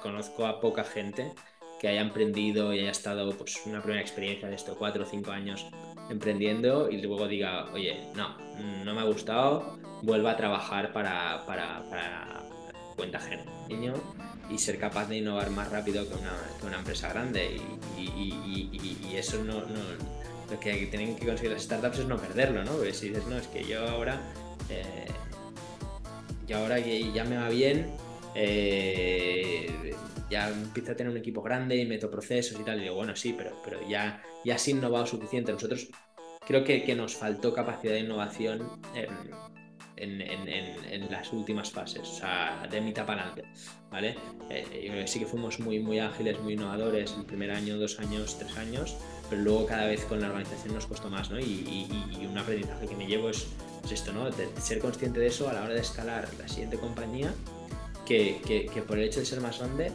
conozco 0.00 0.46
a 0.46 0.60
poca 0.60 0.84
gente 0.84 1.32
que 1.80 1.88
haya 1.88 2.02
emprendido 2.02 2.74
y 2.74 2.80
haya 2.80 2.90
estado 2.90 3.30
pues 3.36 3.62
una 3.64 3.80
primera 3.82 4.02
experiencia 4.02 4.48
de 4.48 4.54
estos 4.54 4.76
cuatro 4.76 5.04
o 5.04 5.06
cinco 5.06 5.30
años 5.30 5.66
emprendiendo 6.10 6.90
y 6.90 7.00
luego 7.00 7.26
diga, 7.26 7.70
oye, 7.72 8.00
no, 8.14 8.36
no 8.84 8.94
me 8.94 9.00
ha 9.00 9.04
gustado, 9.04 9.78
vuelva 10.02 10.32
a 10.32 10.36
trabajar 10.36 10.92
para, 10.92 11.44
para, 11.46 11.82
para 11.88 12.42
cuenta 12.96 13.20
niño, 13.68 13.94
y 14.50 14.58
ser 14.58 14.78
capaz 14.78 15.08
de 15.08 15.18
innovar 15.18 15.50
más 15.50 15.70
rápido 15.70 16.06
que 16.06 16.14
una, 16.14 16.36
que 16.60 16.66
una 16.66 16.78
empresa 16.78 17.08
grande. 17.08 17.60
Y, 17.96 18.02
y, 18.02 18.98
y, 19.08 19.16
eso 19.16 19.42
no, 19.44 19.60
no, 19.60 19.80
lo 20.50 20.60
que 20.60 20.86
tienen 20.86 21.16
que 21.16 21.26
conseguir 21.26 21.52
las 21.52 21.62
startups 21.62 22.00
es 22.00 22.06
no 22.06 22.18
perderlo, 22.18 22.64
¿no? 22.64 22.72
Porque 22.72 22.92
si 22.92 23.08
dices, 23.08 23.26
no, 23.26 23.36
es 23.36 23.46
que 23.46 23.64
yo 23.64 23.88
ahora, 23.88 24.20
eh, 24.68 25.06
yo 26.46 26.58
ahora 26.58 26.82
que 26.82 27.12
ya 27.12 27.24
me 27.24 27.36
va 27.36 27.48
bien, 27.48 27.90
eh, 28.34 29.94
ya 30.30 30.48
empiezo 30.48 30.92
a 30.92 30.94
tener 30.94 31.10
un 31.10 31.18
equipo 31.18 31.42
grande 31.42 31.76
y 31.76 31.86
meto 31.86 32.10
procesos 32.10 32.58
y 32.60 32.62
tal. 32.62 32.78
Y 32.78 32.82
digo, 32.82 32.94
bueno, 32.94 33.16
sí, 33.16 33.34
pero, 33.36 33.60
pero 33.64 33.86
ya, 33.88 34.22
ya 34.44 34.54
has 34.54 34.68
innovado 34.68 35.06
suficiente. 35.06 35.52
Nosotros 35.52 35.88
creo 36.46 36.64
que, 36.64 36.84
que 36.84 36.94
nos 36.94 37.16
faltó 37.16 37.52
capacidad 37.52 37.94
de 37.94 38.00
innovación 38.00 38.80
en, 38.94 40.20
en, 40.20 40.48
en, 40.48 41.10
las 41.10 41.32
últimas 41.32 41.70
fases, 41.70 42.08
o 42.08 42.14
sea, 42.14 42.66
de 42.70 42.80
mitad 42.80 43.04
para 43.04 43.22
adelante, 43.22 43.44
¿vale? 43.90 44.16
Eh, 44.48 44.64
yo 44.84 44.92
creo 44.92 45.04
que 45.04 45.08
sí 45.08 45.18
que 45.18 45.26
fuimos 45.26 45.60
muy, 45.60 45.78
muy 45.78 45.98
ágiles, 45.98 46.40
muy 46.40 46.54
innovadores 46.54 47.14
el 47.18 47.24
primer 47.24 47.50
año, 47.50 47.78
dos 47.78 47.98
años, 48.00 48.38
tres 48.38 48.56
años, 48.56 48.96
pero 49.28 49.42
luego 49.42 49.66
cada 49.66 49.86
vez 49.86 50.04
con 50.06 50.20
la 50.20 50.28
organización 50.28 50.74
nos 50.74 50.86
costó 50.86 51.10
más, 51.10 51.30
¿no? 51.30 51.38
Y, 51.38 51.42
y, 51.42 52.18
y 52.18 52.26
un 52.26 52.38
aprendizaje 52.38 52.86
que 52.86 52.96
me 52.96 53.06
llevo 53.06 53.28
es, 53.28 53.46
es 53.84 53.92
esto, 53.92 54.12
¿no? 54.12 54.30
De 54.30 54.48
ser 54.60 54.78
consciente 54.78 55.20
de 55.20 55.26
eso 55.26 55.48
a 55.48 55.52
la 55.52 55.64
hora 55.64 55.74
de 55.74 55.80
escalar 55.80 56.28
la 56.38 56.48
siguiente 56.48 56.78
compañía, 56.78 57.34
que, 58.10 58.40
que, 58.44 58.66
que 58.66 58.82
por 58.82 58.98
el 58.98 59.04
hecho 59.04 59.20
de 59.20 59.26
ser 59.26 59.40
más 59.40 59.60
grande 59.60 59.92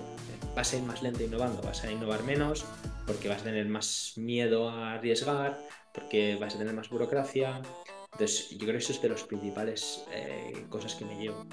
vas 0.56 0.72
a 0.72 0.78
ir 0.78 0.84
más 0.84 1.04
lento 1.04 1.22
innovando, 1.22 1.62
vas 1.62 1.84
a 1.84 1.92
innovar 1.92 2.24
menos 2.24 2.64
porque 3.06 3.28
vas 3.28 3.42
a 3.42 3.44
tener 3.44 3.68
más 3.68 4.14
miedo 4.16 4.70
a 4.70 4.94
arriesgar, 4.94 5.60
porque 5.94 6.38
vas 6.40 6.56
a 6.56 6.58
tener 6.58 6.74
más 6.74 6.88
burocracia. 6.88 7.62
Entonces, 8.16 8.50
yo 8.52 8.60
creo 8.60 8.72
que 8.72 8.78
eso 8.78 8.94
es 8.94 9.02
de 9.02 9.10
las 9.10 9.24
principales 9.24 10.06
eh, 10.14 10.66
cosas 10.70 10.96
que 10.96 11.04
me 11.04 11.18
llevo. 11.18 11.46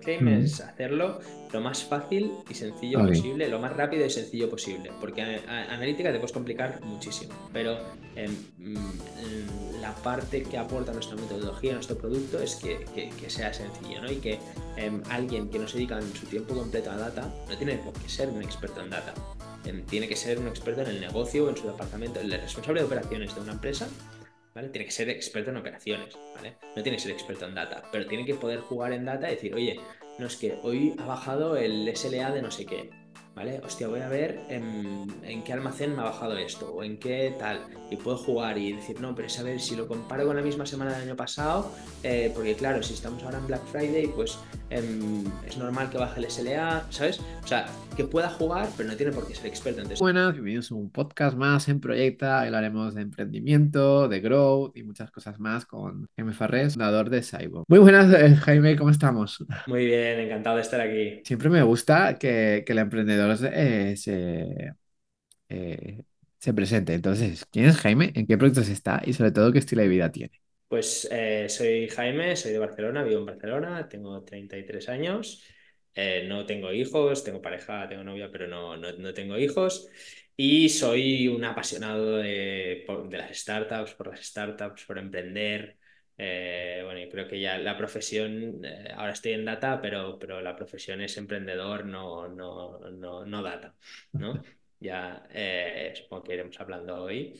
Claim 0.00 0.28
es 0.28 0.60
hacerlo 0.60 1.18
lo 1.50 1.60
más 1.62 1.82
fácil 1.82 2.32
y 2.50 2.52
sencillo 2.52 3.06
posible, 3.06 3.48
lo 3.48 3.58
más 3.58 3.74
rápido 3.74 4.04
y 4.04 4.10
sencillo 4.10 4.50
posible, 4.50 4.90
porque 5.00 5.22
analítica 5.22 6.12
te 6.12 6.18
puedes 6.18 6.32
complicar 6.32 6.78
muchísimo, 6.82 7.32
pero 7.54 7.78
em, 8.16 8.36
mm, 8.58 9.80
la 9.80 9.94
parte 9.94 10.42
que 10.42 10.58
aporta 10.58 10.92
nuestra 10.92 11.16
metodología, 11.16 11.72
nuestro 11.72 11.96
producto, 11.96 12.38
es 12.38 12.56
que, 12.56 12.84
que, 12.94 13.30
sea 13.30 13.54
sencillo, 13.54 14.02
¿no? 14.02 14.12
Y 14.12 14.16
que 14.16 14.38
em, 14.76 15.02
alguien 15.08 15.48
que 15.48 15.58
no 15.58 15.66
se 15.66 15.78
dedica 15.78 15.98
en 15.98 16.14
su 16.14 16.26
tiempo 16.26 16.54
completo 16.54 16.90
a 16.90 16.96
data, 16.96 17.32
no 17.48 17.56
tiene 17.56 17.78
por 17.78 17.94
qué 17.94 18.10
ser 18.10 18.28
un 18.28 18.42
experto 18.42 18.82
en 18.82 18.90
data, 18.90 19.14
em, 19.64 19.82
tiene 19.86 20.06
que 20.06 20.16
ser 20.16 20.38
un 20.38 20.48
experto 20.48 20.82
en 20.82 20.88
el 20.88 21.00
negocio 21.00 21.46
o 21.46 21.48
en 21.48 21.56
su 21.56 21.66
departamento, 21.66 22.20
el 22.20 22.30
responsable 22.30 22.80
de 22.80 22.86
operaciones 22.86 23.34
de 23.34 23.40
una 23.40 23.52
empresa 23.52 23.88
tiene 24.54 24.84
que 24.84 24.90
ser 24.90 25.08
experto 25.08 25.50
en 25.50 25.56
operaciones, 25.56 26.16
¿vale? 26.34 26.56
No 26.76 26.82
tiene 26.82 26.96
que 26.96 27.02
ser 27.02 27.12
experto 27.12 27.46
en 27.46 27.54
data, 27.54 27.82
pero 27.92 28.06
tiene 28.06 28.24
que 28.24 28.34
poder 28.34 28.60
jugar 28.60 28.92
en 28.92 29.04
data 29.04 29.28
y 29.28 29.34
decir, 29.34 29.54
oye, 29.54 29.80
no 30.18 30.26
es 30.26 30.36
que 30.36 30.58
hoy 30.62 30.94
ha 30.98 31.06
bajado 31.06 31.56
el 31.56 31.90
SLA 31.96 32.30
de 32.32 32.42
no 32.42 32.50
sé 32.50 32.66
qué, 32.66 32.90
¿vale? 33.34 33.60
Hostia, 33.64 33.88
voy 33.88 34.00
a 34.00 34.08
ver 34.08 34.40
en, 34.48 35.42
qué 35.44 35.52
almacén 35.52 35.94
me 35.94 36.02
ha 36.02 36.04
bajado 36.04 36.36
esto 36.36 36.72
o 36.72 36.82
en 36.82 36.98
qué 36.98 37.34
tal. 37.38 37.60
Y 37.90 37.96
puedo 37.96 38.16
jugar 38.16 38.58
y 38.58 38.72
decir, 38.72 39.00
no, 39.00 39.14
pero 39.14 39.26
es 39.26 39.38
a 39.38 39.42
ver 39.42 39.60
si 39.60 39.76
lo 39.76 39.86
comparo 39.86 40.26
con 40.26 40.36
la 40.36 40.42
misma 40.42 40.66
semana 40.66 40.92
del 40.92 41.08
año 41.08 41.16
pasado, 41.16 41.72
eh, 42.02 42.30
porque 42.34 42.54
claro, 42.54 42.82
si 42.82 42.94
estamos 42.94 43.22
ahora 43.22 43.38
en 43.38 43.46
Black 43.46 43.64
Friday, 43.66 44.08
pues 44.14 44.38
em, 44.70 45.24
es 45.46 45.56
normal 45.58 45.90
que 45.90 45.98
baje 45.98 46.20
el 46.20 46.30
SLA, 46.30 46.86
¿sabes? 46.90 47.20
O 47.42 47.46
sea, 47.46 47.66
que 47.96 48.04
pueda 48.04 48.30
jugar, 48.30 48.68
pero 48.76 48.88
no 48.88 48.96
tiene 48.96 49.12
por 49.12 49.26
qué 49.26 49.34
ser 49.34 49.46
experto. 49.46 49.80
Entonces... 49.80 50.00
Buenas, 50.00 50.32
bienvenidos 50.34 50.70
a 50.70 50.74
un 50.74 50.90
podcast 50.90 51.36
más 51.36 51.68
en 51.68 51.80
Proyecta. 51.80 52.42
Hablaremos 52.42 52.94
de 52.94 53.02
emprendimiento, 53.02 54.08
de 54.08 54.20
growth 54.20 54.76
y 54.76 54.82
muchas 54.82 55.10
cosas 55.10 55.40
más 55.40 55.66
con 55.66 56.08
Jaime 56.16 56.32
Farrés, 56.32 56.74
fundador 56.74 57.10
de 57.10 57.22
Saibo. 57.22 57.64
Muy 57.68 57.78
buenas, 57.78 58.12
eh, 58.14 58.36
Jaime, 58.36 58.76
¿cómo 58.76 58.90
estamos? 58.90 59.44
Muy 59.66 59.86
bien, 59.86 60.20
encantado 60.20 60.56
de 60.56 60.62
estar 60.62 60.80
aquí. 60.80 61.20
Siempre 61.24 61.48
me 61.48 61.62
gusta 61.62 62.16
que, 62.18 62.62
que 62.64 62.72
el 62.72 62.78
emprendedor 62.78 63.19
eh, 63.52 63.96
se, 63.96 64.72
eh, 65.48 66.02
se 66.38 66.54
presente. 66.54 66.94
Entonces, 66.94 67.44
¿quién 67.50 67.66
es 67.66 67.76
Jaime? 67.78 68.12
¿En 68.14 68.26
qué 68.26 68.36
proyectos 68.38 68.68
está? 68.68 69.02
Y 69.04 69.12
sobre 69.12 69.32
todo, 69.32 69.52
¿qué 69.52 69.58
estilo 69.58 69.82
de 69.82 69.88
vida 69.88 70.10
tiene? 70.10 70.40
Pues 70.68 71.08
eh, 71.10 71.48
soy 71.48 71.88
Jaime, 71.88 72.36
soy 72.36 72.52
de 72.52 72.58
Barcelona, 72.58 73.02
vivo 73.02 73.20
en 73.20 73.26
Barcelona, 73.26 73.88
tengo 73.88 74.22
33 74.22 74.88
años, 74.88 75.44
no 76.28 76.46
tengo 76.46 76.72
hijos, 76.72 77.24
tengo 77.24 77.42
pareja, 77.42 77.88
tengo 77.88 78.04
novia, 78.04 78.30
pero 78.30 78.46
no, 78.46 78.76
no, 78.76 79.12
tengo 79.12 79.36
hijos. 79.36 79.88
Y 80.36 80.68
soy 80.68 81.28
un 81.28 81.44
apasionado 81.44 82.18
de, 82.18 82.86
de, 83.08 83.18
las 83.18 83.36
startups, 83.36 83.94
por 83.94 84.06
las 84.08 84.24
startups, 84.24 84.84
por 84.84 84.98
emprender, 84.98 85.76
eh, 86.22 86.82
bueno, 86.84 87.00
yo 87.00 87.08
creo 87.08 87.26
que 87.26 87.40
ya 87.40 87.56
la 87.56 87.78
profesión, 87.78 88.62
eh, 88.62 88.92
ahora 88.94 89.12
estoy 89.12 89.32
en 89.32 89.46
data, 89.46 89.80
pero, 89.80 90.18
pero 90.18 90.42
la 90.42 90.54
profesión 90.54 91.00
es 91.00 91.16
emprendedor, 91.16 91.86
no, 91.86 92.28
no, 92.28 92.78
no, 92.90 93.24
no 93.24 93.42
data, 93.42 93.74
¿no? 94.12 94.42
Ya 94.82 95.26
eh, 95.30 95.92
supongo 95.94 96.24
que 96.24 96.34
iremos 96.34 96.58
hablando 96.58 97.02
hoy. 97.02 97.38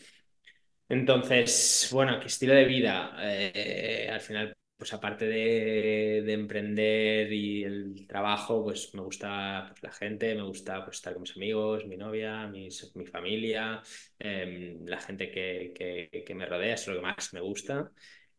Entonces, 0.91 1.89
bueno, 1.91 2.21
¿qué 2.21 2.27
estilo 2.27 2.53
de 2.55 2.67
vida? 2.67 3.17
al 3.17 4.21
final, 4.21 4.55
pues 4.77 4.93
aparte 4.93 5.25
de, 5.27 6.23
de, 6.23 6.33
emprender 6.35 7.33
y 7.33 7.65
el 7.65 8.07
trabajo, 8.07 8.63
pues 8.63 8.95
me 8.95 9.01
gusta 9.01 9.69
pues, 9.71 9.83
la 9.83 9.93
gente, 9.93 10.35
me 10.35 10.43
gusta 10.43 10.85
pues, 10.85 10.97
estar 10.99 11.15
con 11.15 11.23
mis 11.23 11.35
amigos, 11.37 11.87
mi 11.87 11.97
novia, 11.97 12.47
mis, 12.47 12.95
mi 12.95 13.07
familia, 13.07 13.81
em, 14.19 14.85
la 14.85 15.01
gente 15.01 15.31
que, 15.31 15.73
que, 15.75 16.25
que 16.25 16.35
me 16.35 16.45
rodea, 16.45 16.75
es 16.75 16.87
lo 16.89 16.95
que 16.97 17.01
más 17.01 17.33
me 17.33 17.41
gusta. 17.41 17.91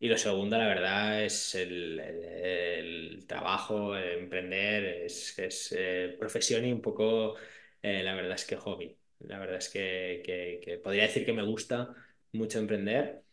Y 0.04 0.08
lo 0.08 0.18
segundo, 0.18 0.58
la 0.58 0.66
verdad, 0.68 1.24
es 1.24 1.54
el, 1.54 3.24
trabajo, 3.28 3.96
emprender, 3.96 4.84
es, 5.06 5.38
es 5.38 5.76
eh, 5.78 6.16
profesión 6.20 6.66
y 6.66 6.72
un 6.74 6.82
poco, 6.82 7.36
eh, 7.84 8.02
la 8.04 8.16
verdad 8.16 8.34
es 8.34 8.46
que 8.46 8.56
hobby. 8.56 8.98
La 9.20 9.38
verdad 9.38 9.58
es 9.58 9.70
que, 9.70 10.82
podría 10.84 11.04
decir 11.04 11.24
que 11.24 11.34
me 11.34 11.44
gusta 11.44 11.94
mucho 12.32 12.58
emprender. 12.58 13.24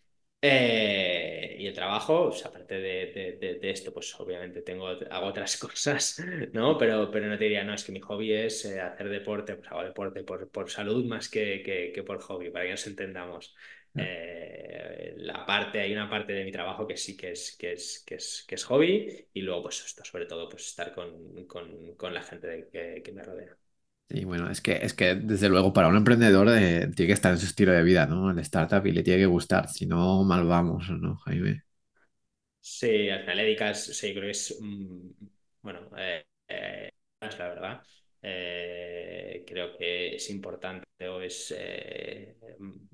Eh, 0.42 1.56
y 1.58 1.66
el 1.66 1.72
trabajo, 1.74 2.28
pues, 2.28 2.44
aparte 2.44 2.74
de, 2.78 3.58
esto, 3.62 3.92
pues 3.94 4.14
obviamente 4.20 4.60
tengo, 4.62 4.88
hago 4.88 5.26
otras 5.26 5.56
cosas, 5.58 6.22
¿no? 6.52 6.76
Pero, 6.76 7.10
pero 7.10 7.28
no 7.28 7.38
te 7.38 7.44
diría, 7.44 7.64
no, 7.64 7.72
es 7.74 7.82
que 7.84 7.92
mi 7.92 8.00
hobby 8.00 8.32
es 8.34 8.66
hacer 8.66 9.08
deporte, 9.08 9.54
pues 9.56 9.70
hago 9.70 9.84
deporte 9.84 10.22
por, 10.22 10.50
por 10.50 10.70
salud 10.70 11.04
más 11.06 11.30
que, 11.30 11.62
que, 11.94 12.02
por 12.02 12.20
hobby, 12.20 12.50
para 12.50 12.66
que 12.66 12.72
nos 12.72 12.86
entendamos. 12.86 13.54
Eh, 13.96 15.14
la 15.18 15.44
parte, 15.46 15.80
hay 15.80 15.92
una 15.92 16.08
parte 16.08 16.32
de 16.32 16.44
mi 16.44 16.52
trabajo 16.52 16.86
que 16.86 16.96
sí 16.96 17.16
que 17.16 17.32
es, 17.32 17.56
que 17.58 17.72
es, 17.72 18.02
que 18.06 18.14
es, 18.16 18.44
que 18.48 18.54
es 18.54 18.64
hobby 18.64 19.28
y 19.32 19.40
luego 19.42 19.62
pues 19.64 19.84
esto, 19.84 20.04
sobre 20.04 20.26
todo 20.26 20.48
pues 20.48 20.66
estar 20.68 20.94
con, 20.94 21.46
con, 21.46 21.94
con 21.96 22.14
la 22.14 22.22
gente 22.22 22.68
que, 22.72 23.02
que, 23.04 23.12
me 23.12 23.22
rodea. 23.22 23.56
Y 24.10 24.24
bueno, 24.24 24.50
es 24.50 24.60
que, 24.62 24.72
es 24.82 24.94
que 24.94 25.14
desde 25.16 25.48
luego 25.50 25.72
para 25.72 25.88
un 25.88 25.96
emprendedor 25.96 26.48
eh, 26.48 26.88
tiene 26.96 27.08
que 27.08 27.12
estar 27.12 27.32
en 27.32 27.38
su 27.38 27.44
estilo 27.46 27.72
de 27.72 27.82
vida, 27.82 28.06
¿no? 28.06 28.30
El 28.30 28.38
startup 28.38 28.86
y 28.86 28.92
le 28.92 29.02
tiene 29.02 29.20
que 29.20 29.26
gustar, 29.26 29.68
si 29.68 29.86
no, 29.86 30.24
mal 30.24 30.46
vamos, 30.46 30.88
¿no, 30.90 31.16
Jaime? 31.18 31.62
Sí, 32.60 33.08
al 33.10 33.20
final 33.20 33.36
le 33.38 33.42
dedicas, 33.44 33.84
sí, 33.86 34.10
creo 34.12 34.24
que 34.24 34.30
es, 34.30 34.56
mm, 34.60 35.10
bueno, 35.62 35.88
eh, 35.96 36.24
es 37.20 37.38
la 37.38 37.48
verdad. 37.48 37.82
Eh, 38.22 39.44
creo 39.46 39.76
que 39.76 40.16
es 40.16 40.30
importante 40.30 40.86
o 41.08 41.20
es 41.20 41.54
eh, 41.56 42.36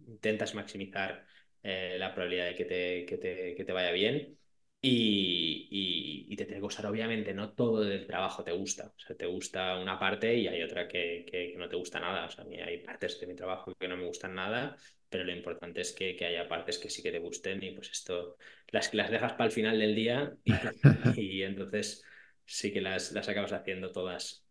intentas 0.06 0.54
maximizar 0.54 1.24
eh, 1.62 1.96
la 1.98 2.12
probabilidad 2.14 2.46
de 2.48 2.54
que 2.54 2.64
te, 2.64 3.06
que 3.06 3.16
te, 3.18 3.54
que 3.54 3.64
te 3.64 3.72
vaya 3.72 3.90
bien 3.92 4.38
y, 4.80 6.26
y, 6.28 6.36
te 6.36 6.44
tiene 6.44 6.58
que 6.58 6.62
gustar, 6.62 6.84
obviamente, 6.86 7.32
no 7.32 7.54
todo 7.54 7.80
del 7.80 8.06
trabajo 8.06 8.44
te 8.44 8.52
gusta. 8.52 8.92
O 8.94 8.98
sea, 8.98 9.16
te 9.16 9.24
gusta 9.24 9.78
una 9.78 9.98
parte 9.98 10.36
y 10.36 10.46
hay 10.46 10.62
otra 10.62 10.86
que, 10.86 11.24
que, 11.30 11.54
no 11.56 11.68
te 11.70 11.76
gusta 11.76 12.00
nada. 12.00 12.26
O 12.26 12.30
sea, 12.30 12.44
a 12.44 12.46
mí 12.46 12.60
hay 12.60 12.82
partes 12.82 13.18
de 13.18 13.26
mi 13.26 13.34
trabajo 13.34 13.74
que 13.74 13.88
no 13.88 13.96
me 13.96 14.04
gustan 14.04 14.34
nada, 14.34 14.76
pero 15.08 15.24
lo 15.24 15.32
importante 15.32 15.80
es 15.80 15.92
que, 15.92 16.14
que 16.16 16.26
haya 16.26 16.48
partes 16.48 16.78
que 16.78 16.90
sí 16.90 17.02
que 17.02 17.12
te 17.12 17.18
gusten 17.18 17.62
y 17.62 17.70
pues 17.70 17.90
esto 17.90 18.36
las, 18.68 18.92
las 18.92 19.10
dejas 19.10 19.32
para 19.32 19.46
el 19.46 19.52
final 19.52 19.78
del 19.78 19.94
día 19.94 20.34
y, 20.44 20.52
y 21.16 21.42
entonces 21.42 22.04
sí 22.44 22.72
que 22.72 22.82
las, 22.82 23.12
las 23.12 23.28
acabas 23.28 23.52
haciendo 23.52 23.90
todas 23.90 24.43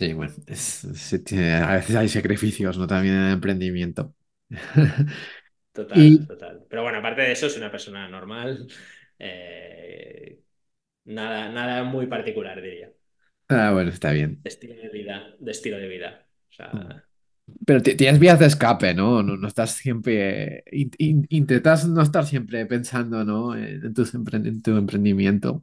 Sí, 0.00 0.14
bueno, 0.14 0.32
a 0.32 1.74
veces 1.74 1.94
hay 1.94 2.08
sacrificios, 2.08 2.78
¿no? 2.78 2.86
También 2.86 3.16
en 3.16 3.20
el 3.24 3.32
emprendimiento. 3.34 4.14
Total, 5.72 6.26
total. 6.26 6.66
Pero 6.68 6.82
bueno, 6.82 6.98
aparte 6.98 7.20
de 7.22 7.32
eso, 7.32 7.46
es 7.46 7.56
una 7.56 7.70
persona 7.70 8.08
normal. 8.08 8.66
Eh, 9.18 10.40
nada, 11.04 11.48
nada 11.50 11.84
muy 11.84 12.06
particular, 12.06 12.60
diría. 12.62 12.90
Ah, 13.48 13.72
bueno, 13.72 13.90
está 13.90 14.10
bien. 14.12 14.40
De 14.42 14.48
estilo 14.48 14.74
de 14.74 14.88
vida, 14.88 15.34
de 15.38 15.50
estilo 15.50 15.76
de 15.76 15.88
vida. 15.88 16.26
Mm. 16.58 17.00
Pero 17.66 17.82
tienes 17.82 18.18
vías 18.18 18.38
de 18.38 18.46
escape, 18.46 18.94
¿no? 18.94 19.22
No, 19.22 19.46
estás 19.46 19.72
siempre. 19.72 20.64
intentas 20.98 21.86
no 21.86 22.02
estar 22.02 22.26
siempre 22.26 22.64
pensando, 22.66 23.24
¿no? 23.24 23.54
En, 23.54 23.92
tu, 23.92 24.04
en 24.32 24.62
tu 24.62 24.76
emprendimiento. 24.76 25.62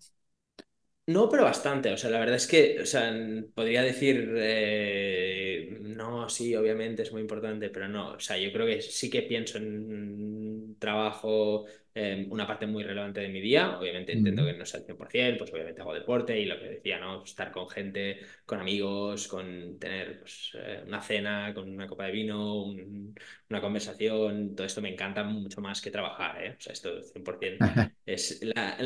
No, 1.08 1.30
pero 1.30 1.46
bastante. 1.46 1.94
O 1.94 1.98
sea, 1.98 2.10
la 2.10 2.20
verdad 2.20 2.36
es 2.36 2.48
que, 2.48 2.82
o 2.82 2.86
sea, 2.86 3.14
podría 3.56 3.82
decir, 3.82 4.34
eh, 4.38 5.78
no, 5.82 6.28
sí, 6.28 6.54
obviamente 6.54 7.04
es 7.04 7.14
muy 7.14 7.22
importante, 7.22 7.70
pero 7.70 7.88
no. 7.88 8.12
O 8.16 8.20
sea, 8.20 8.38
yo 8.38 8.52
creo 8.52 8.66
que 8.68 8.82
sí 8.82 9.10
que 9.10 9.22
pienso 9.22 9.58
en 9.58 10.76
trabajo, 10.80 11.66
eh, 11.98 12.28
una 12.30 12.46
parte 12.48 12.68
muy 12.68 12.84
relevante 12.84 13.22
de 13.22 13.30
mi 13.30 13.42
día. 13.42 13.78
Obviamente 13.80 14.14
entiendo 14.14 14.46
que 14.46 14.54
no 14.54 14.64
es 14.64 14.76
al 14.76 14.84
100%, 14.86 15.40
pues 15.40 15.52
obviamente 15.54 15.82
hago 15.82 15.94
deporte 15.94 16.40
y 16.40 16.46
lo 16.46 16.60
que 16.60 16.68
decía, 16.70 17.00
¿no? 17.00 17.24
Estar 17.24 17.52
con 17.52 17.68
gente, 17.70 18.20
con 18.46 18.60
amigos, 18.60 19.28
con 19.28 19.80
tener 19.80 20.20
pues, 20.20 20.52
eh, 20.56 20.84
una 20.86 21.02
cena, 21.02 21.54
con 21.54 21.70
una 21.70 21.88
copa 21.88 22.06
de 22.06 22.12
vino, 22.12 22.64
un- 22.64 23.16
una 23.50 23.62
conversación, 23.62 24.56
todo 24.56 24.66
esto 24.68 24.82
me 24.82 24.90
encanta 24.94 25.24
mucho 25.24 25.62
más 25.62 25.82
que 25.82 25.92
trabajar, 25.92 26.44
¿eh? 26.44 26.56
O 26.58 26.62
sea, 26.62 26.74
esto 26.74 27.02
100% 27.04 27.72
es 28.06 28.40
la, 28.44 28.78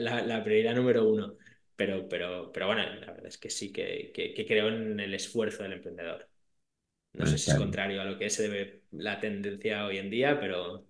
la, 0.00 0.22
la 0.22 0.44
prioridad 0.44 0.74
número 0.74 1.08
uno. 1.08 1.36
Pero, 1.76 2.08
pero, 2.08 2.52
pero 2.52 2.66
bueno, 2.66 2.82
la 2.82 3.06
verdad 3.12 3.26
es 3.26 3.38
que 3.38 3.50
sí 3.50 3.72
que, 3.72 4.12
que, 4.14 4.34
que 4.34 4.46
creo 4.46 4.68
en 4.68 5.00
el 5.00 5.14
esfuerzo 5.14 5.62
del 5.62 5.72
emprendedor. 5.74 6.28
No 7.14 7.26
sé 7.26 7.38
si 7.38 7.50
es 7.50 7.54
Está 7.54 7.58
bien. 7.58 7.82
contrario 7.82 8.00
a 8.00 8.04
lo 8.04 8.18
que 8.18 8.30
se 8.30 8.44
debe 8.44 8.84
la 8.92 9.20
tendencia 9.20 9.86
hoy 9.86 9.98
en 9.98 10.10
día, 10.10 10.40
pero 10.40 10.86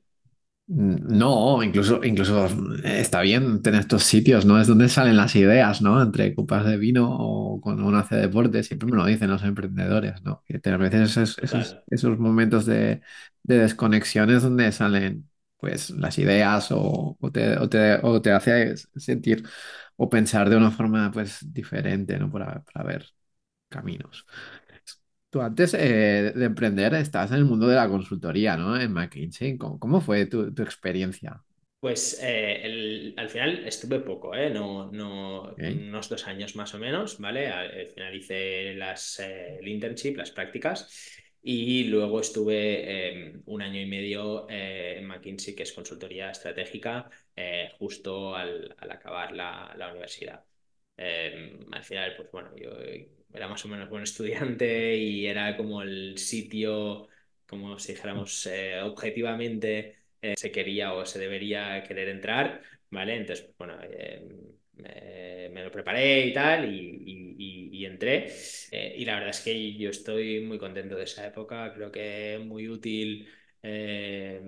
No, 0.74 1.62
incluso, 1.62 2.02
incluso 2.02 2.48
está 2.82 3.20
bien 3.20 3.60
tener 3.60 3.80
estos 3.80 4.04
sitios, 4.04 4.46
¿no? 4.46 4.58
Es 4.58 4.66
donde 4.68 4.88
salen 4.88 5.18
las 5.18 5.36
ideas, 5.36 5.82
¿no? 5.82 6.00
Entre 6.00 6.34
copas 6.34 6.64
de 6.64 6.78
vino 6.78 7.08
o 7.10 7.60
cuando 7.60 7.84
uno 7.84 7.98
hace 7.98 8.16
deporte, 8.16 8.62
siempre 8.62 8.90
me 8.90 8.96
lo 8.96 9.04
dicen 9.04 9.28
los 9.28 9.42
emprendedores, 9.42 10.22
¿no? 10.22 10.42
Que 10.46 10.60
a 10.70 10.76
veces 10.78 11.10
esos, 11.10 11.38
esos, 11.40 11.78
esos 11.90 12.18
momentos 12.18 12.64
de, 12.64 13.02
de 13.42 13.58
desconexión 13.58 14.30
es 14.30 14.42
donde 14.44 14.72
salen, 14.72 15.28
pues, 15.58 15.90
las 15.90 16.16
ideas 16.18 16.68
o, 16.72 17.18
o 17.20 17.30
te, 17.30 17.58
o 17.58 17.68
te, 17.68 17.98
o 18.02 18.22
te 18.22 18.32
hace 18.32 18.74
sentir 18.96 19.42
o 19.96 20.08
pensar 20.08 20.48
de 20.48 20.56
una 20.56 20.70
forma, 20.70 21.10
pues, 21.12 21.38
diferente, 21.52 22.18
¿no? 22.18 22.30
Para, 22.32 22.62
para 22.64 22.82
ver 22.86 23.06
caminos. 23.68 24.26
Tú 25.32 25.40
antes 25.42 25.74
eh, 25.74 26.32
de 26.36 26.44
emprender 26.44 26.94
estás 26.94 27.30
en 27.32 27.38
el 27.38 27.44
mundo 27.46 27.66
de 27.68 27.76
la 27.76 27.88
consultoría, 27.88 28.56
¿no? 28.56 28.78
En 28.80 28.92
McKinsey. 28.92 29.56
¿Cómo, 29.58 29.78
cómo 29.80 30.00
fue 30.00 30.26
tu, 30.26 30.52
tu 30.54 30.62
experiencia? 30.62 31.42
Pues 31.80 32.20
eh, 32.22 32.64
el- 32.64 33.14
al 33.18 33.28
final 33.28 33.66
estuve 33.66 33.98
poco, 34.00 34.34
¿eh? 34.36 34.50
No, 34.50 34.90
no, 34.92 35.56
Ok. 35.56 35.58
unos 35.60 36.08
dos 36.08 36.26
años 36.28 36.54
más 36.54 36.72
o 36.74 36.78
menos, 36.78 37.18
¿vale? 37.18 37.48
Al, 37.48 37.72
al 37.72 37.88
final 37.88 38.14
hice 38.16 38.74
las, 38.74 39.18
eh, 39.18 39.58
el 39.58 39.66
internship, 39.68 40.16
las 40.16 40.30
prácticas, 40.30 40.88
y 41.42 41.84
luego 41.84 42.20
estuve 42.20 43.32
eh, 43.32 43.40
un 43.46 43.62
año 43.62 43.80
y 43.80 43.86
medio 43.86 44.46
eh, 44.48 44.98
en 44.98 45.06
McKinsey, 45.08 45.56
que 45.56 45.64
es 45.64 45.72
consultoría 45.72 46.30
estratégica, 46.30 47.10
eh, 47.34 47.72
justo 47.78 48.34
al, 48.36 48.76
al 48.78 48.90
acabar 48.92 49.32
la, 49.32 49.74
la 49.76 49.90
universidad. 49.90 50.44
Eh, 50.96 51.58
al 51.72 51.82
final, 51.84 52.14
pues 52.16 52.30
bueno, 52.30 52.50
yo 52.56 52.70
era 53.32 53.48
más 53.48 53.64
o 53.64 53.68
menos 53.68 53.88
buen 53.88 54.02
estudiante 54.02 54.96
y 54.96 55.26
era 55.26 55.56
como 55.56 55.82
el 55.82 56.18
sitio, 56.18 57.08
como 57.46 57.78
si 57.78 57.92
dijéramos, 57.92 58.46
eh, 58.46 58.80
objetivamente 58.82 59.96
eh, 60.20 60.34
se 60.36 60.50
quería 60.52 60.92
o 60.94 61.04
se 61.06 61.18
debería 61.18 61.82
querer 61.84 62.08
entrar, 62.08 62.62
¿vale? 62.90 63.16
Entonces, 63.16 63.54
bueno, 63.58 63.78
eh, 63.82 64.26
me, 64.74 65.48
me 65.50 65.64
lo 65.64 65.70
preparé 65.70 66.26
y 66.26 66.32
tal, 66.32 66.72
y, 66.72 67.02
y- 67.06 67.70
y- 67.78 67.86
entré. 67.86 68.28
Eh, 68.70 68.94
y 68.98 69.04
la 69.04 69.14
verdad 69.14 69.30
es 69.30 69.40
que 69.40 69.74
yo 69.76 69.90
estoy 69.90 70.40
muy 70.40 70.58
contento 70.58 70.96
de 70.96 71.04
esa 71.04 71.26
época, 71.26 71.72
creo 71.74 71.90
que 71.90 72.38
muy 72.44 72.68
útil 72.68 73.28
eh, 73.62 74.40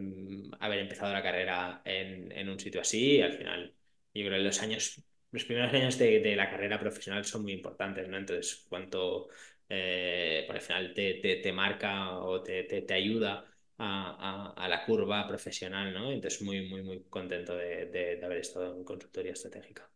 haber 0.61 0.79
empezado 0.81 1.13
la 1.13 1.23
carrera 1.23 1.83
en, 1.85 2.31
en 2.33 2.49
un 2.49 2.59
sitio 2.59 2.81
así, 2.81 3.21
al 3.21 3.33
final, 3.35 3.75
yo 4.15 4.25
creo 4.27 4.39
que 4.39 4.45
los 4.45 4.61
años, 4.63 5.03
los 5.35 5.45
primeros 5.45 5.73
años 5.75 5.99
de, 5.99 6.21
de 6.21 6.37
la 6.37 6.51
carrera 6.51 6.79
profesional 6.81 7.25
son 7.25 7.43
muy 7.43 7.53
importantes, 7.53 8.09
¿no? 8.09 8.17
Entonces, 8.19 8.67
cuanto... 8.69 9.29
eh, 9.69 10.45
por 10.47 10.57
el 10.57 10.63
final 10.63 10.95
te, 10.95 11.15
te, 11.15 11.37
te 11.37 11.53
marca 11.53 12.19
o 12.21 12.43
te, 12.43 12.65
te, 12.65 12.83
te 12.83 12.95
ayuda 12.95 13.45
a, 13.79 14.53
a, 14.57 14.65
a, 14.65 14.69
la 14.69 14.85
curva 14.87 15.27
profesional, 15.29 15.93
¿no? 15.95 16.13
Entonces, 16.13 16.43
muy, 16.43 16.69
muy, 16.69 16.83
muy 16.83 17.05
contento 17.11 17.57
de, 17.57 17.87
de, 17.87 18.17
de 18.17 18.25
haber 18.25 18.39
estado 18.39 18.77
en 18.77 18.85
consultoría 18.85 19.33
estratégica. 19.33 19.91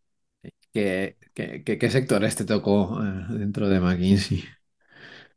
¿Qué, 0.73 1.17
qué, 1.35 1.62
qué- 1.64 1.79
qué 1.79 1.90
sectores 1.90 2.37
te 2.37 2.44
tocó 2.44 3.00
eh, 3.02 3.25
dentro 3.31 3.69
de 3.69 3.81
McKinsey? 3.81 4.44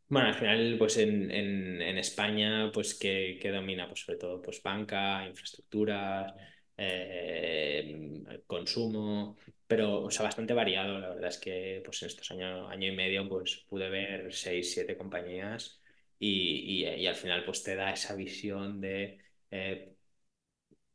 Bueno, 0.08 0.28
al 0.28 0.36
final, 0.36 0.76
pues 0.78 0.98
en, 0.98 1.32
en, 1.32 1.82
en 1.82 1.98
España, 1.98 2.70
pues 2.74 2.94
que, 2.96 3.40
que, 3.42 3.50
domina, 3.52 3.88
pues 3.88 4.02
sobre 4.02 4.18
todo, 4.20 4.42
pues 4.42 4.62
banca, 4.62 5.26
infraestructuras, 5.28 6.34
eh, 6.78 8.42
consumo, 8.48 9.38
pero, 9.68 10.04
o 10.04 10.12
sea, 10.12 10.24
bastante 10.24 10.54
variado. 10.54 11.00
La 11.00 11.10
verdad 11.10 11.30
es 11.30 11.38
que, 11.38 11.82
pues 11.86 12.02
en 12.04 12.08
estos 12.10 12.32
años, 12.32 12.70
año 12.72 12.88
y 12.92 12.96
medio, 12.96 13.28
pues 13.30 13.66
pude 13.70 13.90
ver 13.90 14.34
seis, 14.34 14.74
siete 14.74 14.98
compañías 14.98 15.82
y, 16.20 16.84
y, 16.84 16.88
y 16.88 17.08
al 17.08 17.16
final, 17.16 17.44
pues 17.46 17.64
te 17.64 17.76
da 17.76 17.92
esa 17.92 18.16
visión 18.16 18.82
de 18.82 19.20
eh, 19.52 19.96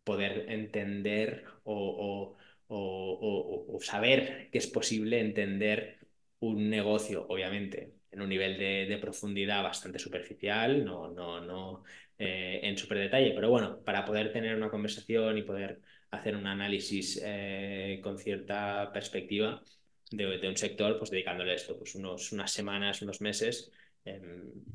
poder 0.04 0.46
entender 0.50 1.44
o, 1.64 2.36
o, 2.68 2.74
o, 2.76 3.76
o, 3.76 3.80
saber 3.80 4.48
que 4.50 4.58
es 4.58 4.66
posible 4.66 5.20
entender 5.20 5.98
un 6.40 6.70
negocio, 6.70 7.26
obviamente, 7.28 7.94
en 8.10 8.20
un 8.22 8.28
nivel 8.28 8.58
de, 8.58 8.86
de 8.86 8.98
profundidad 8.98 9.62
bastante 9.62 9.98
superficial, 9.98 10.84
no, 10.84 11.08
no, 11.10 11.40
no 11.40 11.84
eh, 12.18 12.60
en 12.62 12.76
súper 12.78 12.98
detalle, 12.98 13.32
pero 13.34 13.50
bueno, 13.50 13.82
para 13.84 14.04
poder 14.04 14.32
tener 14.32 14.56
una 14.56 14.70
conversación 14.70 15.38
y 15.38 15.42
poder 15.42 15.80
hacer 16.10 16.36
un 16.36 16.46
análisis 16.46 17.20
eh, 17.24 18.00
con 18.02 18.18
cierta 18.18 18.90
perspectiva 18.92 19.62
de, 20.10 20.38
de, 20.38 20.48
un 20.48 20.56
sector, 20.56 20.98
pues 20.98 21.10
dedicándole 21.10 21.54
esto, 21.54 21.76
pues 21.76 21.94
unos, 21.94 22.32
unas 22.32 22.50
semanas, 22.52 23.02
unos 23.02 23.20
meses, 23.20 23.70
eh, 24.04 24.20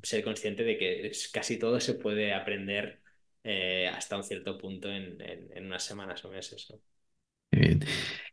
ser 0.03 0.23
consciente 0.23 0.63
de 0.63 0.77
que 0.77 1.11
casi 1.31 1.57
todo 1.57 1.79
se 1.79 1.95
puede 1.95 2.33
aprender 2.33 2.99
eh, 3.43 3.87
hasta 3.87 4.17
un 4.17 4.23
cierto 4.23 4.57
punto 4.57 4.89
en, 4.89 5.19
en, 5.21 5.49
en, 5.55 5.65
unas 5.65 5.83
semanas 5.83 6.23
o 6.25 6.29
meses. 6.29 6.67
¿no? 6.69 6.79
Bien. 7.51 7.83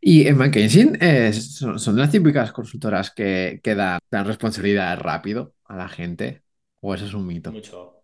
Y 0.01 0.27
en 0.27 0.37
McKinsey 0.37 0.91
eh, 1.01 1.33
son, 1.33 1.79
son, 1.79 1.97
las 1.97 2.11
típicas 2.11 2.51
consultoras 2.51 3.11
que, 3.11 3.59
que 3.63 3.75
dan, 3.75 3.99
dan, 4.09 4.25
responsabilidad 4.27 4.99
rápido 4.99 5.55
a 5.65 5.75
la 5.75 5.89
gente, 5.89 6.43
o 6.79 6.93
eso 6.93 7.05
es 7.05 7.13
un 7.13 7.25
mito. 7.25 7.51
Mucho. 7.51 7.98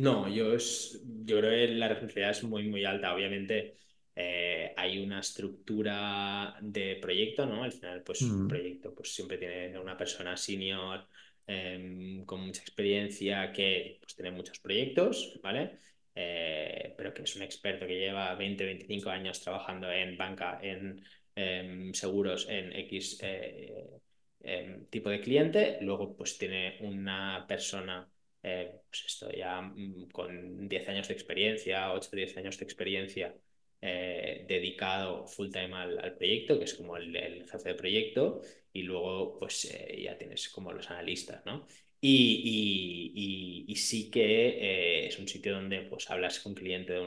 No, 0.00 0.28
yo, 0.28 0.54
es, 0.54 1.02
yo 1.04 1.38
creo 1.40 1.50
que 1.50 1.74
la 1.74 1.88
responsabilidad 1.88 2.30
es 2.30 2.42
muy, 2.44 2.68
muy 2.68 2.84
alta. 2.86 3.14
Obviamente 3.14 3.76
eh, 4.16 4.72
hay 4.76 4.98
una 4.98 5.20
estructura 5.20 6.56
de 6.62 6.96
proyecto, 6.96 7.44
¿no? 7.46 7.62
Al 7.64 7.72
final, 7.72 8.02
pues 8.02 8.34
un 8.38 8.46
Mm. 8.46 8.48
proyecto 8.48 8.94
pues, 8.94 9.14
siempre 9.14 9.36
tiene 9.36 9.78
una 9.78 9.96
persona 9.98 10.36
senior 10.38 11.06
eh, 11.46 12.22
con 12.24 12.40
mucha 12.46 12.62
experiencia 12.62 13.52
que 13.52 13.98
pues, 14.00 14.14
tiene 14.14 14.30
muchos 14.30 14.58
proyectos, 14.60 15.38
¿vale? 15.42 15.78
Eh, 16.14 16.94
pero 16.96 17.12
que 17.12 17.22
es 17.22 17.36
un 17.36 17.42
experto 17.42 17.86
que 17.86 17.98
lleva 17.98 18.34
20, 18.36 18.64
25 18.64 19.10
años 19.10 19.40
trabajando 19.42 19.90
en 19.92 20.16
banca, 20.16 20.58
en 20.62 21.04
eh, 21.36 21.90
seguros, 21.92 22.46
en 22.48 22.72
X 22.72 23.18
eh, 23.22 24.00
em, 24.40 24.86
tipo 24.88 25.10
de 25.10 25.20
cliente. 25.20 25.78
Luego, 25.82 26.16
pues 26.16 26.38
tiene 26.38 26.78
una 26.80 27.44
persona, 27.46 28.10
eh, 28.42 28.80
pues 28.88 29.04
esto 29.06 29.30
ya 29.30 29.60
mm, 29.60 30.08
con 30.10 30.68
10 30.68 30.88
años 30.88 31.08
de 31.08 31.14
experiencia, 31.14 31.92
8 31.92 32.10
o 32.12 32.16
10 32.16 32.36
años 32.38 32.58
de 32.58 32.64
experiencia, 32.64 33.34
eh, 33.80 34.44
dedicado 34.48 35.26
full 35.26 35.50
time 35.50 35.74
al, 35.74 36.16
proyecto, 36.16 36.58
que 36.58 36.64
es 36.64 36.74
como 36.74 36.96
el, 36.96 37.46
jefe 37.50 37.70
de 37.70 37.74
proyecto, 37.74 38.40
y 38.72 38.82
luego, 38.82 39.38
pues 39.38 39.64
eh, 39.66 40.02
ya 40.02 40.16
tienes 40.16 40.48
como 40.48 40.72
los 40.72 40.90
analistas, 40.90 41.44
¿no? 41.44 41.66
Y, 42.00 43.12
y, 43.14 43.72
y, 43.72 43.76
sí 43.76 44.10
que 44.10 45.06
es 45.06 45.18
un 45.18 45.28
sitio 45.28 45.52
donde 45.54 45.82
pues 45.82 46.10
hablas 46.10 46.40
con 46.40 46.54
cliente 46.54 46.98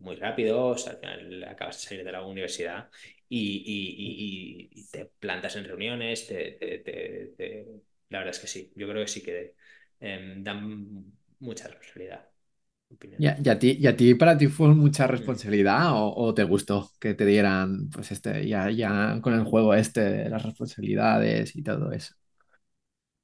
muy 0.00 0.16
rápido, 0.16 0.66
o 0.68 0.78
sea, 0.78 0.94
al 0.94 1.20
final 1.20 1.44
acabas 1.44 1.80
de 1.80 1.88
salir 1.88 2.04
de 2.04 2.12
la 2.12 2.22
universidad 2.24 2.90
y, 3.28 4.68
y 4.72 4.90
te 4.90 5.06
plantas 5.06 5.54
en 5.56 5.64
reuniones, 5.64 6.26
te, 6.26 6.52
te, 6.52 6.78
te, 6.78 7.66
la 8.08 8.18
verdad 8.18 8.34
es 8.34 8.40
que 8.40 8.46
sí, 8.48 8.72
yo 8.74 8.88
creo 8.88 9.02
que 9.02 9.08
sí 9.08 9.22
que 9.22 9.54
eh, 10.00 10.34
dan 10.38 11.04
mucha 11.40 11.68
responsabilidad. 11.68 12.28
¿Y 13.16 13.26
a, 13.26 13.36
y 13.42 13.48
a 13.50 13.58
ti, 13.58 13.76
¿Y 13.78 13.86
a 13.86 13.96
ti 13.96 14.14
para 14.14 14.38
ti 14.38 14.46
fue 14.48 14.68
mucha 14.74 15.06
Mm. 15.06 15.06
responsabilidad 15.06 15.92
o, 15.94 16.14
o 16.16 16.32
te 16.34 16.44
gustó 16.44 16.90
que 16.98 17.12
te 17.14 17.26
dieran 17.26 17.90
pues 17.90 18.12
este 18.12 18.46
ya, 18.48 18.70
ya 18.70 19.20
con 19.22 19.34
el 19.34 19.44
juego 19.44 19.74
este 19.74 20.00
de 20.00 20.30
las 20.30 20.42
responsabilidades 20.42 21.54
y 21.54 21.62
todo 21.62 21.92
eso? 21.92 22.14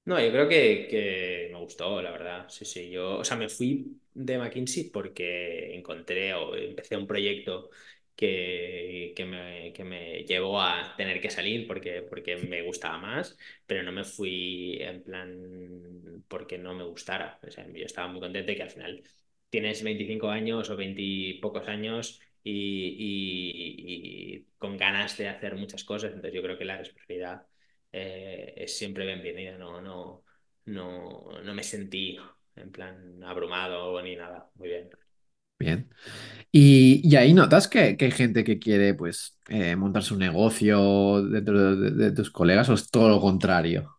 No, 0.05 0.21
yo 0.21 0.31
creo 0.31 0.49
que, 0.49 0.87
que, 0.89 1.49
me 1.53 1.59
gustó, 1.59 2.01
la 2.01 2.13
verdad. 2.13 2.47
Sí, 2.49 2.65
sí. 2.65 2.91
Yo, 2.91 3.19
o 3.19 3.25
sea, 3.25 3.37
me 3.37 3.49
fui 3.49 4.01
de 4.15 4.39
McKinsey 4.39 4.91
porque 4.91 5.75
encontré 5.75 6.33
o 6.35 6.55
empecé 6.55 6.97
un 6.97 7.09
proyecto 7.09 7.71
que, 8.15 8.86
que, 9.17 9.27
me, 9.27 9.73
que 9.75 9.85
me 9.85 10.25
llevó 10.25 10.63
a 10.63 10.95
tener 10.97 11.21
que 11.23 11.31
salir 11.31 11.67
porque, 11.67 12.03
porque 12.09 12.37
me 12.39 12.63
gustaba 12.63 12.99
más, 12.99 13.37
pero 13.67 13.83
no 13.85 13.93
me 13.93 14.05
fui 14.05 14.79
en 14.83 15.03
plan 15.05 16.23
porque 16.29 16.59
no 16.59 16.75
me 16.75 16.85
gustara. 16.85 17.39
O 17.47 17.51
sea, 17.51 17.67
yo 17.69 17.85
estaba 17.85 18.09
muy 18.09 18.21
contento 18.21 18.49
de 18.49 18.57
que 18.57 18.63
al 18.63 18.71
final 18.71 19.03
tienes 19.51 19.83
25 19.83 20.29
años 20.31 20.71
o 20.71 20.77
20 20.77 21.39
pocos 21.41 21.69
años 21.69 22.21
y, 22.43 22.97
y, 24.39 24.47
con 24.59 24.77
ganas 24.77 25.17
de 25.19 25.29
hacer 25.29 25.57
muchas 25.57 25.85
cosas. 25.85 26.11
Entonces 26.13 26.35
yo 26.35 26.43
creo 26.43 26.59
que 26.59 26.65
la 26.65 26.79
responsabilidad 26.79 27.47
eh, 27.93 28.55
es 28.57 28.77
siempre 28.79 29.05
bienvenida. 29.07 29.59
No, 29.59 29.81
no, 29.81 30.25
no, 30.67 31.41
no 31.43 31.55
me 31.55 31.63
sentí 31.63 32.19
en 32.57 32.71
plan 32.73 33.23
abrumado 33.25 34.01
ni 34.03 34.17
nada. 34.17 34.51
Muy 34.55 34.69
bien. 34.69 34.91
Bien. 35.59 35.89
Y, 36.53 37.01
y 37.09 37.17
ahí 37.17 37.35
notas 37.35 37.69
que, 37.69 37.97
que 37.97 38.07
hay 38.07 38.11
gente 38.13 38.45
que 38.45 38.59
quiere 38.59 38.95
pues 38.95 39.39
eh, 39.49 39.77
montar 39.77 40.03
su 40.05 40.17
negocio 40.19 41.23
dentro 41.25 41.77
de, 41.77 41.91
de 41.93 42.13
tus 42.13 42.31
colegas 42.31 42.69
o 42.71 42.75
es 42.75 42.91
todo 42.91 43.09
lo 43.11 43.21
contrario. 43.21 43.97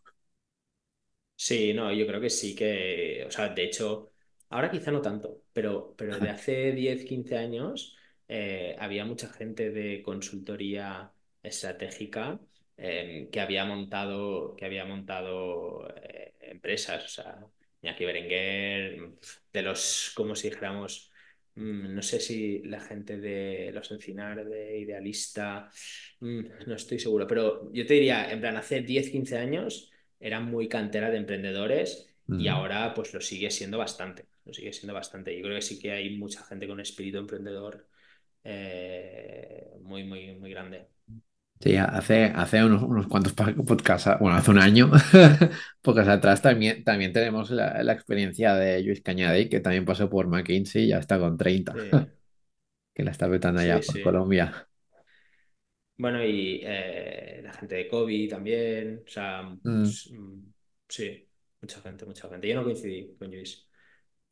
Sí, 1.35 1.73
no, 1.73 1.91
yo 1.93 2.07
creo 2.07 2.19
que 2.19 2.29
sí 2.29 2.55
que, 2.55 3.23
o 3.27 3.31
sea, 3.31 3.49
de 3.49 3.63
hecho, 3.65 4.11
ahora 4.49 4.71
quizá 4.71 4.89
no 4.91 5.01
tanto, 5.01 5.43
pero, 5.53 5.93
pero 5.95 6.19
de 6.19 6.29
hace 6.29 6.71
10, 6.71 7.05
15 7.05 7.37
años 7.37 7.95
eh, 8.27 8.75
había 8.79 9.05
mucha 9.05 9.29
gente 9.31 9.69
de 9.69 10.01
consultoría 10.01 11.11
estratégica 11.43 12.39
eh, 12.75 13.29
que 13.31 13.39
había 13.39 13.65
montado, 13.65 14.55
que 14.55 14.65
había 14.65 14.85
montado 14.85 15.87
eh, 15.95 16.33
empresas, 16.41 17.05
o 17.05 17.07
sea, 17.07 17.45
Iñaki 17.83 18.03
Berenguer, 18.05 19.11
de 19.53 19.61
los, 19.61 20.11
como 20.15 20.35
si 20.35 20.49
dijéramos, 20.49 21.06
no 21.57 22.01
sé 22.01 22.19
si 22.19 22.59
la 22.63 22.79
gente 22.81 23.17
de 23.17 23.71
los 23.73 23.91
Encinar, 23.91 24.45
de 24.45 24.79
Idealista, 24.79 25.69
mm, 26.19 26.41
no 26.67 26.75
estoy 26.75 26.99
seguro, 26.99 27.27
pero 27.27 27.71
yo 27.73 27.85
te 27.85 27.95
diría, 27.95 28.31
en 28.31 28.39
plan, 28.41 28.57
hace 28.57 28.81
10, 28.81 29.09
15 29.09 29.37
años 29.37 29.91
era 30.19 30.39
muy 30.39 30.67
cantera 30.69 31.09
de 31.09 31.17
emprendedores 31.17 32.07
y 32.35 32.47
Mm. 32.47 32.47
ahora 32.47 32.93
pues 32.93 33.13
lo 33.13 33.21
sigue 33.21 33.49
siendo 33.51 33.77
bastante, 33.77 34.25
lo 34.45 34.53
sigue 34.53 34.73
siendo 34.73 34.93
bastante. 34.93 35.35
Yo 35.35 35.43
creo 35.43 35.55
que 35.55 35.61
sí 35.61 35.79
que 35.79 35.91
hay 35.91 36.17
mucha 36.17 36.43
gente 36.43 36.67
con 36.67 36.79
espíritu 36.79 37.17
emprendedor 37.19 37.87
eh, 38.43 39.71
muy, 39.81 40.03
muy, 40.03 40.33
muy 40.35 40.51
grande. 40.51 40.87
Sí, 41.59 41.75
hace, 41.75 42.25
hace 42.25 42.63
unos, 42.63 42.83
unos 42.83 43.07
cuantos 43.07 43.33
podcasts, 43.33 44.11
bueno, 44.19 44.37
hace 44.37 44.51
un 44.51 44.59
año, 44.59 44.91
podcast 45.81 46.09
atrás 46.09 46.41
también, 46.41 46.83
también 46.83 47.11
tenemos 47.13 47.49
la, 47.49 47.81
la 47.83 47.93
experiencia 47.93 48.53
de 48.53 48.83
Luis 48.83 49.01
Cañadí, 49.01 49.49
que 49.49 49.59
también 49.59 49.83
pasó 49.83 50.07
por 50.09 50.27
McKinsey 50.27 50.85
y 50.85 50.87
ya 50.89 50.99
está 50.99 51.17
con 51.19 51.35
30, 51.35 51.73
Sí, 51.73 52.07
que 52.93 53.03
la 53.03 53.11
está 53.11 53.29
petando 53.29 53.61
allá 53.61 53.81
sí, 53.81 53.83
por 53.85 54.01
sí. 54.01 54.01
Colombia. 54.01 54.67
Bueno, 55.97 56.23
y 56.23 56.61
eh, 56.63 57.41
la 57.43 57.53
gente 57.53 57.75
de 57.75 57.87
Kobe 57.87 58.27
también, 58.27 59.03
o 59.05 59.09
sea, 59.09 59.57
Mm. 59.65 59.97
s- 59.97 60.13
mm, 60.15 60.53
sí, 60.87 61.27
mucha 61.61 61.81
gente, 61.81 62.05
mucha 62.05 62.29
gente. 62.29 62.47
Yo 62.47 62.55
no 62.55 62.63
coincidí 62.63 63.15
con 63.17 63.31
Luis, 63.31 63.67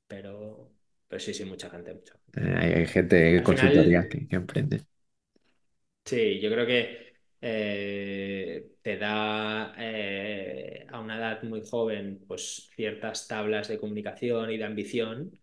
pero, 0.07 0.73
pero 1.07 1.19
sí, 1.21 1.33
sí, 1.33 1.45
mucha 1.45 1.69
gente, 1.69 1.93
mucha 1.95 2.13
gente. 2.25 2.33
Eh, 2.33 2.55
hay, 2.57 2.85
gente 2.87 3.15
de 3.15 3.43
Al 3.43 3.43
consultoría 3.43 4.07
final, 4.07 4.09
que, 4.09 4.27
que 4.27 4.35
emprende. 4.35 4.85
Sí, 6.05 6.39
yo 6.39 6.51
creo 6.51 6.65
que 6.67 7.04
eh, 7.41 8.71
te 8.81 8.97
da 8.97 9.73
eh, 9.77 10.85
a 10.91 10.99
una 10.99 11.17
edad 11.17 11.43
muy 11.43 11.61
joven 11.65 12.23
pues 12.27 12.69
ciertas 12.75 13.27
tablas 13.27 13.67
de 13.67 13.79
comunicación 13.79 14.51
y 14.51 14.57
de 14.57 14.63
ambición, 14.65 15.39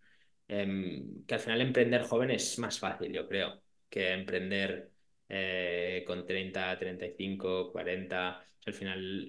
em, 0.49 1.25
que 1.26 1.34
al 1.34 1.40
final 1.40 1.61
emprender 1.61 2.02
joven 2.02 2.30
es 2.30 2.58
más 2.58 2.78
fácil, 2.78 3.12
yo 3.12 3.28
creo, 3.28 3.62
que 3.90 4.12
emprender 4.12 4.90
eh, 5.28 6.04
con 6.06 6.26
treinta, 6.26 6.78
treinta 6.78 7.06
y 7.06 7.14
cinco, 7.16 7.70
cuarenta. 7.72 8.44
Al 8.66 8.75
final 8.75 9.28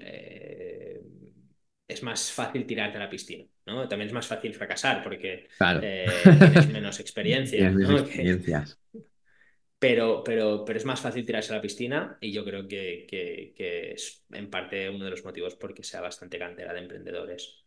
es 1.87 2.03
más 2.03 2.31
fácil 2.31 2.65
tirarte 2.65 2.97
a 2.97 3.01
la 3.01 3.09
piscina, 3.09 3.45
¿no? 3.65 3.87
También 3.87 4.07
es 4.07 4.13
más 4.13 4.27
fácil 4.27 4.53
fracasar 4.53 5.03
porque 5.03 5.47
Claro. 5.57 5.89
tienes 6.37 6.67
menos 6.67 6.99
experiencia, 6.99 7.77
experiencias. 7.87 8.77
Pero, 9.83 10.23
pero, 10.23 10.63
pero 10.65 10.77
es 10.79 10.85
más 10.85 11.01
fácil 11.01 11.25
tirarse 11.25 11.51
a 11.53 11.57
la 11.57 11.61
piscina 11.61 12.17
y 12.21 12.31
yo 12.31 12.43
creo 12.45 12.67
que, 12.67 13.05
que, 13.09 13.53
que 13.57 13.91
es 13.93 14.25
en 14.31 14.49
parte 14.49 14.89
uno 14.89 15.05
de 15.05 15.11
los 15.11 15.25
motivos 15.25 15.55
por 15.55 15.73
que 15.73 15.83
sea 15.83 16.01
bastante 16.01 16.39
cantera 16.39 16.73
de 16.73 16.79
emprendedores. 16.81 17.65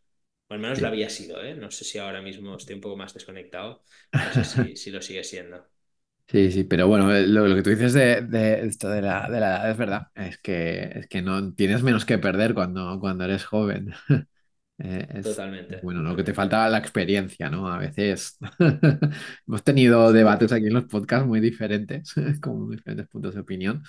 O 0.49 0.55
al 0.55 0.61
menos 0.61 0.81
lo 0.81 0.89
había 0.89 1.11
sido, 1.11 1.43
¿eh? 1.43 1.55
No 1.55 1.71
sé 1.71 1.85
si 1.85 1.99
ahora 1.99 2.23
mismo 2.23 2.57
estoy 2.57 2.75
un 2.77 2.81
poco 2.81 2.97
más 2.97 3.13
desconectado. 3.15 3.85
No 4.23 4.33
sé 4.33 4.45
si, 4.45 4.77
si 4.77 4.91
lo 4.91 5.03
sigue 5.03 5.25
siendo. 5.25 5.67
sí, 6.29 6.51
sí, 6.53 6.65
pero 6.65 6.89
bueno, 6.89 7.13
eh, 7.15 7.27
lo, 7.27 7.47
lo 7.47 7.55
que 7.57 7.63
tú 7.63 7.71
dices 7.71 7.93
de, 7.93 8.23
de 8.23 8.67
esto 8.67 8.89
de 8.89 9.03
la, 9.03 9.29
de 9.31 9.41
la 9.41 9.49
edad 9.59 9.71
es 9.71 9.77
verdad. 9.77 10.09
Es 10.15 10.39
que, 10.39 10.91
es 11.01 11.07
que 11.09 11.23
no 11.23 11.55
tienes 11.55 11.83
menos 11.83 12.05
que 12.05 12.19
perder 12.19 12.55
cuando, 12.55 12.99
cuando 13.01 13.25
eres 13.25 13.45
joven. 13.45 13.93
Eh, 14.79 15.07
es 15.15 15.45
Totalmente, 15.47 15.77
bueno, 15.81 16.03
lo 16.03 16.17
que 16.17 16.25
te 16.25 16.35
totalmente. 16.35 16.35
falta 16.35 16.69
la 16.69 16.79
experiencia, 16.79 17.51
¿no? 17.51 17.69
A 17.69 17.79
veces 17.79 18.39
hemos 19.47 19.63
tenido 19.65 20.13
debates 20.13 20.53
aquí 20.53 20.67
en 20.67 20.75
los 20.75 20.85
podcasts 20.85 21.27
muy 21.27 21.41
diferentes, 21.41 22.15
con 22.41 22.71
diferentes 22.71 23.09
puntos 23.09 23.35
de 23.35 23.41
opinión. 23.41 23.83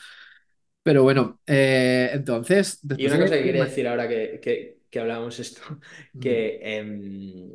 Pero 0.83 1.03
bueno, 1.03 1.41
eh, 1.47 2.11
entonces, 2.13 2.79
Y 2.95 3.05
una 3.07 3.19
de... 3.19 3.19
cosa 3.19 3.35
que 3.37 3.43
quería 3.43 3.61
decir 3.63 3.87
ahora 3.87 4.07
que, 4.07 4.39
que, 4.41 4.79
que 4.89 4.99
hablábamos 4.99 5.39
esto, 5.39 5.61
que, 6.19 6.59
em, 6.63 7.51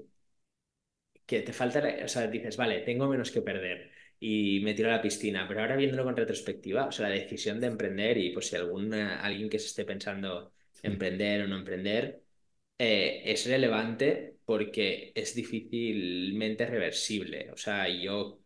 que 1.27 1.39
te 1.43 1.53
falta, 1.53 1.81
la- 1.81 2.05
o 2.05 2.09
sea, 2.09 2.27
dices, 2.27 2.57
vale, 2.57 2.81
tengo 2.81 3.09
menos 3.09 3.31
que 3.31 3.43
perder 3.43 3.91
y 4.21 4.61
me 4.61 4.75
tiro 4.75 4.89
a 4.89 4.93
la 4.93 5.03
piscina, 5.03 5.47
pero 5.49 5.61
ahora 5.61 5.77
viéndolo 5.77 6.05
con 6.05 6.17
retrospectiva, 6.17 6.87
o 6.87 6.93
sea, 6.93 7.09
la 7.09 7.15
decisión 7.15 7.61
de 7.61 7.67
emprender 7.69 8.19
y 8.19 8.31
pues 8.33 8.49
si 8.49 8.57
algún, 8.57 8.93
alguien 8.95 9.49
que 9.49 9.59
se 9.59 9.67
esté 9.67 9.85
pensando 9.85 10.53
emprender 10.83 11.43
o 11.43 11.49
no 11.49 11.57
emprender, 11.57 12.23
eh, 12.79 13.23
es 13.27 13.47
relevante 13.47 14.39
porque 14.45 15.13
es 15.15 15.35
difícilmente 15.35 16.67
reversible. 16.67 17.51
O 17.53 17.57
sea, 17.57 17.89
yo 17.89 18.41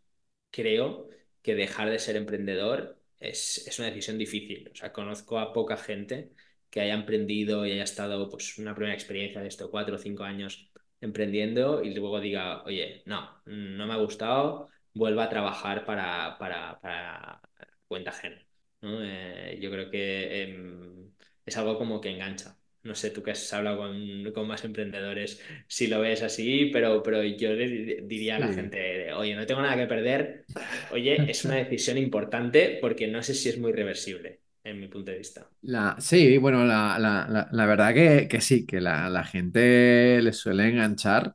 creo 0.50 1.08
que 1.42 1.54
dejar 1.54 1.90
de 1.90 1.98
ser 1.98 2.16
emprendedor 2.16 3.00
es, 3.18 3.66
es 3.66 3.78
una 3.78 3.88
decisión 3.88 4.18
difícil. 4.18 4.68
O 4.72 4.74
sea, 4.76 4.92
conozco 4.92 5.38
a 5.38 5.52
poca 5.52 5.76
gente 5.76 6.32
que 6.70 6.80
haya 6.80 6.94
emprendido 6.94 7.66
y 7.66 7.72
haya 7.72 7.84
estado 7.84 8.28
pues 8.30 8.58
una 8.58 8.74
primera 8.74 8.94
experiencia 8.94 9.40
de 9.40 9.48
esto, 9.48 9.70
cuatro 9.70 9.96
o 9.96 9.98
cinco 9.98 10.24
años 10.24 10.70
emprendiendo 11.00 11.82
y 11.82 11.94
luego 11.94 12.20
diga, 12.20 12.62
oye, 12.64 13.02
no, 13.06 13.40
no 13.46 13.86
me 13.86 13.92
ha 13.94 13.96
gustado, 13.96 14.68
vuelva 14.94 15.24
a 15.24 15.28
trabajar 15.28 15.84
para, 15.84 16.36
para, 16.38 16.80
para 16.80 17.40
cuenta 17.88 18.10
ajena. 18.10 18.44
¿no? 18.80 18.98
Eh, 19.02 19.58
yo 19.60 19.70
creo 19.70 19.90
que 19.90 20.42
em, 20.42 21.12
es 21.44 21.56
algo 21.56 21.78
como 21.78 22.00
que 22.00 22.10
engancha. 22.10 22.56
No 22.86 22.94
sé, 22.94 23.10
tú 23.10 23.22
que 23.22 23.32
has 23.32 23.52
hablado 23.52 23.78
con, 23.78 24.32
con 24.32 24.46
más 24.48 24.64
emprendedores, 24.64 25.40
si 25.68 25.86
lo 25.88 26.00
ves 26.00 26.22
así, 26.22 26.70
pero, 26.72 27.02
pero 27.02 27.22
yo 27.24 27.50
le 27.54 27.68
di- 27.68 27.94
diría 28.02 28.36
a 28.36 28.38
la 28.38 28.46
sí. 28.46 28.46
gente, 28.48 29.12
oye, 29.12 29.34
no 29.34 29.46
tengo 29.46 29.62
nada 29.62 29.76
que 29.76 29.86
perder, 29.86 30.46
oye, 30.88 31.30
es 31.30 31.44
una 31.44 31.56
decisión 31.56 31.98
importante 31.98 32.78
porque 32.80 33.06
no 33.08 33.22
sé 33.22 33.34
si 33.34 33.48
es 33.48 33.58
muy 33.58 33.72
reversible, 33.72 34.42
en 34.64 34.80
mi 34.80 34.88
punto 34.88 35.10
de 35.10 35.18
vista. 35.18 35.50
La, 35.62 35.96
sí, 36.00 36.38
bueno, 36.38 36.64
la, 36.64 36.96
la, 36.98 37.48
la, 37.50 37.66
verdad 37.66 37.92
que, 37.92 38.28
que 38.28 38.40
sí, 38.40 38.64
que 38.66 38.80
la, 38.80 39.10
la 39.10 39.24
gente 39.24 40.20
le 40.22 40.32
suele 40.32 40.68
enganchar, 40.68 41.34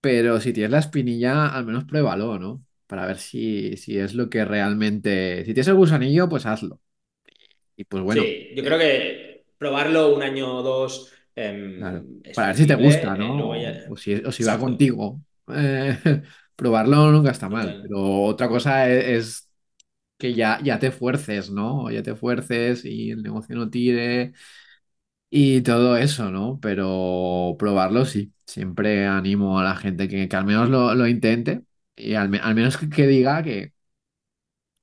pero 0.00 0.40
si 0.40 0.52
tienes 0.52 0.72
la 0.72 0.80
espinilla, 0.80 1.48
al 1.48 1.66
menos 1.66 1.84
pruébalo, 1.84 2.38
¿no? 2.38 2.64
Para 2.86 3.06
ver 3.06 3.18
si, 3.18 3.76
si 3.76 3.98
es 3.98 4.14
lo 4.14 4.30
que 4.30 4.44
realmente... 4.44 5.40
Si 5.44 5.54
tienes 5.54 5.68
el 5.68 5.74
gusanillo, 5.76 6.28
pues 6.28 6.46
hazlo. 6.46 6.80
Y 7.76 7.84
pues 7.84 8.02
bueno. 8.04 8.32
Sí, 8.32 8.52
yo 8.56 8.64
creo 8.64 8.78
que 8.78 9.29
probarlo 9.60 10.14
un 10.16 10.22
año 10.24 10.46
o 10.58 10.62
dos 10.64 10.92
Claro, 11.76 12.06
em, 12.06 12.22
para 12.34 12.48
ver 12.48 12.56
si 12.56 12.66
te 12.66 12.74
gusta, 12.74 13.16
eh, 13.16 13.16
¿no? 13.16 13.34
luego 13.36 13.56
ya... 13.56 13.72
O, 13.86 13.96
si, 13.96 14.14
o 14.14 14.32
si 14.32 14.44
va 14.44 14.58
contigo. 14.58 15.22
Eh, 15.48 15.96
probarlo 16.56 17.10
nunca 17.10 17.30
está 17.30 17.48
mal, 17.48 17.76
total, 17.76 17.80
pero 17.80 18.22
otra 18.24 18.48
cosa 18.48 18.88
e- 18.90 19.16
es, 19.16 19.50
que 20.18 20.34
ya, 20.34 20.60
ya 20.62 20.78
te 20.78 20.90
fuerces, 20.92 21.50
¿no? 21.50 21.90
Ya 21.90 22.02
te 22.02 22.16
fuerces 22.16 22.84
y 22.84 23.10
el 23.12 23.22
negocio 23.22 23.56
no 23.56 23.70
tire 23.70 24.34
y 25.30 25.62
todo 25.62 25.96
eso, 25.96 26.30
¿no? 26.30 26.58
Pero 26.60 27.56
probarlo 27.58 28.04
sí. 28.06 28.32
Siempre 28.46 29.06
animo 29.06 29.60
a 29.60 29.64
la 29.64 29.76
gente 29.76 30.08
que, 30.08 30.28
que 30.28 30.36
al 30.36 30.44
menos 30.46 30.68
lo, 30.70 30.94
lo 30.94 31.06
intente 31.08 31.64
y 31.96 32.14
al, 32.14 32.28
me- 32.30 32.38
al 32.40 32.54
menos 32.56 32.76
que, 32.78 32.88
que 32.90 33.06
diga 33.06 33.42
que 33.42 33.74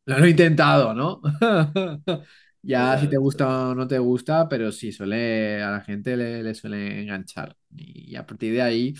lo 0.05 0.23
he 0.25 0.29
intentado, 0.29 0.93
¿no? 0.93 1.21
Ya 2.67 2.97
si 2.99 3.07
te 3.07 3.15
gusta 3.17 3.69
o 3.69 3.75
no 3.75 3.87
te 3.87 3.97
gusta, 3.99 4.49
pero 4.49 4.71
sí, 4.73 4.91
suele, 4.91 5.61
a 5.63 5.71
la 5.71 5.81
gente 5.81 6.17
le, 6.17 6.43
le 6.43 6.53
suele 6.53 7.01
enganchar. 7.01 7.55
Y 7.75 8.15
a 8.17 8.25
partir 8.25 8.53
de 8.53 8.61
ahí 8.61 8.93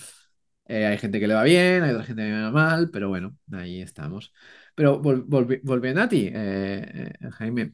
eh, 0.68 0.86
hay 0.86 0.98
gente 0.98 1.20
que 1.20 1.28
le 1.28 1.34
va 1.36 1.44
bien, 1.44 1.84
hay 1.84 1.92
otra 1.92 2.06
gente 2.06 2.24
que 2.24 2.30
le 2.30 2.42
va 2.44 2.52
mal, 2.52 2.90
pero 2.92 3.10
bueno, 3.10 3.38
ahí 3.52 3.82
estamos. 3.82 4.34
Pero 4.76 5.02
vol- 5.02 5.26
volvi- 5.28 5.60
volviendo 5.64 6.02
a 6.02 6.08
ti, 6.10 6.30
eh, 6.34 7.14
eh, 7.22 7.30
Jaime, 7.32 7.74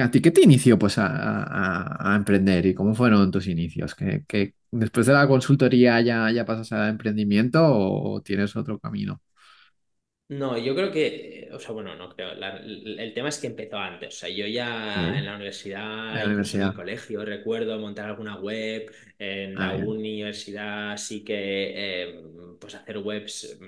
¿a 0.00 0.10
ti 0.10 0.20
qué 0.20 0.30
te 0.30 0.42
inició 0.42 0.78
pues, 0.78 0.98
a, 0.98 1.06
a- 1.42 2.12
a 2.14 2.16
emprender 2.16 2.66
y 2.66 2.74
cómo 2.74 2.94
fueron 2.94 3.30
tus 3.30 3.46
inicios? 3.48 3.94
¿Que, 3.94 4.24
que 4.26 4.54
después 4.70 5.06
de 5.06 5.12
la 5.14 5.26
consultoría 5.28 6.00
ya, 6.00 6.30
ya 6.30 6.44
pasas 6.44 6.72
al 6.72 6.90
emprendimiento 6.90 7.60
o 7.66 8.20
tienes 8.22 8.54
otro 8.56 8.78
camino? 8.78 9.22
No, 10.30 10.58
yo 10.58 10.74
creo 10.74 10.92
que, 10.92 11.44
eh, 11.44 11.50
o 11.54 11.58
sea, 11.58 11.70
bueno, 11.72 11.94
no 11.96 12.10
creo. 12.10 12.34
la- 12.34 12.58
el 12.58 13.14
tema 13.14 13.30
es 13.30 13.38
que 13.38 13.46
empezó 13.46 13.78
antes. 13.78 14.14
O 14.14 14.18
sea, 14.18 14.28
yo 14.28 14.46
ya 14.46 15.16
en 15.16 15.24
Sí. 15.24 15.24
la 15.24 15.36
En 16.10 16.16
universidad, 16.16 16.22
la 16.22 16.24
en 16.52 16.62
el 16.62 16.74
colegio, 16.74 17.24
recuerdo 17.24 17.78
montar 17.78 18.06
alguna 18.10 18.36
web. 18.38 18.92
En 19.18 19.56
Ah, 19.56 19.72
la 19.72 19.74
bien. 19.74 19.94
universidad 19.96 20.98
sí 20.98 21.24
que, 21.24 22.02
eh, 22.12 22.22
pues 22.60 22.74
hacer 22.74 22.98
webs. 22.98 23.58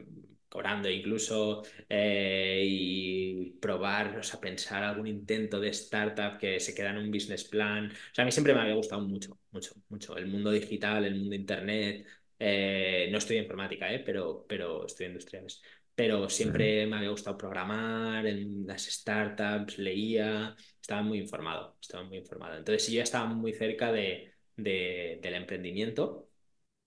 cobrando 0.50 0.90
incluso, 0.90 1.62
eh, 1.88 2.64
y 2.66 3.50
probar, 3.60 4.18
o 4.18 4.22
sea, 4.24 4.40
pensar 4.40 4.82
algún 4.82 5.06
intento 5.06 5.60
de 5.60 5.68
startup 5.68 6.38
que 6.40 6.58
se 6.58 6.74
queda 6.74 6.90
en 6.90 6.96
un 6.98 7.10
business 7.12 7.44
plan. 7.44 7.86
O 7.86 8.14
sea, 8.14 8.22
a 8.22 8.26
mí 8.26 8.32
siempre 8.32 8.52
me 8.52 8.60
había 8.60 8.74
gustado 8.74 9.00
mucho, 9.02 9.38
mucho, 9.52 9.74
mucho 9.88 10.16
el 10.16 10.26
mundo 10.26 10.50
digital, 10.50 11.04
el 11.04 11.14
mundo 11.14 11.36
internet. 11.36 12.04
Eh, 12.38 13.08
no 13.12 13.18
estoy 13.18 13.36
en 13.36 13.44
informática, 13.44 13.92
¿eh? 13.92 14.00
pero, 14.04 14.44
pero 14.48 14.86
estoy 14.86 15.06
en 15.06 15.12
industriales. 15.12 15.62
Pero 16.00 16.30
siempre 16.30 16.86
me 16.86 16.96
había 16.96 17.10
gustado 17.10 17.36
programar 17.36 18.26
en 18.26 18.66
las 18.66 18.84
startups, 18.86 19.76
leía, 19.76 20.56
estaba 20.80 21.02
muy 21.02 21.18
informado, 21.18 21.76
estaba 21.78 22.04
muy 22.04 22.16
informado. 22.16 22.56
Entonces, 22.56 22.88
yo 22.88 22.94
ya 22.94 23.02
estaba 23.02 23.26
muy 23.26 23.52
cerca 23.52 23.92
de, 23.92 24.32
de, 24.56 25.18
del 25.22 25.34
emprendimiento, 25.34 26.30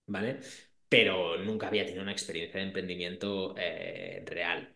¿vale? 0.06 0.40
pero 0.88 1.38
nunca 1.38 1.68
había 1.68 1.84
tenido 1.84 2.02
una 2.02 2.12
experiencia 2.12 2.58
de 2.58 2.66
emprendimiento 2.66 3.54
eh, 3.56 4.24
real, 4.26 4.74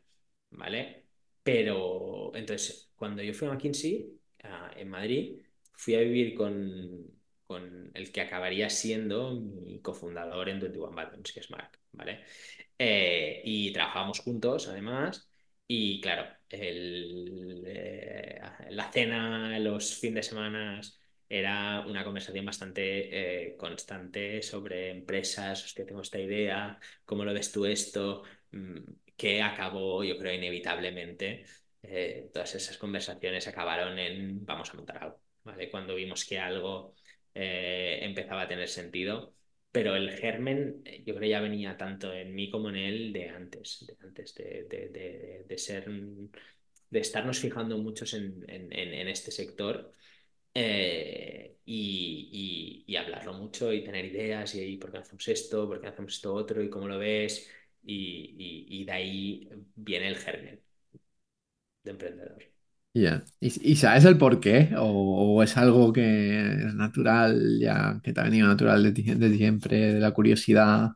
¿vale? 0.50 1.06
Pero 1.42 2.30
entonces, 2.36 2.92
cuando 2.96 3.22
yo 3.22 3.34
fui 3.34 3.48
a 3.48 3.52
McKinsey, 3.52 4.20
en 4.76 4.88
Madrid, 4.88 5.42
fui 5.72 5.96
a 5.96 6.00
vivir 6.00 6.34
con, 6.36 7.17
con, 7.48 7.90
el 7.94 8.12
que 8.12 8.20
acabaría 8.20 8.70
siendo 8.70 9.32
mi 9.40 9.80
cofundador 9.80 10.48
en 10.50 10.60
21 10.60 10.94
Buttons, 10.94 11.32
que 11.32 11.40
es 11.40 11.50
Mark, 11.50 11.80
¿vale? 11.92 12.24
Eh, 12.78 13.42
y 13.44 13.72
trabajábamos 13.72 14.20
juntos, 14.20 14.68
además, 14.68 15.28
y 15.66 16.00
claro, 16.00 16.26
el, 16.50 17.64
eh, 17.66 18.40
la 18.70 18.92
cena, 18.92 19.58
los 19.60 19.98
fines 19.98 20.16
de 20.16 20.22
semana 20.30 20.80
era 21.28 21.84
una 21.86 22.04
conversación 22.04 22.44
bastante 22.44 23.48
eh, 23.50 23.56
constante 23.56 24.42
sobre 24.42 24.90
empresas, 24.90 25.64
hostia, 25.64 25.86
tengo 25.86 26.02
esta 26.02 26.18
idea, 26.20 26.78
cómo 27.04 27.24
lo 27.24 27.32
ves 27.34 27.50
tú 27.50 27.64
esto, 27.66 28.24
mm, 28.52 28.78
que 29.16 29.42
acabó, 29.42 30.04
yo 30.04 30.18
creo, 30.18 30.34
inevitablemente. 30.34 31.44
Todas 32.32 32.54
esas 32.54 32.76
conversaciones 32.76 33.46
acabaron 33.48 33.98
en 33.98 34.44
vamos 34.44 34.70
a 34.70 34.74
montar 34.74 34.98
algo, 34.98 35.20
¿vale? 35.44 35.70
Cuando 35.70 35.94
vimos 35.94 36.24
que 36.24 36.38
algo 36.38 36.94
eh, 37.40 38.00
empezaba 38.02 38.42
a 38.42 38.48
tener 38.48 38.68
sentido, 38.68 39.32
pero 39.70 39.94
el 39.94 40.10
germen 40.10 40.82
yo 41.06 41.14
creo 41.14 41.30
ya 41.30 41.40
venía 41.40 41.76
tanto 41.76 42.12
en 42.12 42.34
mí 42.34 42.50
como 42.50 42.68
en 42.70 42.76
él 42.76 43.12
de 43.12 43.28
antes, 43.28 43.86
de 43.86 43.96
antes 44.04 44.34
de, 44.34 44.64
de, 44.68 45.44
de, 45.46 45.58
ser, 45.58 45.88
de 46.90 46.98
estarnos 46.98 47.38
fijando 47.38 47.78
muchos 47.78 48.14
en, 48.14 48.44
en, 48.48 49.08
este 49.08 49.30
sector 49.30 49.94
eh, 50.54 51.58
y, 51.64 52.96
hablarlo 52.96 53.34
mucho 53.34 53.72
y 53.72 53.84
tener 53.84 54.06
ideas 54.06 54.54
y, 54.56 54.76
por 54.76 54.90
qué 54.90 54.98
hacemos 54.98 55.28
esto, 55.28 55.68
por 55.68 55.80
qué 55.80 55.86
hacemos 55.88 56.14
esto 56.14 56.34
otro 56.34 56.62
y 56.62 56.70
cómo 56.70 56.88
lo 56.88 56.98
ves. 56.98 57.48
Y, 57.84 58.84
de 58.84 58.92
ahí 58.92 59.48
viene 59.76 60.08
el 60.08 60.16
germen 60.16 60.60
de 61.84 61.90
emprendedor. 61.90 62.57
Ya. 62.98 63.22
¿Y, 63.40 63.76
sabes 63.76 64.04
el 64.04 64.18
por 64.18 64.40
qué? 64.40 64.70
¿O, 64.78 65.42
es 65.42 65.56
algo 65.56 65.92
que 65.92 66.40
es 66.66 66.74
natural, 66.74 67.58
ya 67.60 68.00
que 68.02 68.12
te 68.12 68.20
ha 68.20 68.24
venido 68.24 68.48
natural 68.48 68.92
de 68.92 69.36
siempre, 69.36 69.94
de 69.94 70.00
la 70.00 70.12
curiosidad? 70.12 70.90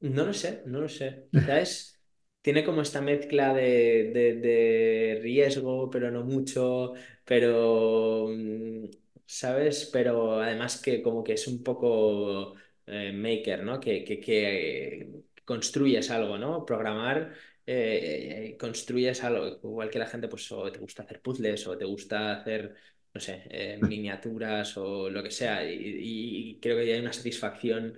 No 0.00 0.24
lo 0.26 0.32
sé, 0.32 0.62
no 0.66 0.80
lo 0.80 0.88
sé. 0.88 1.28
¿Sabes? 1.32 1.98
tiene 2.40 2.64
como 2.64 2.82
esta 2.82 3.00
mezcla 3.00 3.52
de, 3.52 5.18
riesgo, 5.22 5.90
pero 5.90 6.10
no 6.10 6.24
mucho, 6.24 6.94
pero, 7.24 8.28
mm, 8.30 8.84
¿sabes? 9.26 9.90
Pero 9.92 10.40
además 10.40 10.80
que 10.80 11.02
como 11.02 11.22
que 11.24 11.34
es 11.34 11.46
un 11.48 11.62
poco 11.62 12.54
eh, 12.86 13.12
maker, 13.12 13.64
¿no? 13.64 13.80
Que, 13.80 14.04
que, 14.04 15.24
construyes 15.44 16.10
algo, 16.10 16.38
¿no? 16.38 16.64
Programar, 16.64 17.34
eh, 17.70 18.56
construyes 18.58 19.22
algo, 19.24 19.58
igual 19.62 19.90
que 19.90 19.98
la 19.98 20.06
gente, 20.06 20.28
pues 20.28 20.50
o 20.52 20.70
te 20.72 20.78
gusta 20.78 21.02
hacer 21.02 21.20
puzzles 21.22 21.66
o 21.66 21.76
te 21.78 21.84
gusta 21.84 22.32
hacer, 22.40 22.74
no 23.14 23.20
sé, 23.20 23.42
eh, 23.50 23.78
miniaturas 23.82 24.76
o 24.76 25.10
lo 25.10 25.22
que 25.22 25.30
sea, 25.30 25.64
y, 25.70 26.58
creo 26.60 26.76
que 26.76 26.92
hay 26.92 27.00
una 27.00 27.12
satisfacción 27.12 27.94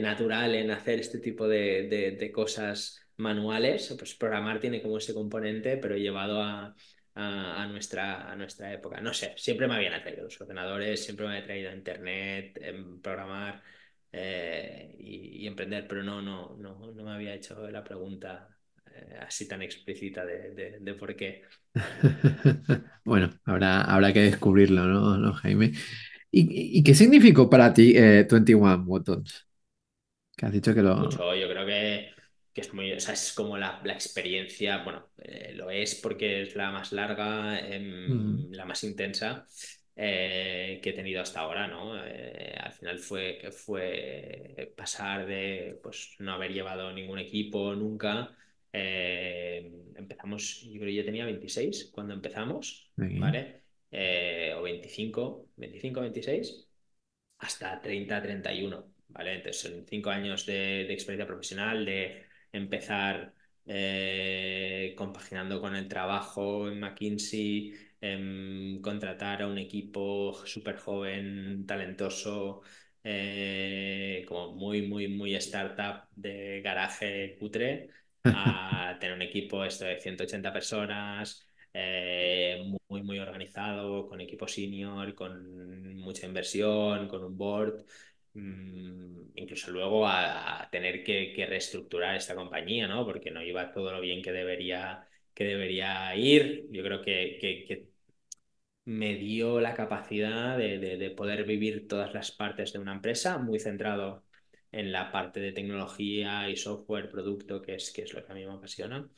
natural 0.00 0.56
en 0.56 0.72
hacer 0.72 0.98
este 0.98 1.20
tipo 1.20 1.46
de 1.46 2.30
cosas 2.34 3.00
manuales, 3.16 3.94
pues 3.98 4.14
programar 4.14 4.58
tiene 4.60 4.82
como 4.82 4.98
ese 4.98 5.14
componente, 5.14 5.76
pero 5.76 5.96
llevado 5.96 6.42
a, 6.42 6.74
a, 7.18 7.66
nuestra, 7.66 8.30
a 8.30 8.36
nuestra 8.36 8.72
época. 8.72 9.00
No 9.00 9.12
sé, 9.12 9.34
siempre 9.36 9.66
me 9.66 9.74
habían 9.74 9.94
atraído 9.94 10.24
los 10.24 10.40
ordenadores, 10.40 11.04
siempre 11.04 11.26
me 11.26 11.32
había 11.32 11.44
traído 11.44 11.72
internet, 11.72 12.58
em, 12.62 13.00
programar 13.00 13.62
eh, 14.12 14.94
y, 14.98 15.46
emprender, 15.46 15.86
pero 15.88 16.02
no, 16.02 16.22
no, 16.22 16.56
no, 16.56 16.92
no 16.92 17.04
me 17.04 17.10
había 17.12 17.34
hecho 17.34 17.68
la 17.70 17.82
pregunta 17.84 18.48
eh, 18.48 18.57
así 19.20 19.48
tan 19.48 19.62
explícita 19.62 20.24
de, 20.24 20.78
de, 20.80 20.94
por 20.94 21.14
qué. 21.16 21.42
bueno, 23.04 23.30
habrá, 23.44 23.82
habrá 23.82 24.12
que 24.12 24.20
descubrirlo, 24.20 24.84
¿no, 24.84 25.32
Jaime? 25.34 25.72
¿Y, 26.30 26.78
¿Y, 26.78 26.82
qué 26.82 26.94
significó 26.94 27.48
para 27.48 27.72
ti 27.72 27.94
21 27.94 28.74
eh, 28.74 28.76
Buttons? 28.76 29.46
Que 30.36 30.46
has 30.46 30.52
dicho 30.52 30.74
que 30.74 30.82
lo... 30.82 30.96
Mucho, 30.96 31.34
yo 31.34 31.48
creo 31.48 31.66
que 31.66 32.10
que 32.58 32.62
es 32.62 32.74
muy, 32.74 32.92
o 32.92 32.98
sea, 32.98 33.14
es 33.14 33.32
como 33.34 33.56
la, 33.56 33.80
la 33.84 33.92
experiencia, 33.92 34.82
bueno, 34.82 35.10
eh, 35.18 35.52
lo 35.54 35.70
es 35.70 35.94
porque 35.94 36.42
es 36.42 36.56
la 36.56 36.72
más 36.72 36.90
larga, 36.90 37.60
em, 37.60 38.50
la 38.50 38.64
más 38.64 38.82
intensa 38.82 39.46
eh, 39.94 40.80
que 40.82 40.90
he 40.90 40.92
tenido 40.92 41.22
hasta 41.22 41.38
ahora, 41.38 41.68
¿no? 41.68 41.96
Eh, 42.04 42.56
al 42.60 42.72
final 42.72 42.98
fue, 42.98 43.48
fue 43.52 44.72
pasar 44.76 45.24
de 45.26 45.78
pues, 45.80 46.16
no 46.18 46.32
haber 46.32 46.52
llevado 46.52 46.92
ningún 46.92 47.20
equipo 47.20 47.76
nunca. 47.76 48.36
Empezamos, 48.72 50.62
yo 50.62 50.80
creo 50.80 50.86
que 50.86 50.94
yo 50.94 51.04
tenía 51.04 51.24
26 51.24 51.90
cuando 51.92 52.14
empezamos, 52.14 52.92
¿vale? 53.14 53.62
o 54.56 54.62
25, 54.62 55.48
25, 55.56 56.00
26, 56.00 56.68
hasta 57.38 57.80
30, 57.80 58.20
31, 58.22 58.92
¿vale? 59.08 59.34
Entonces 59.36 59.62
son 59.62 59.86
cinco 59.88 60.10
años 60.10 60.46
de, 60.46 60.84
de 60.86 60.92
experiencia 60.92 61.26
profesional, 61.26 61.84
de 61.84 62.24
empezar 62.52 63.34
eh, 63.66 64.94
compaginando 64.96 65.60
con 65.60 65.74
el 65.76 65.88
trabajo 65.88 66.68
en 66.68 66.80
McKinsey, 66.80 67.74
em, 68.00 68.80
contratar 68.80 69.42
a 69.42 69.46
un 69.48 69.58
equipo 69.58 70.34
súper 70.46 70.76
joven, 70.78 71.66
talentoso, 71.66 72.62
eh, 73.04 74.24
como 74.28 74.54
muy, 74.54 74.82
muy, 74.86 75.08
muy 75.08 75.34
startup 75.36 76.08
de 76.16 76.60
garaje 76.62 77.36
cutre, 77.38 77.90
a 78.24 78.96
tener 79.00 79.14
un 79.14 79.22
equipo 79.22 79.64
esto 79.64 79.84
de 79.84 80.00
180 80.00 80.52
personas, 80.52 81.48
eh, 81.72 82.62
muy, 82.88 83.02
muy 83.02 83.18
organizado, 83.18 84.08
con 84.08 84.20
equipo 84.20 84.48
senior, 84.48 85.14
con 85.14 85.94
mucha 85.96 86.26
inversión, 86.26 87.08
con 87.08 87.24
un 87.24 87.36
board. 87.36 87.84
Mm, 88.34 89.30
incluso 89.34 89.70
luego 89.70 90.06
a, 90.06 90.68
tener 90.70 91.02
que, 91.04 91.46
reestructurar 91.48 92.16
esta 92.16 92.34
compañía, 92.34 92.86
¿no? 92.88 93.04
Porque 93.04 93.30
no 93.30 93.42
iba 93.42 93.72
todo 93.72 93.92
lo 93.92 94.00
bien 94.00 94.22
que 94.22 94.32
debería, 94.32 95.06
que 95.34 95.44
debería 95.44 96.14
ir. 96.16 96.66
Yo 96.70 96.82
creo 96.82 97.02
que, 97.02 97.88
me 98.84 99.16
dio 99.16 99.60
la 99.60 99.74
capacidad 99.74 100.56
de, 100.56 101.12
poder 101.16 101.44
vivir 101.44 101.86
todas 101.88 102.14
las 102.14 102.30
partes 102.32 102.72
de 102.72 102.78
una 102.78 102.94
empresa, 102.94 103.38
muy 103.38 103.58
centrado 103.60 104.24
en 104.72 104.92
la 104.92 105.10
parte 105.10 105.40
de 105.40 105.52
tecnología 105.52 106.48
y 106.48 106.56
software, 106.56 107.10
producto, 107.10 107.62
que 107.62 107.74
es, 107.76 107.90
que 107.92 108.02
es 108.02 108.12
lo 108.14 108.24
que 108.24 108.32
a 108.32 108.34
mí 108.34 108.44
me 108.44 108.52
apasiona. 108.52 109.08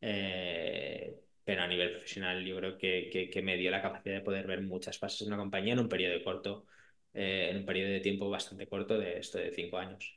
Eh, 0.00 1.20
pero 1.44 1.62
a 1.62 1.66
nivel 1.66 1.90
profesional 1.90 2.44
yo 2.44 2.56
creo 2.56 2.78
que, 2.78 3.40
me 3.42 3.56
dio 3.56 3.70
la 3.70 3.82
capacidad 3.82 4.14
de 4.14 4.20
poder 4.20 4.46
ver 4.46 4.62
muchas 4.62 4.98
fases 4.98 5.20
de 5.20 5.26
una 5.26 5.36
compañía 5.36 5.72
en 5.72 5.80
un 5.80 5.88
periodo 5.88 6.22
corto 6.22 6.66
eh, 7.12 7.48
en 7.50 7.58
un 7.58 7.66
periodo 7.66 7.90
de 7.90 8.00
tiempo 8.00 8.30
bastante 8.30 8.68
corto 8.68 8.98
de 8.98 9.18
esto 9.18 9.38
de 9.38 9.50
cinco 9.52 9.78
años. 9.78 10.16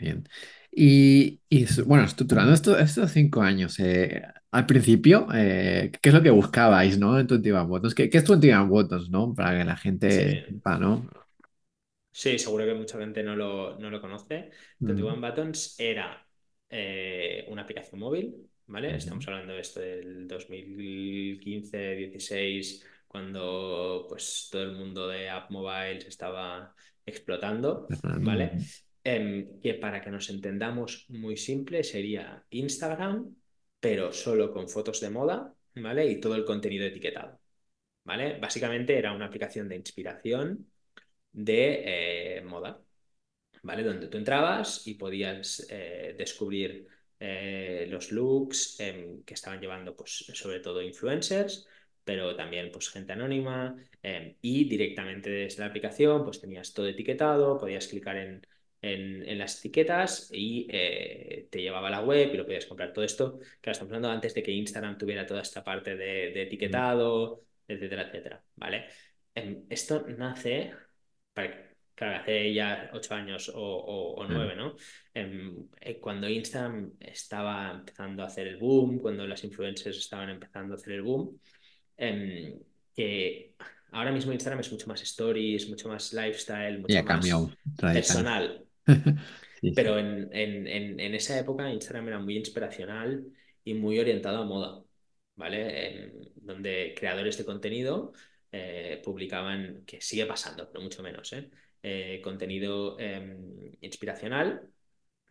Bien. 0.00 0.26
Y, 0.70 1.40
bueno, 1.84 2.04
estructurando 2.04 2.52
estos 2.52 3.10
cinco 3.10 3.42
años, 3.42 3.78
eh, 3.78 4.22
al 4.50 4.66
principio, 4.66 5.26
eh, 5.34 5.92
¿qué 6.00 6.08
es 6.08 6.14
lo 6.14 6.22
que 6.22 6.30
buscabais, 6.30 6.98
¿no? 6.98 7.18
En 7.18 7.26
21 7.26 7.66
Buttons. 7.66 7.94
¿Qué, 7.94 8.10
qué 8.10 8.18
es 8.18 8.28
21 8.28 8.68
Buttons, 8.68 9.10
¿no? 9.10 9.34
Para 9.34 9.58
que 9.58 9.64
la 9.64 9.76
gente 9.76 10.46
sí. 10.48 10.60
¿no? 10.80 11.06
Sí, 12.16 12.38
seguro 12.38 12.64
que 12.64 12.72
mucha 12.72 12.98
gente 12.98 13.22
no 13.22 13.36
lo, 13.36 13.78
no 13.78 13.90
lo 13.90 14.00
conoce. 14.00 14.48
21 14.78 15.20
Buttons 15.20 15.78
era 15.78 16.26
una 17.48 17.60
aplicación 17.60 18.00
móvil, 18.00 18.34
¿vale? 18.68 18.96
Estamos 18.96 19.28
hablando 19.28 19.52
de 19.52 19.60
esto 19.60 19.80
del 19.80 20.26
2015, 20.26 21.94
16 21.94 22.86
cuando 23.06 24.06
pues 24.08 24.48
todo 24.50 24.62
el 24.62 24.72
mundo 24.72 25.08
de 25.08 25.28
app 25.28 25.50
mobiles 25.50 26.06
estaba 26.06 26.74
explotando, 27.04 27.86
¿vale? 28.22 28.52
Em, 29.04 29.60
que 29.60 29.74
para 29.74 30.00
que 30.00 30.10
nos 30.10 30.30
entendamos 30.30 31.04
muy 31.10 31.36
simple 31.36 31.84
sería 31.84 32.42
Instagram, 32.48 33.36
pero 33.78 34.10
solo 34.14 34.54
con 34.54 34.70
fotos 34.70 35.02
de 35.02 35.10
moda, 35.10 35.54
¿vale? 35.74 36.10
Y 36.10 36.18
todo 36.18 36.34
el 36.34 36.46
contenido 36.46 36.86
etiquetado, 36.86 37.38
¿vale? 38.04 38.38
Básicamente 38.38 38.96
era 38.96 39.12
una 39.12 39.26
aplicación 39.26 39.68
de 39.68 39.76
inspiración 39.76 40.66
de 41.36 42.38
eh, 42.38 42.42
moda, 42.42 42.82
¿vale? 43.62 43.82
Donde 43.82 44.08
tú 44.08 44.18
entrabas 44.18 44.86
y 44.86 44.94
podías 44.94 45.66
eh, 45.70 46.14
descubrir 46.18 46.88
eh, 47.20 47.86
los 47.90 48.12
looks 48.12 48.80
em, 48.80 49.22
que 49.24 49.34
estaban 49.34 49.60
llevando, 49.60 49.96
pues, 49.96 50.26
sobre 50.34 50.60
todo 50.60 50.82
influencers, 50.82 51.66
pero 52.04 52.36
también, 52.36 52.70
pues, 52.72 52.88
gente 52.90 53.12
anónima 53.12 53.76
em, 54.02 54.36
y 54.40 54.68
directamente 54.68 55.30
desde 55.30 55.60
la 55.60 55.66
aplicación, 55.66 56.24
pues, 56.24 56.40
tenías 56.40 56.72
todo 56.74 56.88
etiquetado, 56.88 57.58
podías 57.58 57.88
clicar 57.88 58.16
en, 58.16 58.46
en, 58.82 59.38
las 59.38 59.58
etiquetas 59.58 60.30
y 60.32 60.66
eh, 60.70 61.48
te 61.50 61.60
llevaba 61.60 61.88
a 61.88 61.90
la 61.90 62.00
web 62.02 62.30
y 62.32 62.36
lo 62.36 62.44
podías 62.44 62.66
comprar. 62.66 62.92
Todo 62.92 63.04
esto, 63.04 63.38
que 63.60 63.70
estamos 63.70 63.90
hablando 63.90 64.10
antes 64.10 64.34
de 64.34 64.42
que 64.42 64.52
Instagram 64.52 64.98
tuviera 64.98 65.26
toda 65.26 65.42
esta 65.42 65.64
parte 65.64 65.96
de, 65.96 66.42
etiquetado, 66.42 67.44
etcétera, 67.66 68.02
etcétera, 68.08 68.44
¿vale? 68.56 68.86
Em, 69.34 69.66
esto 69.68 70.06
nace, 70.08 70.72
claro, 71.94 72.16
hace 72.20 72.52
ya 72.52 72.90
ocho 72.92 73.14
años 73.14 73.50
o, 73.54 74.24
nueve, 74.28 74.54
¿no? 74.56 74.76
Em, 75.14 75.68
eh, 75.80 75.98
cuando 75.98 76.28
Instagram 76.28 76.92
estaba 77.00 77.72
empezando 77.72 78.22
a 78.22 78.26
hacer 78.26 78.46
el 78.46 78.56
boom, 78.56 78.98
cuando 78.98 79.26
las 79.26 79.44
influencers 79.44 79.98
estaban 79.98 80.30
empezando 80.30 80.74
a 80.74 80.76
hacer 80.76 80.94
el 80.94 81.02
boom, 81.02 81.38
em, 81.96 82.58
que 82.94 83.54
ahora 83.92 84.12
mismo 84.12 84.32
Instagram 84.32 84.60
es 84.60 84.72
mucho 84.72 84.86
más 84.86 85.02
stories, 85.02 85.68
mucho 85.68 85.88
más 85.88 86.12
lifestyle, 86.12 86.80
mucho 86.80 87.02
más 87.02 87.54
personal. 87.92 88.64
Pero 89.74 89.98
En, 89.98 91.14
esa 91.14 91.38
época 91.38 91.72
Instagram 91.72 92.08
era 92.08 92.18
muy 92.18 92.36
inspiracional 92.36 93.24
y 93.64 93.74
muy 93.74 93.98
orientado 93.98 94.38
a 94.38 94.44
moda, 94.44 94.84
¿vale? 95.34 96.12
donde 96.36 96.94
creadores 96.96 97.38
de 97.38 97.44
contenido 97.44 98.12
eh, 98.56 99.00
publicaban, 99.02 99.84
que 99.84 100.00
sigue 100.00 100.26
pasando, 100.26 100.68
pero 100.70 100.82
mucho 100.82 101.02
menos, 101.02 101.32
¿eh? 101.32 101.50
Eh, 101.82 102.20
contenido 102.22 102.98
em, 102.98 103.72
inspiracional 103.80 104.68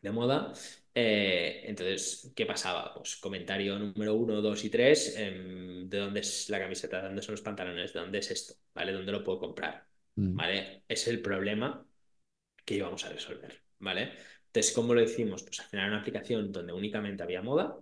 de 0.01 0.11
moda. 0.11 0.53
entonces, 0.93 2.31
¿qué 2.35 2.45
pasaba? 2.45 2.93
Pues 2.93 3.17
comentario 3.17 3.77
número 3.79 4.13
uno, 4.15 4.41
dos 4.41 4.63
y 4.63 4.69
tres, 4.69 5.15
em, 5.17 5.89
¿de 5.89 5.97
dónde 5.97 6.19
es 6.21 6.49
la 6.49 6.59
camiseta? 6.59 6.97
¿De 7.01 7.07
dónde 7.07 7.21
son 7.21 7.33
los 7.33 7.41
pantalones? 7.41 7.93
¿De 7.93 7.99
dónde 7.99 8.19
es 8.19 8.31
esto? 8.31 8.53
¿Vale? 8.73 8.93
¿Dónde 8.93 9.11
lo 9.11 9.23
puedo 9.23 9.39
comprar? 9.39 9.85
Mm. 10.15 10.35
¿Vale? 10.35 10.83
Es 10.87 11.07
el 11.07 11.21
problema 11.21 11.85
que 12.65 12.75
íbamos 12.75 13.05
a 13.05 13.09
resolver, 13.09 13.63
¿vale? 13.79 14.13
Entonces, 14.47 14.73
¿cómo 14.73 14.93
lo 14.93 15.01
hicimos? 15.01 15.43
Pues 15.43 15.59
al 15.59 15.67
final 15.67 15.89
una 15.89 15.99
aplicación 15.99 16.51
donde 16.51 16.73
únicamente 16.73 17.23
había 17.23 17.41
moda, 17.41 17.77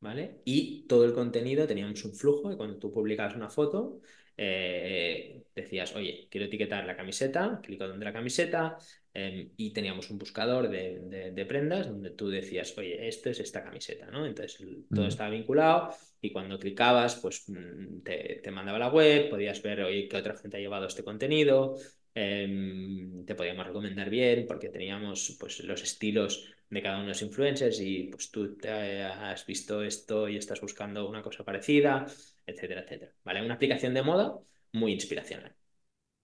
¿vale? 0.00 0.42
Y 0.44 0.86
todo 0.86 1.04
el 1.04 1.14
contenido, 1.14 1.66
teníamos 1.66 2.04
un 2.04 2.14
flujo 2.14 2.52
y 2.52 2.56
cuando 2.56 2.78
tú 2.78 2.92
publicabas 2.92 3.34
una 3.36 3.48
foto, 3.50 4.00
eh, 4.36 5.44
decías, 5.54 5.94
oye, 5.96 6.28
quiero 6.30 6.46
etiquetar 6.46 6.84
la 6.84 6.96
camiseta, 6.96 7.60
clico 7.62 7.88
donde 7.88 8.04
la 8.04 8.12
camiseta 8.12 8.76
em, 9.14 9.50
y 9.56 9.72
teníamos 9.72 10.10
un 10.10 10.18
buscador 10.18 10.68
de, 10.68 11.46
prendas 11.48 11.88
donde 11.88 12.10
tú 12.10 12.28
decías, 12.28 12.76
oye, 12.76 13.08
esto 13.08 13.30
es 13.30 13.40
esta 13.40 13.64
camiseta, 13.64 14.06
¿no? 14.10 14.26
Entonces 14.26 14.58
todo 14.94 15.06
estaba 15.06 15.30
vinculado 15.30 15.90
y 16.20 16.32
cuando 16.32 16.58
clicabas, 16.58 17.16
pues 17.16 17.48
mm, 17.48 18.02
te, 18.02 18.40
te 18.42 18.50
mandaba 18.50 18.78
la 18.78 18.88
web, 18.88 19.30
podías 19.30 19.62
ver, 19.62 19.82
oye, 19.82 20.08
qué 20.08 20.16
otra 20.16 20.36
gente 20.36 20.56
ha 20.56 20.60
llevado 20.60 20.86
este 20.86 21.02
contenido, 21.04 21.76
Em, 22.18 23.26
te 23.26 23.34
podíamos 23.34 23.66
recomendar 23.66 24.08
bien 24.08 24.46
porque 24.48 24.70
teníamos 24.70 25.36
pues, 25.38 25.60
los 25.60 25.82
estilos 25.82 26.50
de 26.68 26.82
cada 26.82 26.96
uno 26.96 27.04
de 27.04 27.08
los 27.10 27.22
influencers 27.22 27.80
y 27.80 28.08
pues 28.10 28.30
tú 28.30 28.56
te 28.56 29.02
has 29.02 29.46
visto 29.46 29.82
esto 29.82 30.28
y 30.28 30.36
estás 30.36 30.60
buscando 30.60 31.08
una 31.08 31.22
cosa 31.22 31.44
parecida, 31.44 32.06
etcétera, 32.46 32.82
etcétera. 32.82 33.12
¿Vale? 33.24 33.44
Una 33.44 33.54
aplicación 33.54 33.94
de 33.94 34.02
moda 34.02 34.38
muy 34.72 34.92
inspiracional. 34.92 35.54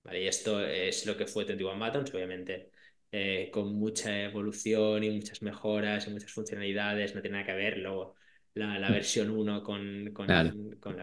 ¿Vale? 0.05 0.23
Y 0.23 0.27
esto 0.27 0.65
es 0.65 1.07
lo 1.07 1.17
que 1.17 1.27
fue 1.27 1.45
21 1.45 1.79
Buttons, 1.79 2.13
obviamente 2.13 2.71
eh, 3.15 3.51
con 3.53 3.75
mucha 3.75 4.23
evolución 4.23 5.05
y 5.05 5.11
muchas 5.11 5.43
mejoras 5.43 6.07
y 6.07 6.11
muchas 6.11 6.33
funcionalidades, 6.33 7.15
no 7.15 7.21
tiene 7.21 7.37
nada 7.37 7.47
que 7.47 7.55
ver. 7.55 7.77
Luego 7.77 8.15
la, 8.55 8.89
mm. 8.89 8.93
versión 8.93 9.31
1 9.31 9.63
con, 9.63 10.11
con, 10.15 10.27
la 10.27 10.53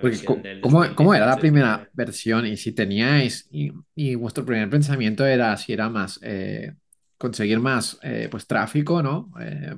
versión 0.02 0.42
del... 0.42 0.60
¿cómo, 0.60 1.14
era 1.14 1.28
la 1.28 1.38
primera 1.38 1.88
versión? 1.94 2.48
Y 2.48 2.58
si 2.58 2.72
teníais, 2.72 3.48
y, 3.52 4.16
vuestro 4.16 4.44
primer 4.44 4.70
pensamiento 4.72 5.24
era 5.26 5.56
si 5.58 5.74
era 5.74 5.88
más, 5.88 6.20
eh, 6.24 6.74
conseguir 7.20 7.60
más 7.60 8.00
eh, 8.02 8.28
pues 8.32 8.48
tráfico, 8.48 9.04
¿no? 9.04 9.32
Eh, 9.40 9.76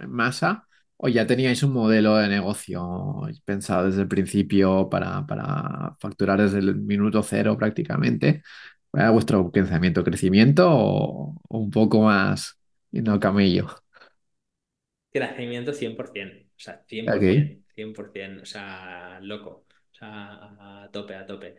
en 0.00 0.10
masa, 0.10 0.66
o 0.96 1.08
ya 1.08 1.26
teníais 1.26 1.62
un 1.62 1.72
modelo 1.72 2.16
de 2.16 2.28
negocio 2.28 3.20
pensado 3.44 3.86
desde 3.86 4.02
el 4.02 4.08
principio 4.08 4.88
para, 4.88 5.26
para 5.26 5.96
facturar 6.00 6.40
desde 6.40 6.60
el 6.60 6.76
minuto 6.76 7.22
cero 7.22 7.58
prácticamente. 7.58 8.42
¿Era 8.92 9.10
vuestro 9.10 9.50
pensamiento? 9.50 10.04
¿Crecimiento 10.04 10.68
o, 10.70 11.34
un 11.48 11.70
poco 11.70 12.02
más 12.02 12.58
y 12.92 13.02
no 13.02 13.18
camello? 13.18 13.66
Crecimiento 15.12 15.72
100%. 15.72 16.46
O 16.56 16.60
sea, 16.60 16.84
100%, 16.86 17.64
100%, 17.74 18.42
o 18.42 18.46
sea, 18.46 19.18
loco, 19.20 19.66
o 19.68 19.94
sea, 19.94 20.84
a 20.84 20.90
tope, 20.92 21.16
a 21.16 21.26
tope. 21.26 21.56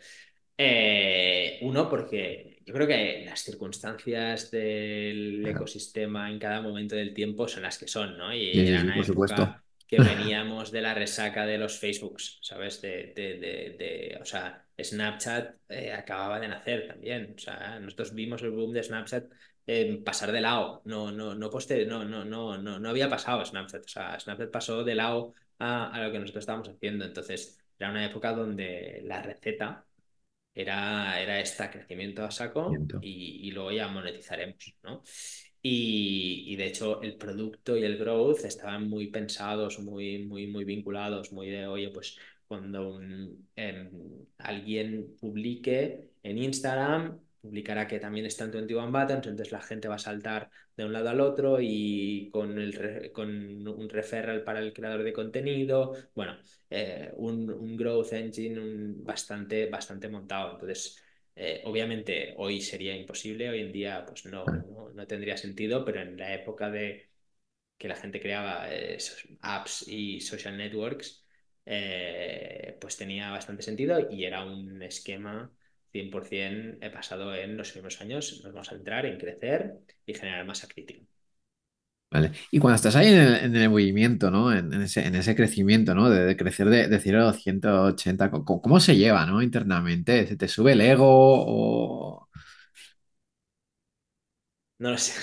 Eh, 0.57 1.59
uno, 1.61 1.89
porque 1.89 2.61
yo 2.65 2.73
creo 2.73 2.87
que 2.87 3.23
las 3.25 3.41
circunstancias 3.41 4.51
del 4.51 5.45
ecosistema 5.45 6.29
en 6.29 6.39
cada 6.39 6.61
momento 6.61 6.95
del 6.95 7.13
tiempo 7.13 7.47
son 7.47 7.63
las 7.63 7.77
que 7.77 7.87
son, 7.87 8.17
¿no? 8.17 8.33
Y 8.33 8.53
sí, 8.53 8.77
sí, 8.77 8.87
por 8.95 9.05
supuesto. 9.05 9.55
que 9.87 9.97
veníamos 10.01 10.71
de 10.71 10.81
la 10.81 10.93
resaca 10.93 11.45
de 11.45 11.57
los 11.57 11.77
Facebooks, 11.79 12.39
¿sabes? 12.41 12.81
De, 12.81 13.13
de, 13.15 13.37
de, 13.77 14.17
o 14.21 14.25
sea, 14.25 14.65
Snapchat 14.81 15.55
eh, 15.69 15.91
acababa 15.91 16.39
de 16.39 16.47
nacer 16.47 16.87
también. 16.87 17.35
O 17.37 17.39
sea, 17.39 17.79
nosotros 17.79 18.13
vimos 18.13 18.41
el 18.41 18.51
boom 18.51 18.73
de 18.73 18.83
Snapchat 18.83 19.25
pasar 20.03 20.31
de 20.31 20.41
lado. 20.41 20.81
No, 20.85 21.11
no, 21.11 21.35
no, 21.35 21.49
poste, 21.49 21.85
no, 21.85 22.05
no, 22.05 22.23
no, 22.23 22.57
no, 22.57 22.79
no 22.79 22.89
había 22.89 23.09
pasado 23.09 23.43
Snapchat. 23.43 23.83
O 23.83 23.87
sea, 23.87 24.19
Snapchat 24.19 24.51
pasó 24.51 24.83
de 24.83 24.95
lado 24.95 25.33
a, 25.59 25.99
lo 26.01 26.11
que 26.11 26.19
nosotros 26.19 26.43
estábamos 26.43 26.69
haciendo. 26.69 27.05
Entonces, 27.05 27.59
era 27.77 27.89
una 27.89 28.05
época 28.05 28.33
donde 28.33 29.01
la 29.05 29.21
receta 29.21 29.85
era, 30.55 31.21
era 31.21 31.39
este 31.39 31.69
crecimiento 31.69 32.23
a 32.23 32.31
saco 32.31 32.71
y, 33.01 33.47
y, 33.47 33.51
luego 33.51 33.71
ya 33.71 33.89
monetizaremos, 33.89 34.55
¿no? 34.83 35.03
Y, 35.61 36.45
y, 36.47 36.55
de 36.55 36.67
hecho 36.67 37.01
el 37.01 37.17
producto 37.17 37.75
y 37.75 37.83
el 37.83 37.97
growth 37.97 38.45
estaban 38.45 38.87
muy 38.87 39.07
pensados, 39.07 39.79
muy, 39.79 40.25
muy, 40.25 40.47
muy 40.47 40.63
vinculados, 40.63 41.33
muy 41.33 41.49
de, 41.49 41.67
oye, 41.67 41.89
pues 41.89 42.17
cuando 42.47 43.01
em, 43.55 44.25
alguien 44.37 45.15
publique 45.19 46.11
en 46.23 46.37
Instagram, 46.37 47.19
publicará 47.45 47.87
que 47.87 47.99
también 47.99 48.25
está 48.25 48.45
en 48.45 48.51
21 48.51 48.91
Buttons, 48.91 49.27
entonces 49.27 49.51
la 49.51 49.61
gente 49.61 49.87
va 49.87 49.95
a 49.95 49.99
saltar 49.99 50.49
de 50.75 50.85
un 50.85 50.93
lado 50.93 51.09
al 51.09 51.21
otro 51.21 51.59
y 51.61 52.29
con, 52.31 52.57
el, 52.59 53.11
con 53.11 53.29
un 53.67 53.89
referral 53.89 54.43
para 54.43 54.59
el 54.59 54.73
creador 54.73 55.03
de 55.03 55.13
contenido, 55.13 55.93
bueno, 56.15 56.37
eh, 56.69 57.11
un, 57.17 57.77
growth 57.77 58.13
engine 58.13 58.95
bastante, 59.03 59.67
bastante 59.69 60.09
montado. 60.09 60.53
Entonces, 60.53 60.97
eh, 61.35 61.61
obviamente 61.65 62.33
hoy 62.37 62.61
sería 62.61 62.95
imposible, 62.95 63.49
hoy 63.49 63.61
en 63.61 63.71
día 63.71 64.05
pues 64.05 64.25
no, 64.25 64.43
no, 64.45 65.07
tendría 65.07 65.37
sentido, 65.37 65.85
pero 65.85 66.01
en 66.01 66.17
la 66.17 66.33
época 66.33 66.69
de 66.71 67.09
que 67.77 67.87
la 67.87 67.95
gente 67.95 68.19
creaba 68.21 68.73
eh, 68.73 68.97
apps 69.41 69.87
y 69.87 70.21
social 70.21 70.57
networks, 70.57 71.23
pues 72.79 72.97
tenía 72.97 73.31
bastante 73.31 73.63
sentido 73.63 74.07
y 74.11 74.23
era 74.25 74.43
un 74.45 74.81
esquema 74.83 75.51
100% 75.95 76.77
he 76.81 76.89
pasado 76.89 77.33
en 77.33 77.55
los 77.55 77.69
últimos 77.69 78.01
años, 78.01 78.41
nos 78.43 78.53
vamos 78.53 78.71
a 78.71 78.75
entrar 78.75 79.05
en 79.05 79.17
crecer 79.17 79.75
y 80.05 80.13
generar 80.13 80.45
masa 80.45 80.67
crítica. 80.67 81.01
Vale. 82.11 82.31
Y 82.51 82.59
cuando 82.59 82.75
estás 82.75 82.95
ahí 82.95 83.07
en 83.07 83.55
el, 83.55 83.69
movimiento, 83.69 84.31
¿no? 84.31 84.53
En, 84.53 84.71
ese, 84.81 85.35
crecimiento, 85.35 85.93
¿no? 85.95 86.09
De, 86.09 86.37
crecer 86.37 86.69
de, 86.69 86.87
de 86.87 86.99
0 86.99 87.21
a 87.21 87.23
280, 87.25 88.31
¿cómo, 88.31 88.79
se 88.79 88.95
lleva, 88.95 89.25
¿no? 89.25 89.41
Internamente? 89.41 90.25
¿Se 90.27 90.37
te 90.37 90.47
sube 90.47 90.73
el 90.73 90.81
ego 90.81 91.05
o...? 91.07 92.29
No 94.79 94.91
lo 94.91 94.97
sé. 94.97 95.13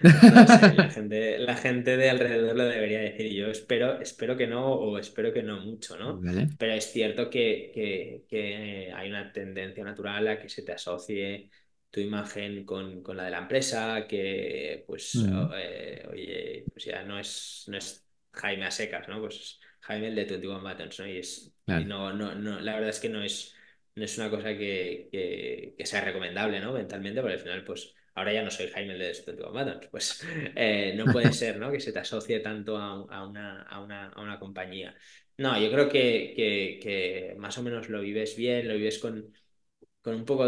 La 0.00 0.90
gente, 0.90 1.38
la 1.38 1.56
gente 1.56 1.96
de 1.96 2.10
alrededor 2.10 2.56
lo 2.56 2.64
debería 2.64 3.00
decir. 3.00 3.32
Yo 3.32 3.48
espero, 3.48 4.00
espero 4.00 4.36
que 4.36 4.46
no, 4.46 4.72
o 4.72 4.98
espero 4.98 5.32
que 5.32 5.42
no 5.42 5.60
mucho, 5.60 5.96
¿no? 5.96 6.20
Pero 6.58 6.72
es 6.72 6.92
cierto 6.92 7.30
que, 7.30 8.24
que, 8.28 8.92
hay 8.94 9.08
una 9.08 9.32
tendencia 9.32 9.84
natural 9.84 10.28
a 10.28 10.38
que 10.38 10.48
se 10.48 10.62
te 10.62 10.72
asocie 10.72 11.50
tu 11.90 12.00
imagen 12.00 12.64
con, 12.64 13.02
con 13.02 13.16
la 13.16 13.24
de 13.24 13.30
la 13.30 13.38
empresa, 13.38 14.06
que 14.06 14.84
pues, 14.86 15.14
eh, 15.56 16.06
oye, 16.10 16.64
pues 16.70 16.84
ya 16.84 17.02
no 17.02 17.18
es, 17.18 17.64
no 17.68 17.78
es 17.78 18.06
Jaime 18.32 18.66
a 18.66 18.70
secas, 18.70 19.08
¿no? 19.08 19.20
Pues 19.20 19.60
Jaime 19.80 20.08
el 20.08 20.14
de 20.14 20.24
21 20.26 20.60
Buttons, 20.60 21.00
¿no? 21.00 21.06
Y, 21.06 21.18
es, 21.18 21.54
no, 21.66 22.12
no, 22.12 22.34
no, 22.34 22.60
la 22.60 22.74
verdad 22.74 22.90
es 22.90 23.00
que 23.00 23.08
no 23.08 23.22
es, 23.22 23.54
no 23.94 24.04
es 24.04 24.18
una 24.18 24.28
cosa 24.28 24.48
que, 24.56 25.74
que 25.78 25.86
sea 25.86 26.02
recomendable, 26.02 26.60
¿no? 26.60 26.74
Mentalmente, 26.74 27.22
porque 27.22 27.34
al 27.34 27.40
final, 27.40 27.64
pues 27.64 27.95
ahora 28.16 28.32
ya 28.32 28.42
no 28.42 28.50
soy 28.50 28.68
Jaime 28.68 28.94
de 28.94 29.14
Studio 29.14 29.52
Buttons, 29.52 29.86
pues 29.90 30.26
eh, 30.56 30.94
no 30.96 31.04
puede 31.12 31.32
ser 31.32 31.58
¿no? 31.58 31.70
que 31.70 31.78
se 31.78 31.92
te 31.92 32.00
asocie 32.00 32.40
tanto 32.40 32.76
a, 32.76 32.94
una, 33.28 33.62
a, 33.62 33.80
una, 33.80 34.08
a 34.08 34.20
una, 34.20 34.38
compañía. 34.38 34.96
No, 35.38 35.60
yo 35.60 35.70
creo 35.70 35.88
que, 35.88 36.34
que, 36.82 37.36
más 37.38 37.56
o 37.58 37.62
menos 37.62 37.88
lo 37.88 38.00
vives 38.00 38.34
bien, 38.36 38.66
lo 38.66 38.74
vives 38.74 38.98
con, 38.98 39.32
con 40.00 40.14
un 40.14 40.24
poco, 40.24 40.42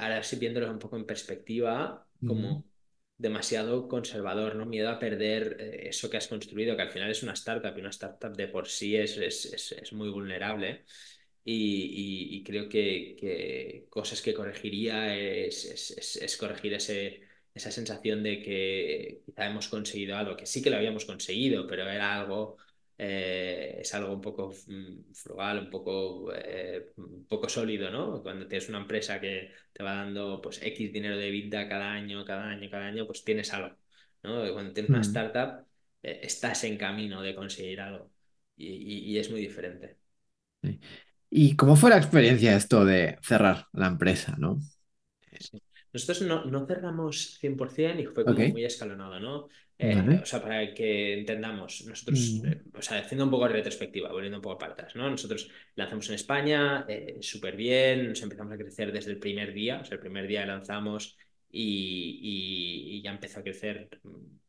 ahora 0.00 0.22
sí 0.22 0.36
viéndolo 0.36 0.70
un 0.70 0.78
poco 0.78 0.96
en 0.96 1.06
perspectiva, 1.06 2.06
como 2.26 2.64
demasiado 3.18 3.88
conservador, 3.88 4.54
¿no? 4.54 4.64
Miedo 4.64 4.88
a 4.88 4.98
perder 4.98 5.56
eh, 5.58 5.88
eso 5.88 6.08
que 6.08 6.16
has 6.16 6.28
construido, 6.28 6.76
que 6.76 6.82
al 6.82 6.90
final 6.90 7.10
es 7.10 7.22
una 7.24 7.32
startup 7.32 7.76
y 7.76 7.80
una 7.80 7.90
startup 7.90 8.34
de 8.34 8.46
por 8.46 8.68
sí 8.68 8.96
es, 8.96 9.16
es, 9.18 9.72
es, 9.72 9.92
muy 9.92 10.08
vulnerable. 10.08 10.84
Y, 11.50 12.36
y, 12.36 12.44
creo 12.44 12.68
que, 12.68 13.16
que, 13.18 13.86
cosas 13.88 14.20
que 14.20 14.34
corregiría 14.34 15.16
es, 15.16 16.18
es 16.20 16.36
corregir 16.36 16.74
ese, 16.74 17.22
esa 17.54 17.70
sensación 17.70 18.22
de 18.22 18.42
que 18.42 19.22
quizá 19.24 19.46
hemos 19.46 19.68
conseguido 19.68 20.16
algo, 20.16 20.36
que 20.36 20.46
sí 20.46 20.62
que 20.62 20.70
lo 20.70 20.76
habíamos 20.76 21.06
conseguido, 21.06 21.66
pero 21.66 21.88
era 21.88 22.20
algo 22.20 22.58
eh, 23.00 23.78
es 23.80 23.94
algo 23.94 24.12
un 24.12 24.20
poco 24.20 24.52
mm, 24.66 25.12
frugal, 25.14 25.60
un 25.60 25.70
poco, 25.70 26.32
eh, 26.34 26.92
un 26.96 27.26
poco 27.26 27.48
sólido, 27.48 27.90
¿no? 27.90 28.22
Cuando 28.22 28.48
tienes 28.48 28.68
una 28.68 28.78
empresa 28.78 29.20
que 29.20 29.52
te 29.72 29.84
va 29.84 29.94
dando 29.94 30.40
pues 30.42 30.60
X 30.60 30.92
dinero 30.92 31.16
de 31.16 31.30
vida 31.30 31.68
cada 31.68 31.92
año, 31.92 32.24
cada 32.24 32.48
año, 32.48 32.68
cada 32.68 32.86
año, 32.86 33.06
pues 33.06 33.22
tienes 33.22 33.52
algo, 33.54 33.76
¿no? 34.24 34.52
Cuando 34.52 34.72
tienes 34.72 34.90
una 34.90 34.98
mm. 34.98 35.02
startup, 35.02 35.66
eh, 36.02 36.20
estás 36.22 36.64
en 36.64 36.76
camino 36.76 37.22
de 37.22 37.34
conseguir 37.36 37.80
algo 37.80 38.10
y, 38.56 39.16
es 39.16 39.30
muy 39.30 39.40
diferente. 39.40 39.96
¿Y 41.30 41.56
cómo 41.56 41.76
fue 41.76 41.90
la 41.90 41.98
experiencia 41.98 42.56
esto 42.56 42.84
de 42.84 43.18
cerrar 43.22 43.66
la 43.72 43.86
empresa, 43.86 44.34
no? 44.38 44.58
Nosotros 45.92 46.22
no, 46.22 46.44
no 46.44 46.66
cerramos 46.66 47.38
100% 47.40 48.02
y 48.02 48.06
fue 48.06 48.24
como 48.24 48.38
muy 48.48 48.64
escalonado, 48.64 49.20
¿no? 49.20 49.48
Eh, 49.80 50.18
o 50.20 50.26
sea, 50.26 50.42
para 50.42 50.74
que 50.74 51.20
entendamos, 51.20 51.84
nosotros, 51.86 52.40
mm. 52.42 52.46
eh, 52.46 52.62
o 52.74 52.82
sea, 52.82 52.98
haciendo 52.98 53.24
un 53.24 53.30
poco 53.30 53.46
de 53.46 53.54
retrospectiva, 53.54 54.10
volviendo 54.10 54.38
un 54.38 54.42
poco 54.42 54.58
para 54.58 54.72
atrás, 54.72 54.96
¿no? 54.96 55.08
Nosotros 55.08 55.48
lanzamos 55.76 56.08
en 56.08 56.16
España, 56.16 56.84
eh, 56.88 57.18
súper 57.20 57.54
bien, 57.54 58.08
nos 58.08 58.20
empezamos 58.20 58.52
a 58.54 58.58
crecer 58.58 58.90
desde 58.90 59.12
el 59.12 59.20
primer 59.20 59.52
día, 59.52 59.78
o 59.80 59.84
sea, 59.84 59.94
el 59.94 60.00
primer 60.00 60.26
día 60.26 60.44
lanzamos 60.44 61.16
y, 61.48 63.00
ya 63.04 63.12
empezó 63.12 63.38
a 63.38 63.44
crecer 63.44 63.88
un 64.02 64.40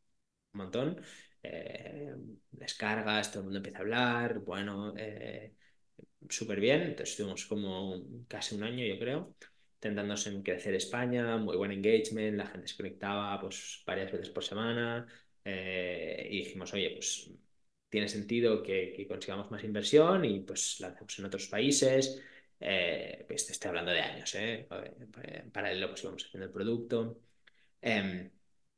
montón. 0.53 0.99
descargas, 2.51 3.31
todo 3.31 3.41
el 3.41 3.45
mundo 3.45 3.57
empieza 3.59 3.77
a 3.77 3.81
hablar, 3.81 4.39
bueno, 4.39 4.95
súper 6.27 6.60
bien, 6.60 6.82
entonces 6.82 7.12
estuvimos 7.12 7.45
como 7.45 8.01
casi 8.27 8.55
un 8.55 8.63
año, 8.63 8.86
yo 8.86 8.99
creo 8.99 9.36
intentándose 9.79 10.29
en 10.29 10.43
crecer 10.43 10.75
España, 10.75 11.38
muy 11.38 11.55
buen 11.55 11.71
engagement, 11.71 12.38
la 12.38 12.47
gente 12.47 12.67
se 12.67 12.75
conectaba 12.75 13.39
pues 13.39 13.82
varias 13.86 14.12
veces 14.12 14.29
por 14.29 14.43
semana 14.43 15.08
eh, 15.45 16.27
y 16.29 16.39
dijimos, 16.39 16.73
oye, 16.73 16.91
pues 16.91 17.32
tiene 17.88 18.08
sentido 18.10 18.62
que, 18.62 19.05
consigamos 19.08 19.49
más 19.51 19.63
inversión 19.63 20.25
y 20.25 20.41
pues 20.41 20.79
la 20.82 20.89
hacemos 20.89 21.17
en 21.19 21.25
otros 21.25 21.47
países. 21.47 22.21
Eh, 22.60 23.23
pues 23.27 23.49
estoy 23.49 23.69
hablando 23.69 23.91
de 23.91 24.01
años, 24.01 24.36
¿eh? 24.36 24.67
En 25.23 25.49
paralelo 25.51 25.89
pues 25.89 26.03
íbamos 26.03 26.25
haciendo 26.25 26.47
el 26.47 26.51
producto. 26.53 27.21
Eh, 27.82 28.32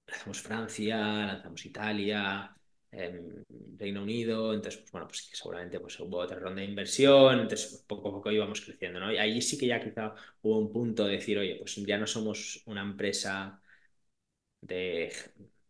lanzamos 0.07 0.41
Francia, 0.41 0.97
lanzamos 1.25 1.65
Italia, 1.65 2.55
Reino 2.91 4.03
Unido, 4.03 4.53
entonces, 4.53 4.81
pues 4.81 4.91
bueno, 4.91 5.07
pues 5.07 5.29
seguramente 5.33 5.79
pues, 5.79 5.99
hubo 5.99 6.17
otra 6.17 6.39
ronda 6.39 6.61
de 6.61 6.67
inversión, 6.67 7.39
entonces 7.39 7.67
pues, 7.71 7.83
poco 7.83 8.09
a 8.09 8.11
poco 8.11 8.31
íbamos 8.31 8.61
creciendo, 8.61 8.99
¿no? 8.99 9.11
Y 9.11 9.17
ahí 9.17 9.41
sí 9.41 9.57
que 9.57 9.67
ya 9.67 9.79
quizá 9.79 10.13
hubo 10.41 10.59
un 10.59 10.71
punto 10.71 11.05
de 11.05 11.13
decir, 11.13 11.37
oye, 11.37 11.55
pues 11.55 11.75
ya 11.75 11.97
no 11.97 12.05
somos 12.07 12.63
una 12.65 12.81
empresa 12.81 13.61
de 14.61 15.11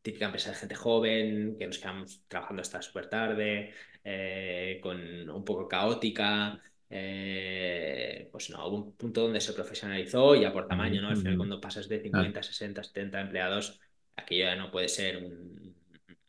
típica 0.02 0.26
empresa 0.26 0.50
de 0.52 0.56
gente 0.58 0.76
joven, 0.76 1.56
que 1.58 1.68
nos 1.68 1.78
quedamos 1.78 2.24
trabajando 2.28 2.62
hasta 2.62 2.82
súper 2.82 3.10
tarde, 3.10 3.74
eh, 4.04 4.80
con 4.82 5.30
un 5.30 5.46
poco 5.46 5.68
caótica, 5.68 6.60
eh, 6.90 8.28
pues 8.32 8.50
no, 8.50 8.68
hubo 8.68 8.78
un 8.78 8.96
punto 8.96 9.22
donde 9.22 9.40
se 9.40 9.54
profesionalizó 9.54 10.36
ya 10.36 10.52
por 10.52 10.68
tamaño, 10.68 11.02
¿no? 11.02 11.10
Al 11.10 11.18
final 11.18 11.38
cuando 11.38 11.62
pasas 11.62 11.88
de 11.88 12.02
50, 12.02 12.42
60, 12.44 12.84
70 12.84 13.22
empleados, 13.22 13.80
aquello 14.16 14.46
ya 14.46 14.56
no 14.56 14.72
puede 14.72 14.90
ser 14.90 15.18
un 15.18 15.61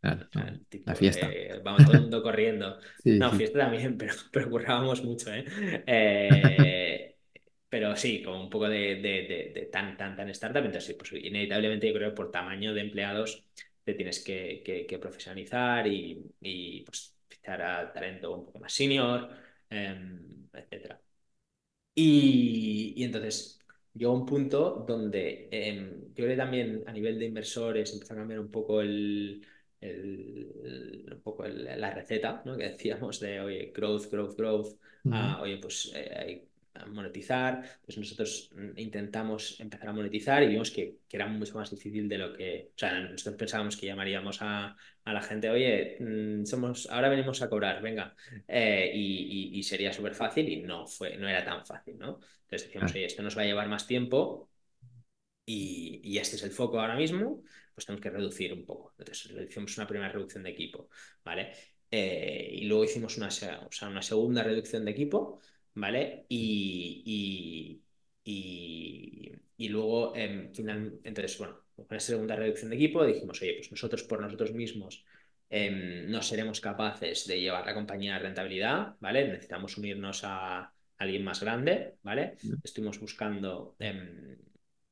la 0.03 0.95
fiesta. 0.95 1.31
vamos 1.63 1.85
todo 1.85 1.95
el 1.95 2.03
mundo 2.03 2.23
corriendo. 2.23 2.79
no, 3.05 3.31
fiesta 3.33 3.61
también, 3.61 3.97
pero, 3.99 4.15
pero 4.31 4.51
currábamos 4.51 5.03
mucho, 5.05 5.33
¿eh? 5.33 5.45
¿eh? 5.87 7.17
pero 7.69 7.97
sí, 7.97 8.23
como 8.23 8.43
un 8.43 8.51
poco 8.51 8.69
de, 8.69 8.97
de, 8.97 9.53
de, 9.55 9.69
tan, 9.73 9.97
tan, 9.97 10.17
tan 10.17 10.29
startup. 10.31 10.65
Entonces, 10.65 10.85
sí, 10.85 10.95
pues 10.95 11.13
inevitablemente 11.13 11.89
yo 11.89 11.95
creo 11.95 12.11
que 12.11 12.17
por 12.17 12.31
tamaño 12.31 12.75
de 12.75 12.83
empleados 12.83 13.45
te 13.85 13.95
tienes 13.95 14.23
que, 14.23 14.63
que, 14.89 14.99
profesionalizar 14.99 15.87
y, 15.87 16.23
y 16.41 16.83
pues 16.83 17.17
fichar 17.29 17.63
a 17.63 17.93
talento 17.93 18.35
un 18.35 18.47
poco 18.47 18.59
más 18.59 18.73
senior, 18.73 19.29
eh, 19.71 20.19
etc. 20.71 20.97
Y, 21.95 22.95
y 22.97 23.05
entonces, 23.05 23.59
llegó 23.95 24.13
un 24.15 24.27
punto 24.27 24.85
donde 24.87 25.49
em, 25.51 26.09
yo 26.09 26.15
creo 26.15 26.29
que 26.29 26.37
también 26.37 26.85
a 26.87 26.93
nivel 26.93 27.19
de 27.19 27.27
inversores 27.27 27.93
empezó 27.93 28.15
a 28.15 28.17
cambiar 28.17 28.41
un 28.41 28.51
poco 28.51 28.81
el, 28.81 29.47
un 29.83 31.21
poco 31.23 31.47
la 31.47 31.91
receta, 31.91 32.43
¿no? 32.45 32.57
Que 32.57 32.71
decíamos 32.71 33.21
de, 33.21 33.41
oye, 33.41 33.73
growth, 33.75 34.11
growth, 34.11 34.37
growth, 34.37 34.79
oye, 35.41 35.59
pues 35.59 35.93
eh, 35.95 36.15
hay 36.17 36.49
monetizar, 36.87 37.63
pues 37.85 37.99
nosotros 37.99 38.51
intentamos 38.77 39.61
empezar 39.61 39.89
a 39.89 39.93
monetizar 39.93 40.43
y 40.43 40.49
vimos 40.49 40.71
que, 40.71 40.99
que, 41.09 41.17
era 41.17 41.27
mucho 41.27 41.55
más 41.55 41.71
difícil 41.71 42.09
de 42.09 42.19
lo 42.19 42.33
que, 42.33 42.71
o 42.75 42.79
sea, 42.79 42.99
nosotros 43.01 43.37
pensábamos 43.37 43.77
que 43.77 43.87
llamaríamos 43.87 44.39
a, 44.41 44.77
a 45.05 45.13
la 45.13 45.21
gente, 45.21 45.51
oye, 45.51 45.97
mm, 46.01 46.45
somos, 46.45 46.89
ahora 46.91 47.09
venimos 47.09 47.43
a 47.43 47.49
cobrar, 47.49 47.83
venga, 47.83 48.15
eh, 48.49 48.91
y, 48.95 49.59
y, 49.59 49.63
sería 49.63 49.93
súper 49.93 50.15
fácil 50.15 50.49
y 50.49 50.63
no 50.63 50.87
fue, 50.87 51.17
no 51.17 51.29
era 51.29 51.45
tan 51.45 51.65
fácil, 51.65 51.99
¿no? 51.99 52.21
Entonces 52.43 52.69
decíamos, 52.69 52.93
oye, 52.93 53.05
esto 53.05 53.23
nos 53.23 53.37
va 53.37 53.43
a 53.43 53.47
llevar 53.47 53.69
más 53.69 53.87
tiempo 53.87 54.49
y, 55.45 56.01
y 56.03 56.19
este 56.19 56.37
es 56.37 56.43
el 56.43 56.51
foco 56.51 56.81
ahora 56.81 56.97
mismo, 56.97 57.43
pues 57.75 57.87
tenemos 57.87 58.03
que 58.03 58.11
reducir 58.11 58.53
un 58.53 58.65
poco. 58.65 58.95
Entonces 58.99 59.33
hicimos 59.49 59.77
una 59.79 59.87
primera 59.87 60.13
reducción 60.13 60.43
de 60.43 60.51
equipo, 60.51 60.89
¿vale? 61.25 61.53
Eh, 61.91 62.51
y 62.53 62.65
luego 62.65 62.85
hicimos 62.85 63.17
una, 63.19 63.29
o 63.29 63.73
sea, 63.73 63.89
una 63.89 64.03
segunda 64.03 64.43
reducción 64.43 64.85
de 64.85 64.93
equipo, 64.93 65.41
¿vale? 65.75 66.25
Y, 66.29 67.83
y, 68.25 69.33
y, 69.57 69.69
luego, 69.69 70.15
em, 70.17 70.53
final, 70.55 71.01
entonces, 71.05 71.39
bueno, 71.39 71.59
con 71.77 71.97
esa 71.97 72.09
segunda 72.09 72.37
reducción 72.37 72.71
de 72.71 72.77
equipo 72.77 73.05
dijimos, 73.05 73.41
oye, 73.43 73.55
pues 73.55 73.71
nosotros 73.71 74.03
por 74.05 74.21
nosotros 74.21 74.53
mismos 74.53 75.05
em, 75.51 76.11
no 76.11 76.23
seremos 76.23 76.61
capaces 76.61 77.27
de 77.27 77.41
llevar 77.41 77.67
la 77.67 77.75
compañía 77.75 78.17
a 78.17 78.19
rentabilidad, 78.19 78.97
¿vale? 79.01 79.29
Necesitamos 79.29 79.77
unirnos 79.77 80.23
a 80.25 80.73
alguien 80.99 81.25
más 81.25 81.41
grande, 81.41 81.97
¿vale? 82.03 82.37
Estuvimos 82.65 82.99
buscando 83.01 83.77
em, 83.79 84.39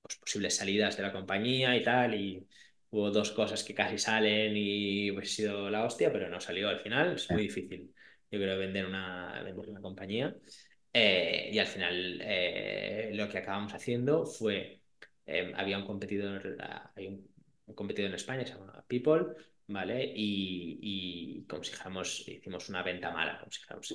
pues, 0.02 0.16
posibles 0.16 0.56
salidas 0.56 0.96
de 0.96 1.02
la 1.02 1.12
compañía 1.12 1.76
y 1.76 1.82
tal, 1.82 2.14
y 2.14 2.46
hubo 2.90 3.10
dos 3.10 3.30
cosas 3.32 3.64
que 3.64 3.74
casi 3.74 3.98
salen 3.98 4.52
y 4.56 5.12
pues 5.12 5.32
ha 5.32 5.34
sido 5.34 5.70
la 5.70 5.84
hostia, 5.84 6.12
pero 6.12 6.28
no 6.28 6.40
salió 6.40 6.68
al 6.68 6.80
final. 6.80 7.14
Es 7.14 7.30
muy 7.30 7.42
difícil, 7.42 7.94
yo 8.30 8.38
creo, 8.38 8.58
vender 8.58 8.86
una, 8.86 9.42
vender 9.42 9.68
una 9.68 9.80
compañía. 9.80 10.34
Eh, 10.92 11.50
y 11.52 11.58
al 11.58 11.66
final 11.66 12.20
eh, 12.22 13.10
lo 13.14 13.28
que 13.28 13.38
acabamos 13.38 13.72
haciendo 13.74 14.26
fue, 14.26 14.80
eh, 15.24 15.52
había 15.56 15.78
un 15.78 15.86
competidor, 15.86 16.56
hay 16.96 17.06
un, 17.06 17.30
competidor 17.74 18.08
en 18.08 18.16
España 18.16 18.44
se 18.44 18.54
llama 18.54 18.84
People, 18.88 19.26
¿vale? 19.68 20.04
Y, 20.04 20.78
y 20.82 21.44
como 21.46 21.62
si 21.62 21.70
dijéramos, 21.70 22.28
hicimos 22.28 22.68
una 22.68 22.82
venta 22.82 23.12
mala, 23.12 23.38
como 23.38 23.52
si 23.52 23.60
dijéramos, 23.60 23.94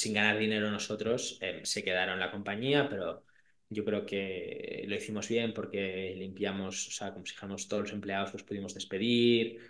sin 0.00 0.14
ganar 0.14 0.38
dinero 0.38 0.70
nosotros, 0.70 1.38
se 1.62 1.84
quedaron 1.84 2.18
la 2.18 2.30
compañía, 2.30 2.88
pero 2.88 3.24
yo 3.70 3.84
creo 3.84 4.06
que 4.06 4.84
lo 4.88 4.96
hicimos 4.96 5.28
bien 5.28 5.52
porque 5.54 6.14
limpiamos, 6.16 6.88
o 6.88 6.90
sea, 6.90 7.12
como 7.12 7.26
si 7.26 7.32
dijéramos, 7.32 7.68
todos 7.68 7.84
los 7.84 7.92
empleados 7.92 8.32
los 8.32 8.42
pudimos 8.44 8.74
despedir, 8.74 9.60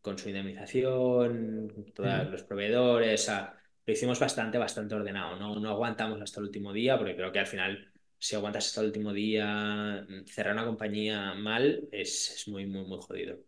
con 0.00 0.18
su 0.18 0.28
indemnización, 0.28 1.92
todos 1.94 2.30
los 2.30 2.42
proveedores, 2.42 3.22
o 3.22 3.24
sea, 3.24 3.56
lo 3.86 3.92
hicimos 3.92 4.18
bastante, 4.20 4.58
bastante 4.58 4.94
ordenado. 4.94 5.36
No, 5.38 5.58
no 5.60 5.70
aguantamos 5.70 6.20
hasta 6.20 6.40
el 6.40 6.46
último 6.46 6.72
día 6.72 6.98
porque 6.98 7.16
creo 7.16 7.32
que 7.32 7.38
al 7.40 7.46
final, 7.46 7.92
si 8.18 8.36
aguantas 8.36 8.66
hasta 8.66 8.80
el 8.80 8.88
último 8.88 9.12
día, 9.12 10.06
cerrar 10.26 10.54
una 10.54 10.64
compañía 10.66 11.34
mal 11.34 11.88
es, 11.92 12.32
es 12.32 12.48
muy, 12.48 12.66
muy, 12.66 12.84
muy 12.84 12.98
jodido. 13.00 13.38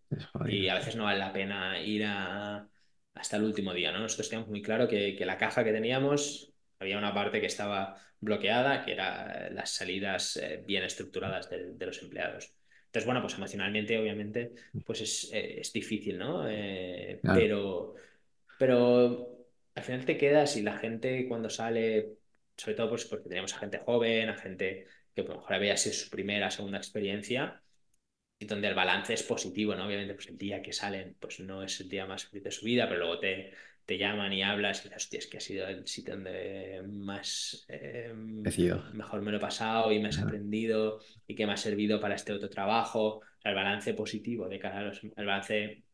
Y 0.43 0.69
a 0.69 0.75
veces 0.77 0.97
no 0.97 1.05
vale 1.05 1.19
la 1.19 1.33
pena 1.33 1.81
ir 1.81 2.05
a, 2.07 2.69
hasta 3.15 3.37
el 3.37 3.45
último 3.45 3.73
día, 3.75 3.93
¿no? 3.93 4.01
Nosotros 4.01 4.29
teníamos 4.29 4.51
muy 4.51 4.63
claro 4.63 4.89
que, 4.89 5.17
que 5.17 5.27
la 5.27 5.39
caja 5.39 5.65
que 5.65 5.73
teníamos, 5.73 6.54
había 6.85 6.99
una 6.99 7.15
parte 7.15 7.41
que 7.41 7.47
estaba 7.47 7.97
bloqueada, 8.21 8.85
que 8.85 8.93
era 8.93 9.51
las 9.51 9.71
salidas 9.71 10.37
eh, 10.37 10.63
bien 10.67 10.85
estructuradas 10.85 11.51
de, 11.51 11.87
los 11.87 12.03
empleados. 12.03 12.55
Entonces, 12.87 13.07
bueno, 13.07 13.21
pues 13.21 13.35
emocionalmente, 13.35 13.99
obviamente, 13.99 14.53
pues 14.85 15.01
es, 15.01 15.31
eh, 15.33 15.61
es 15.61 15.73
difícil, 15.73 16.19
¿no? 16.19 16.49
Eh, 16.49 17.21
pero, 17.23 17.95
pero 18.59 19.47
al 19.75 19.83
final 19.83 20.05
te 20.05 20.17
quedas 20.17 20.57
y 20.57 20.63
la 20.63 20.79
gente 20.79 21.27
cuando 21.29 21.51
sale, 21.51 22.19
sobre 22.57 22.77
todo 22.77 22.91
pues 22.91 23.05
porque 23.05 23.29
tenemos 23.29 23.53
a 23.55 23.59
gente 23.59 23.79
joven, 23.79 24.29
a 24.29 24.37
gente 24.37 24.87
que 25.15 25.23
a 25.23 25.25
lo 25.25 25.37
mejor 25.37 25.55
había 25.55 25.77
sido 25.77 25.95
su 25.95 26.11
primera, 26.11 26.51
segunda 26.51 26.79
experiencia, 26.79 27.61
y 28.39 28.47
donde 28.47 28.69
el 28.69 28.75
balance 28.75 29.15
es 29.15 29.23
positivo, 29.23 29.75
¿no? 29.75 29.87
Obviamente, 29.87 30.15
pues 30.15 30.29
el 30.29 30.39
día 30.39 30.63
que 30.63 30.73
salen, 30.73 31.17
pues 31.21 31.41
no 31.41 31.63
es 31.63 31.81
el 31.81 31.89
día 31.89 32.07
más 32.07 32.27
feliz 32.27 32.45
de 32.45 32.51
su 32.51 32.65
vida, 32.65 32.89
pero 32.89 33.01
luego 33.01 33.19
te, 33.21 33.53
te 33.87 33.99
llaman 33.99 34.33
y 34.33 34.43
hablas 34.43 34.81
y 34.81 34.85
dices, 34.85 35.05
hostia, 35.05 35.19
es 35.19 35.27
que 35.27 35.37
ha 35.37 35.41
sido 35.41 35.69
el 35.69 35.87
sitio 35.87 36.15
donde 36.15 36.83
más 36.89 37.67
eh, 37.69 38.13
mejor 38.95 39.23
me 39.23 39.31
lo 39.31 39.37
he 39.37 39.41
pasado 39.41 39.93
y 39.93 39.99
me 39.99 40.09
has 40.09 40.19
aprendido 40.19 41.01
y 41.27 41.35
que 41.35 41.47
me 41.47 41.53
ha 41.53 41.57
servido 41.57 42.01
para 42.01 42.15
este 42.15 42.33
otro 42.33 42.49
trabajo. 42.49 43.21
el 43.45 43.55
balance 43.55 43.93
positivo 43.95 44.49
de 44.49 44.59
cara 44.59 44.79
a 44.79 44.83
los, 44.85 45.03
el 45.05 45.27
balance 45.27 45.85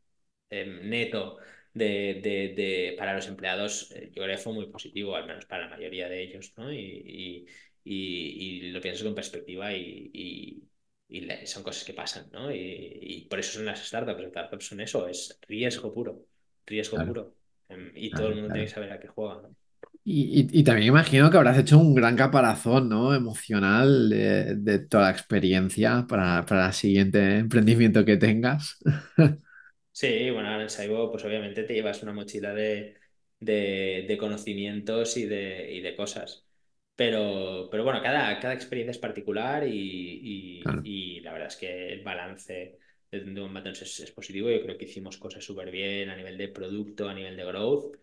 em, 0.51 0.89
neto 0.89 1.39
de, 1.75 2.95
para 2.99 3.15
los 3.15 3.27
empleados, 3.27 3.91
eh, 3.93 4.11
yo 4.15 4.23
creo 4.23 4.37
que 4.37 4.43
fue 4.43 4.53
muy 4.53 4.67
positivo, 4.67 5.17
al 5.17 5.27
menos 5.27 5.47
para 5.47 5.65
la 5.65 5.71
mayoría 5.77 6.09
de 6.09 6.23
ellos, 6.23 6.53
¿no? 6.57 6.73
Y, 6.73 7.47
lo 8.73 8.81
piensas 8.81 9.03
con 9.03 9.15
perspectiva 9.15 9.73
y, 9.73 10.63
son 11.47 11.63
cosas 11.65 11.85
que 11.85 11.93
pasan, 11.93 12.31
¿no? 12.33 12.55
Y, 12.55 13.27
por 13.29 13.41
eso 13.41 13.55
son 13.55 13.67
las 13.67 13.85
startups. 13.85 14.21
Las 14.21 14.31
startups 14.31 14.67
son 14.67 14.81
eso, 14.81 15.09
es 15.09 15.39
riesgo 15.49 15.93
puro, 15.93 16.27
riesgo 16.67 17.05
puro. 17.05 17.40
Em, 17.71 17.93
y 17.95 18.11
todo 18.11 18.29
el 18.29 18.35
mundo 18.35 18.53
tiene 18.53 18.67
que 18.67 18.73
saber 18.73 18.93
a 18.93 19.01
qué 19.01 19.09
juega, 19.09 19.43
Y, 20.05 20.65
también 20.65 20.89
imagino 20.89 21.31
que 21.31 21.37
habrás 21.37 21.59
hecho 21.59 21.79
un 21.79 21.95
gran 21.95 22.17
caparazón, 22.17 22.89
¿no? 22.89 23.15
Emocional 23.15 24.11
de, 24.11 24.79
toda 24.89 25.05
la 25.05 25.11
experiencia 25.11 26.07
para, 26.09 26.45
para 26.47 26.67
el 26.69 26.73
siguiente 26.73 27.39
emprendimiento 27.39 28.05
que 28.05 28.17
tengas. 28.17 28.79
Sí, 29.93 30.31
bueno, 30.31 30.61
en 30.61 30.71
Saibo, 30.71 31.11
pues 31.11 31.25
obviamente 31.25 31.65
te 31.65 31.75
llevas 31.75 32.03
una 32.03 32.13
mochila 32.15 32.55
de, 32.55 32.97
conocimientos 34.19 35.17
y 35.17 35.27
de, 35.27 35.73
y 35.75 35.81
de 35.83 35.95
cosas. 35.97 36.47
Pero, 36.97 37.69
pero 37.71 37.85
bueno, 37.85 38.03
cada, 38.03 38.39
cada 38.41 38.55
experiencia 38.55 38.93
es 38.93 38.99
particular 38.99 39.67
y, 39.67 40.63
la 41.23 41.33
verdad 41.33 41.49
es 41.49 41.57
que 41.57 41.93
el 41.93 42.03
balance 42.03 42.79
de 43.11 43.41
un 43.41 43.57
es, 43.67 44.01
es, 44.01 44.11
positivo. 44.13 44.51
Yo 44.51 44.63
creo 44.63 44.79
que 44.79 44.85
hicimos 44.85 45.19
cosas 45.19 45.45
súper 45.45 45.71
bien 45.71 46.11
a 46.11 46.17
nivel 46.17 46.39
de 46.39 46.49
producto, 46.49 47.09
a 47.09 47.15
nivel 47.15 47.37
de 47.37 47.45
growth. 47.45 47.97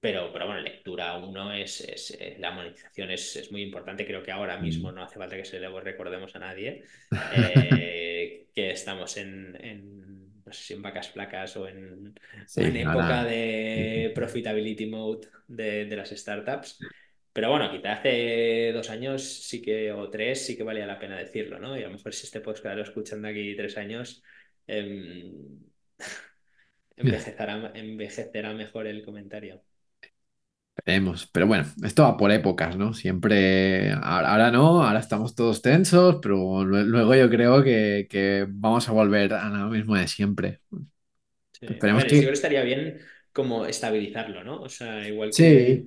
Pero, 0.00 0.30
pero 0.32 0.46
bueno, 0.46 0.60
lectura 0.60 1.16
uno 1.16 1.52
es, 1.52 1.80
es, 1.80 2.18
la 2.38 2.50
monetización 2.50 3.10
es, 3.10 3.48
muy 3.50 3.62
importante. 3.62 4.06
Creo 4.06 4.22
que 4.22 4.32
ahora 4.32 4.58
mismo 4.58 4.92
mm. 4.92 4.94
no 4.94 5.02
hace 5.02 5.18
falta 5.18 5.36
que 5.36 5.44
se 5.44 5.58
le 5.58 5.68
recordemos 5.80 6.34
a 6.36 6.40
nadie 6.40 6.84
eh, 7.36 8.46
que 8.54 8.70
estamos 8.70 9.16
en 9.16 10.24
no 10.44 10.52
sé 10.52 10.64
si 10.64 10.74
en 10.74 10.82
vacas 10.82 11.10
flacas 11.10 11.56
o 11.56 11.68
en, 11.68 12.14
época 12.56 13.24
de 13.24 14.12
profitability 14.14 14.86
mode 14.86 15.28
de, 15.48 15.96
las 15.96 16.10
startups. 16.10 16.78
Pero 17.32 17.50
bueno, 17.50 17.70
quizá 17.70 17.94
hace 17.94 18.70
dos 18.72 18.90
años 18.90 19.22
sí 19.24 19.60
que, 19.60 19.90
o 19.90 20.08
tres, 20.08 20.46
sí 20.46 20.56
que 20.56 20.62
valía 20.62 20.86
la 20.86 20.98
pena 20.98 21.18
decirlo, 21.18 21.58
¿no? 21.58 21.76
Y 21.76 21.82
a 21.82 21.88
lo 21.88 21.94
mejor 21.94 22.14
si 22.14 22.26
este 22.26 22.40
podcast 22.40 22.76
lo 22.76 22.82
escuchando 22.82 23.26
aquí 23.26 23.56
tres 23.56 23.76
años, 23.76 24.22
em, 24.66 25.60
envejecerá, 26.96 27.72
envejecerá 27.74 28.52
mejor 28.52 28.86
el 28.86 29.04
comentario. 29.04 29.62
Veremos, 30.84 31.28
pero 31.32 31.46
bueno, 31.46 31.64
esto 31.84 32.02
va 32.02 32.16
por 32.16 32.32
épocas, 32.32 32.76
¿no? 32.76 32.92
Siempre, 32.94 33.92
ahora, 33.92 34.50
no, 34.50 34.82
ahora 34.82 34.98
estamos 34.98 35.34
todos 35.34 35.62
tensos, 35.62 36.18
pero 36.20 36.64
luego 36.64 37.14
yo 37.14 37.30
creo 37.30 37.62
que, 37.62 38.46
vamos 38.50 38.88
a 38.88 38.92
volver 38.92 39.32
a 39.34 39.48
lo 39.48 39.70
mismo 39.70 39.94
de 39.94 40.08
siempre. 40.08 40.60
Esperemos 41.60 42.04
que... 42.04 42.18
estaría 42.28 42.62
bien 42.62 42.98
como 43.32 43.66
estabilizarlo, 43.66 44.42
¿no? 44.42 44.60
O 44.62 44.68
sea, 44.68 45.06
igual 45.08 45.30
que... 45.30 45.84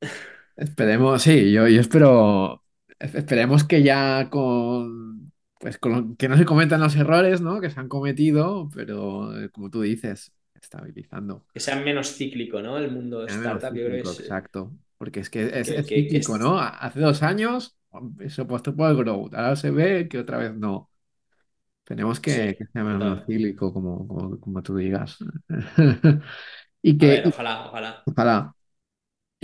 Sí. 0.00 0.08
Esperemos, 0.56 1.20
sí, 1.22 1.50
yo, 1.50 1.66
yo 1.66 1.80
espero, 1.80 2.62
esperemos 3.00 3.64
que 3.64 3.82
ya 3.82 4.30
con, 4.30 5.32
pues 5.64 5.78
con 5.78 6.14
que 6.16 6.28
no 6.28 6.36
se 6.36 6.44
cometan 6.44 6.78
los 6.78 6.94
errores, 6.94 7.40
¿no? 7.40 7.58
Que 7.58 7.70
se 7.70 7.80
han 7.80 7.88
cometido, 7.88 8.68
pero 8.74 9.34
eh, 9.40 9.48
como 9.48 9.70
tú 9.70 9.80
dices, 9.80 10.30
estabilizando. 10.60 11.46
Que 11.54 11.60
sea 11.60 11.76
menos 11.76 12.14
cíclico, 12.14 12.60
¿no? 12.60 12.76
El 12.76 12.90
mundo 12.90 13.24
startup, 13.24 13.74
yo 13.74 13.86
creo 13.86 14.02
que 14.04 14.10
es... 14.10 14.20
Exacto, 14.20 14.74
porque 14.98 15.20
es 15.20 15.30
que 15.30 15.58
es, 15.58 15.86
cíclico, 15.86 16.36
¿no? 16.36 16.58
Hace 16.58 17.00
dos 17.00 17.22
años 17.22 17.78
eso 18.20 18.46
puesto 18.46 18.76
por 18.76 18.90
el 18.90 18.98
growth, 18.98 19.32
ahora 19.32 19.56
se 19.56 19.70
ve 19.70 20.06
que 20.06 20.18
otra 20.18 20.36
vez 20.36 20.54
no. 20.54 20.90
Tenemos 21.84 22.20
que, 22.20 22.56
que 22.58 22.66
sea 22.66 22.84
menos 22.84 23.24
cíclico, 23.24 23.72
como, 23.72 24.38
como, 24.38 24.62
tú 24.62 24.76
digas. 24.76 25.16
y 26.82 26.98
que, 26.98 27.22
ojalá, 27.24 27.68
ojalá. 27.68 28.02
Ojalá. 28.04 28.54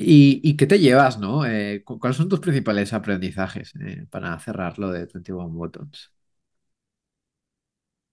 ¿Y, 0.02 0.40
¿Y, 0.48 0.56
qué 0.56 0.66
te 0.66 0.78
llevas, 0.78 1.18
no? 1.18 1.44
Eh, 1.46 1.82
¿Cuáles 1.84 2.16
son 2.16 2.28
tus 2.28 2.40
principales 2.40 2.92
aprendizajes 2.92 3.72
eh, 3.80 4.06
para 4.10 4.38
cerrarlo 4.38 4.90
de 4.90 5.06
21 5.06 5.48
Buttons? 5.48 6.12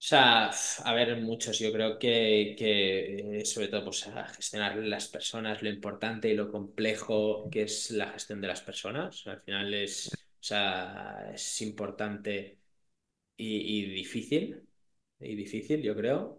sea, 0.00 0.50
a 0.84 0.92
ver, 0.94 1.20
muchos. 1.22 1.58
Yo 1.58 1.72
creo 1.72 1.98
que, 1.98 2.54
que, 2.56 3.44
sobre 3.44 3.66
todo 3.68 3.84
pues, 3.86 4.06
a 4.06 4.26
gestionar 4.28 4.76
las 4.76 5.08
personas, 5.08 5.60
lo 5.62 5.68
importante 5.68 6.28
y 6.30 6.34
lo 6.36 6.50
complejo 6.52 7.48
que 7.50 7.62
es 7.62 7.90
la 7.90 8.06
gestión 8.12 8.40
de 8.40 8.46
las 8.48 8.60
personas. 8.62 9.26
Al 9.26 9.40
final 9.42 9.74
es, 9.74 10.28
o 10.40 10.42
sea, 10.42 11.30
es 11.34 11.60
importante 11.62 12.58
y, 13.36 13.86
difícil. 13.94 14.68
Y 15.20 15.34
difícil, 15.36 15.82
yo 15.82 15.96
creo. 15.96 16.37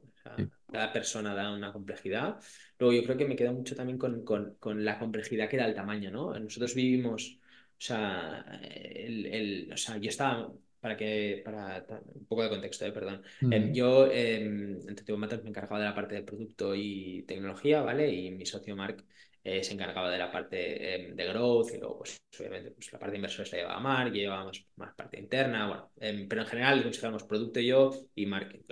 Cada 0.71 0.93
persona 0.93 1.33
da 1.33 1.51
una 1.51 1.71
complejidad. 1.73 2.39
Luego 2.77 2.93
yo 2.93 3.03
creo 3.03 3.17
que 3.17 3.25
me 3.25 3.35
quedo 3.35 3.53
mucho 3.53 3.75
también 3.75 3.97
con, 3.97 4.23
con, 4.23 4.55
con 4.59 4.83
la 4.85 4.99
complejidad 4.99 5.49
que 5.49 5.57
da 5.57 5.65
el 5.65 5.75
tamaño, 5.75 6.11
¿no? 6.11 6.37
Nosotros 6.39 6.75
vivimos, 6.75 7.39
o 7.41 7.81
sea, 7.81 8.59
el, 8.63 9.25
el, 9.25 9.71
o 9.73 9.77
sea 9.77 9.97
yo 9.97 10.09
estaba 10.09 10.51
para 10.79 10.95
que 10.95 11.41
para 11.43 11.85
un 12.15 12.25
poco 12.25 12.43
de 12.43 12.49
contexto, 12.49 12.85
eh, 12.85 12.91
perdón. 12.91 13.21
Em, 13.41 13.73
yo 13.73 14.09
en 14.11 14.95
Tetivo 14.95 15.17
Matters 15.17 15.43
me 15.43 15.49
encargaba 15.49 15.79
de 15.79 15.85
la 15.85 15.95
parte 15.95 16.15
de 16.15 16.23
producto 16.23 16.73
y 16.75 17.23
tecnología, 17.27 17.81
¿vale? 17.81 18.09
Y 18.09 18.31
mi 18.31 18.45
socio 18.45 18.75
Mark 18.75 19.03
eh, 19.43 19.63
se 19.63 19.73
encargaba 19.73 20.09
de 20.09 20.17
la 20.17 20.31
parte 20.31 20.95
em, 20.95 21.15
de 21.15 21.25
growth 21.25 21.71
y 21.73 21.77
luego, 21.79 21.99
pues, 21.99 22.17
obviamente, 22.39 22.71
pues, 22.71 22.91
la 22.91 22.99
parte 22.99 23.11
de 23.11 23.17
inversores 23.17 23.51
la 23.51 23.57
llevaba 23.57 23.79
Mark, 23.79 24.15
y 24.15 24.19
llevaba 24.19 24.51
más, 24.75 24.93
parte 24.95 25.19
interna, 25.19 25.67
bueno, 25.67 25.91
em, 25.99 26.27
pero 26.27 26.41
en 26.41 26.47
general 26.47 26.83
consideramos 26.83 27.23
producto 27.23 27.59
yo 27.59 27.91
y 28.15 28.25
Mark 28.25 28.49
en 28.53 28.63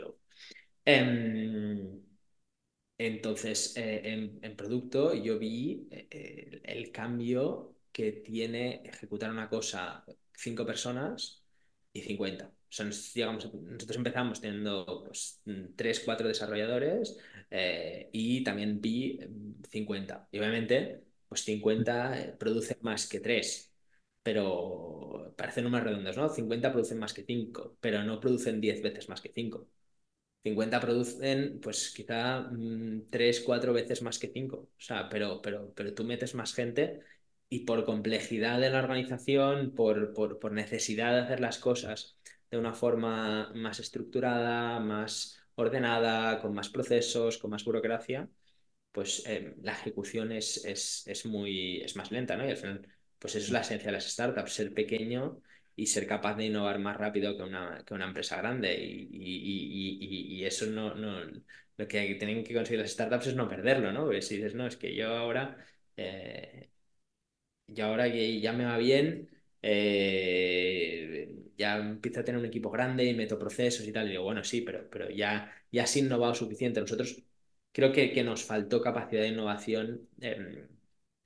growth. 0.96 1.18
entonces, 2.98 3.76
eh, 3.78 4.02
en, 4.42 4.56
producto 4.56 5.14
yo 5.14 5.38
vi 5.38 5.88
el 5.90 6.92
cambio 6.92 7.76
que 7.92 8.12
tiene 8.12 8.82
ejecutar 8.86 9.32
una 9.32 9.50
cosa 9.50 10.06
cinco 10.34 10.66
personas 10.66 11.44
y 11.94 12.02
50. 12.02 12.48
O 12.48 12.52
sea, 12.70 12.86
nosotros 12.86 13.98
empezamos 13.98 14.42
teniendo 14.42 15.04
pues, 15.06 15.42
3, 15.76 16.02
4 16.06 16.28
desarrolladores 16.28 17.18
eh, 17.50 18.10
y 18.12 18.44
también 18.44 18.82
vi 18.82 19.20
50. 19.70 20.28
Y 20.32 20.40
obviamente, 20.40 21.04
pues 21.28 21.44
50 21.44 22.20
eh, 22.20 22.36
producen 22.38 22.78
más 22.82 23.08
que 23.08 23.20
3, 23.20 23.74
pero 24.22 25.34
parecen 25.38 25.64
números 25.64 25.88
redondos, 25.88 26.18
¿no? 26.18 26.30
50 26.30 26.72
producen 26.72 27.00
más 27.00 27.14
que 27.14 27.24
5, 27.24 27.78
pero 27.80 28.04
no 28.04 28.20
producen 28.20 28.60
10 28.62 28.82
veces 28.82 29.10
más 29.10 29.22
que 29.22 29.32
5. 29.34 29.68
50 30.44 30.80
producen, 30.80 31.60
pues 31.62 31.94
quizá 31.96 32.50
3, 33.10 33.42
mm, 33.42 33.46
4 33.46 33.74
veces 33.74 34.02
más 34.02 34.20
que 34.20 34.30
5. 34.34 34.58
O 34.58 34.70
sea, 34.78 35.10
pero, 35.10 35.42
pero, 35.42 35.74
pero 35.76 35.94
tú 35.94 36.04
metes 36.04 36.36
más 36.36 36.54
gente 36.54 37.02
y 37.50 37.60
por 37.66 37.86
complejidad 37.86 38.60
de 38.60 38.70
la 38.70 38.80
organización, 38.80 39.74
por, 39.76 40.14
por, 40.14 40.52
necesidad 40.52 41.14
de 41.14 41.22
hacer 41.22 41.40
las 41.40 41.60
cosas 41.60 42.18
de 42.52 42.58
una 42.58 42.74
forma 42.74 43.52
más 43.56 43.80
estructurada, 43.80 44.80
más 44.80 45.40
ordenada, 45.56 46.42
con 46.42 46.54
más 46.54 46.70
procesos, 46.70 47.38
con 47.38 47.52
más 47.52 47.64
burocracia, 47.66 48.30
pues 48.92 49.24
eh, 49.28 49.56
la 49.62 49.74
ejecución 49.74 50.32
es, 50.32 50.66
es, 50.66 51.26
muy, 51.26 51.82
es 51.82 51.96
más 51.96 52.12
lenta, 52.12 52.36
¿no? 52.38 52.46
Y 52.46 52.52
al 52.52 52.58
final, 52.58 52.88
pues 53.20 53.36
eso 53.36 53.46
es 53.46 53.52
la 53.52 53.62
esencia 53.62 53.88
de 53.88 53.94
las 53.94 54.10
startups, 54.10 54.54
ser 54.54 54.74
pequeño 54.74 55.42
y 55.78 55.88
ser 55.88 56.08
capaz 56.08 56.36
de 56.36 56.48
innovar 56.48 56.80
más 56.80 56.98
rápido 56.98 57.38
que 57.38 57.44
una, 57.44 57.84
que 57.86 57.96
una 57.96 58.08
empresa 58.08 58.38
grande. 58.38 58.76
Y, 58.78 59.08
y, 59.14 60.40
y, 60.42 60.46
eso 60.46 60.68
no, 60.68 60.96
no, 60.96 61.22
lo 61.78 61.88
que 61.88 62.16
tienen 62.16 62.44
que 62.44 62.54
conseguir 62.56 62.82
las 62.82 62.92
startups 62.92 63.28
es 63.28 63.36
no 63.36 63.48
perderlo, 63.50 63.94
¿no? 63.94 64.06
Porque 64.06 64.22
si 64.24 64.38
dices, 64.38 64.56
no, 64.56 64.68
es 64.68 64.78
que 64.78 64.96
yo 64.96 65.10
ahora... 65.16 65.58
Eh, 65.98 66.72
y 67.68 67.82
ahora 67.82 68.12
que 68.12 68.40
ya 68.40 68.54
me 68.54 68.66
va 68.66 68.78
bien, 68.78 69.30
eh, 69.62 71.30
ya 71.58 71.78
empiezo 71.78 72.22
a 72.22 72.24
tener 72.24 72.40
un 72.40 72.46
equipo 72.48 72.70
grande 72.72 73.06
y 73.06 73.14
meto 73.14 73.38
procesos 73.40 73.86
y 73.88 73.92
tal. 73.92 74.08
Y 74.08 74.12
digo, 74.12 74.24
bueno, 74.24 74.44
sí, 74.44 74.62
pero, 74.62 74.90
pero 74.90 75.10
ya, 75.10 75.52
ya 75.72 75.84
has 75.84 75.98
innovado 75.98 76.34
suficiente. 76.36 76.80
Nosotros 76.82 77.22
creo 77.72 77.92
que, 77.92 78.12
que 78.14 78.24
nos 78.24 78.44
faltó 78.44 78.82
capacidad 78.82 79.22
de 79.24 79.30
innovación 79.30 80.08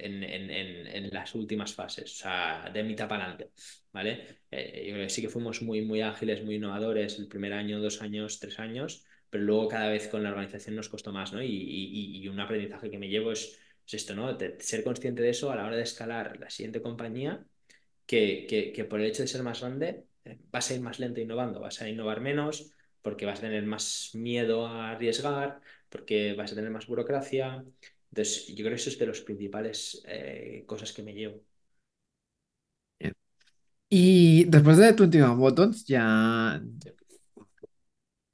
en, 0.05 0.23
en, 0.23 1.09
las 1.11 1.35
últimas 1.35 1.73
fases, 1.73 2.11
o 2.13 2.15
sea, 2.23 2.69
de 2.73 2.83
mitad 2.83 3.07
para 3.07 3.25
adelante, 3.25 3.51
¿vale? 3.91 4.41
Eh, 4.49 5.07
sí 5.09 5.21
que 5.21 5.29
fuimos 5.29 5.61
muy, 5.61 5.81
muy 5.81 6.01
ágiles, 6.01 6.43
muy 6.43 6.55
innovadores 6.55 7.19
el 7.19 7.27
primer 7.27 7.53
año, 7.53 7.79
dos 7.79 8.01
años, 8.01 8.39
tres 8.39 8.59
años, 8.59 9.05
pero 9.29 9.43
luego 9.43 9.67
cada 9.67 9.89
vez 9.89 10.07
con 10.07 10.23
la 10.23 10.29
organización 10.29 10.75
nos 10.75 10.89
costó 10.89 11.11
más, 11.11 11.33
¿no? 11.33 11.41
y 11.41 12.27
un 12.27 12.39
aprendizaje 12.39 12.89
que 12.89 12.97
me 12.97 13.09
llevo 13.09 13.31
es 13.31 13.57
esto, 13.93 14.15
¿no? 14.15 14.37
ser 14.59 14.83
consciente 14.83 15.21
de 15.21 15.29
eso 15.29 15.51
a 15.51 15.55
la 15.55 15.65
hora 15.65 15.75
de 15.75 15.83
escalar 15.83 16.39
la 16.39 16.49
siguiente 16.49 16.81
compañía, 16.81 17.45
que, 18.05 18.73
que, 18.75 18.85
por 18.85 18.99
el 18.99 19.07
hecho 19.07 19.21
de 19.23 19.27
ser 19.27 19.43
más 19.43 19.61
grande 19.61 20.05
eh, 20.25 20.37
vas 20.51 20.69
a 20.69 20.75
ir 20.75 20.81
más 20.81 20.99
lento 20.99 21.21
innovando, 21.21 21.59
vas 21.59 21.81
a 21.81 21.89
innovar 21.89 22.21
menos 22.21 22.71
porque 23.01 23.25
vas 23.25 23.39
a 23.39 23.43
tener 23.43 23.63
más 23.63 24.11
miedo 24.13 24.67
a 24.67 24.91
arriesgar, 24.91 25.61
porque 25.89 26.33
vas 26.33 26.51
a 26.51 26.55
tener 26.55 26.71
más 26.71 26.87
burocracia 26.87 27.63
Entonces, 28.11 28.47
yo 28.47 28.55
creo 28.57 28.69
que 28.71 28.75
eso 28.75 28.89
es 28.89 28.99
de 28.99 29.07
las 29.07 29.21
principales 29.21 30.03
eh, 30.07 30.63
cosas 30.67 30.93
que 30.93 31.03
me 31.03 31.13
llevo. 31.13 31.41
Bien. 32.99 33.13
Y 33.89 34.45
después 34.45 34.77
de 34.77 34.93
21 34.93 35.37
Buttons, 35.37 35.85
ya... 35.85 36.61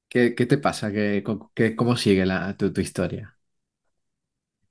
¿Qué, 0.09 0.35
qué 0.35 0.45
te 0.45 0.57
pasa? 0.57 0.91
¿Qué, 0.91 1.23
qué- 1.53 1.75
cómo 1.75 1.95
sigue 1.97 2.25
la, 2.25 2.55
tu, 2.57 2.71
tu 2.73 2.81
historia? 2.81 3.37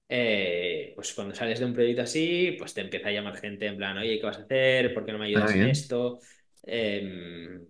Eh, 0.09 0.93
pues 0.95 1.13
cuando 1.15 1.35
sales 1.35 1.59
de 1.59 1.65
un 1.67 1.73
proyecto 1.75 2.03
así, 2.03 2.55
pues 2.59 2.73
te 2.75 2.81
empieza 2.81 3.09
a 3.09 3.13
llamar 3.13 3.37
gente 3.39 3.67
en 3.67 3.77
plan, 3.77 3.99
oye, 3.99 4.19
¿qué 4.21 4.27
vas 4.27 4.39
a 4.39 4.43
hacer? 4.43 4.95
¿Por 4.95 5.05
qué 5.05 5.13
no 5.13 5.19
me 5.19 5.27
Ah, 5.35 5.51
ayudas 5.51 5.55
en 5.55 5.63
esto? 5.63 6.21
Eh, 6.63 7.61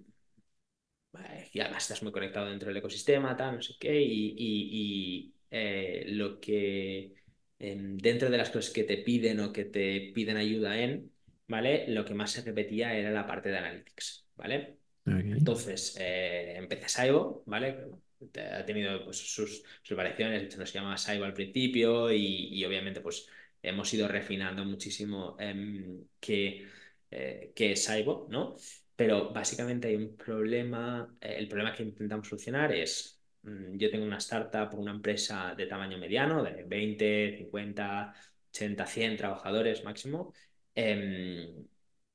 y 1.53 1.61
además 1.61 1.83
estás 1.85 2.03
muy 2.03 2.13
conectado 2.13 2.47
dentro 2.49 2.69
del 2.69 2.77
ecosistema, 2.79 3.37
tal, 3.37 3.57
no 3.57 3.63
sé 3.63 3.75
qué, 3.81 4.01
y, 4.01 4.35
y- 4.37 5.27
y, 5.29 5.35
eh, 5.51 6.05
lo 6.09 6.41
que 6.41 7.15
dentro 7.59 8.31
de 8.31 8.39
las 8.39 8.51
cosas 8.51 8.73
que 8.73 8.85
te 8.85 8.99
piden 8.99 9.41
o 9.41 9.53
que 9.53 9.65
te 9.65 10.13
piden 10.15 10.37
ayuda 10.37 10.79
en, 10.79 11.13
¿vale? 11.49 11.87
Lo 11.89 12.05
que 12.05 12.15
más 12.15 12.33
se 12.33 12.43
repetía 12.43 12.95
era 12.95 13.11
la 13.11 13.27
parte 13.27 13.49
de 13.51 13.59
analytics, 13.59 14.29
¿vale? 14.37 14.79
Entonces, 15.31 15.97
eh, 15.99 16.57
empecé 16.57 16.89
Saibo, 16.89 17.43
¿vale? 17.47 17.87
Ha 18.37 18.65
tenido 18.65 19.05
pues, 19.05 19.19
sus, 19.19 19.63
sus 19.83 19.97
variaciones, 19.97 20.41
de 20.41 20.47
hecho 20.47 20.59
nos 20.59 20.73
llamaba 20.73 20.97
Saibo 20.97 21.25
al 21.25 21.35
principio 21.35 22.11
y, 22.13 22.49
y 22.55 22.65
obviamente 22.65 23.01
pues 23.01 23.29
hemos 23.63 23.93
ido 23.93 24.09
refinando 24.09 24.65
muchísimo 24.65 25.37
em, 25.39 26.07
qué, 26.21 26.67
eh, 27.11 27.53
qué 27.55 27.73
es 27.73 27.85
Saibo, 27.85 28.27
¿no? 28.31 28.57
Pero 28.95 29.33
básicamente 29.33 29.89
hay 29.89 29.97
un 29.97 30.17
problema, 30.17 31.17
eh, 31.21 31.37
el 31.39 31.49
problema 31.49 31.75
que 31.75 31.83
intentamos 31.83 32.29
solucionar 32.29 32.73
es, 32.75 33.16
yo 33.79 33.91
tengo 33.91 34.05
una 34.05 34.19
startup, 34.19 34.75
una 34.79 34.93
empresa 34.93 35.55
de 35.57 35.67
tamaño 35.67 35.99
mediano, 35.99 36.43
de 36.43 36.65
20, 36.65 37.37
50, 37.39 38.15
80, 38.51 38.87
100 38.87 39.17
trabajadores 39.17 39.85
máximo, 39.85 40.33
em, 40.75 41.67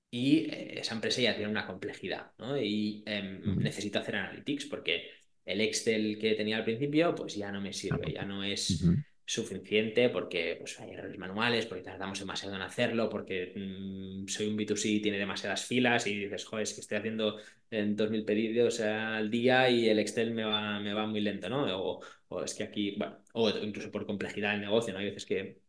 y 0.09 0.49
eh, 0.51 0.79
esa 0.79 0.95
empresa 0.95 1.21
ya 1.21 1.35
tiene 1.35 1.51
una 1.51 1.65
complejidad, 1.65 2.31
¿no? 2.37 2.57
Y 2.61 3.03
em, 3.05 3.41
Mm, 3.43 3.63
necesito 3.63 3.99
hacer 3.99 4.15
analytics 4.17 4.65
porque 4.65 5.09
el 5.45 5.61
Excel 5.61 6.17
que 6.19 6.35
tenía 6.35 6.57
al 6.57 6.63
principio 6.65 7.15
pues 7.15 7.35
ya 7.35 7.51
no 7.51 7.61
me 7.61 7.73
sirve, 7.73 8.13
ya 8.13 8.25
no 8.25 8.43
es 8.43 8.93
suficiente 9.31 10.09
porque 10.09 10.57
pues, 10.59 10.79
hay 10.79 10.91
errores 10.91 11.17
manuales, 11.17 11.65
porque 11.65 11.83
tardamos 11.83 12.19
demasiado 12.19 12.55
en 12.55 12.61
hacerlo, 12.61 13.09
porque 13.09 13.53
mm, 13.55 14.27
soy 14.27 14.47
un 14.47 14.57
B2C 14.57 14.89
y 14.89 15.01
tiene 15.01 15.17
demasiadas 15.17 15.65
filas 15.65 16.05
y 16.07 16.17
dices, 16.17 16.43
joder, 16.45 16.63
es 16.63 16.73
que 16.73 16.81
estoy 16.81 16.97
haciendo 16.97 17.37
en 17.69 17.95
2.000 17.95 18.25
pedidos 18.25 18.81
al 18.81 19.29
día 19.31 19.69
y 19.69 19.87
el 19.87 19.99
Excel 19.99 20.31
me 20.33 20.43
va, 20.43 20.79
me 20.79 20.93
va 20.93 21.05
muy 21.07 21.21
lento, 21.21 21.47
¿no? 21.49 21.63
O, 21.81 22.01
o 22.27 22.43
es 22.43 22.53
que 22.53 22.63
aquí, 22.63 22.95
bueno, 22.97 23.19
o 23.33 23.49
incluso 23.49 23.89
por 23.91 24.05
complejidad 24.05 24.51
del 24.51 24.61
negocio, 24.61 24.93
¿no? 24.93 24.99
Hay 24.99 25.05
veces 25.05 25.25
que 25.25 25.61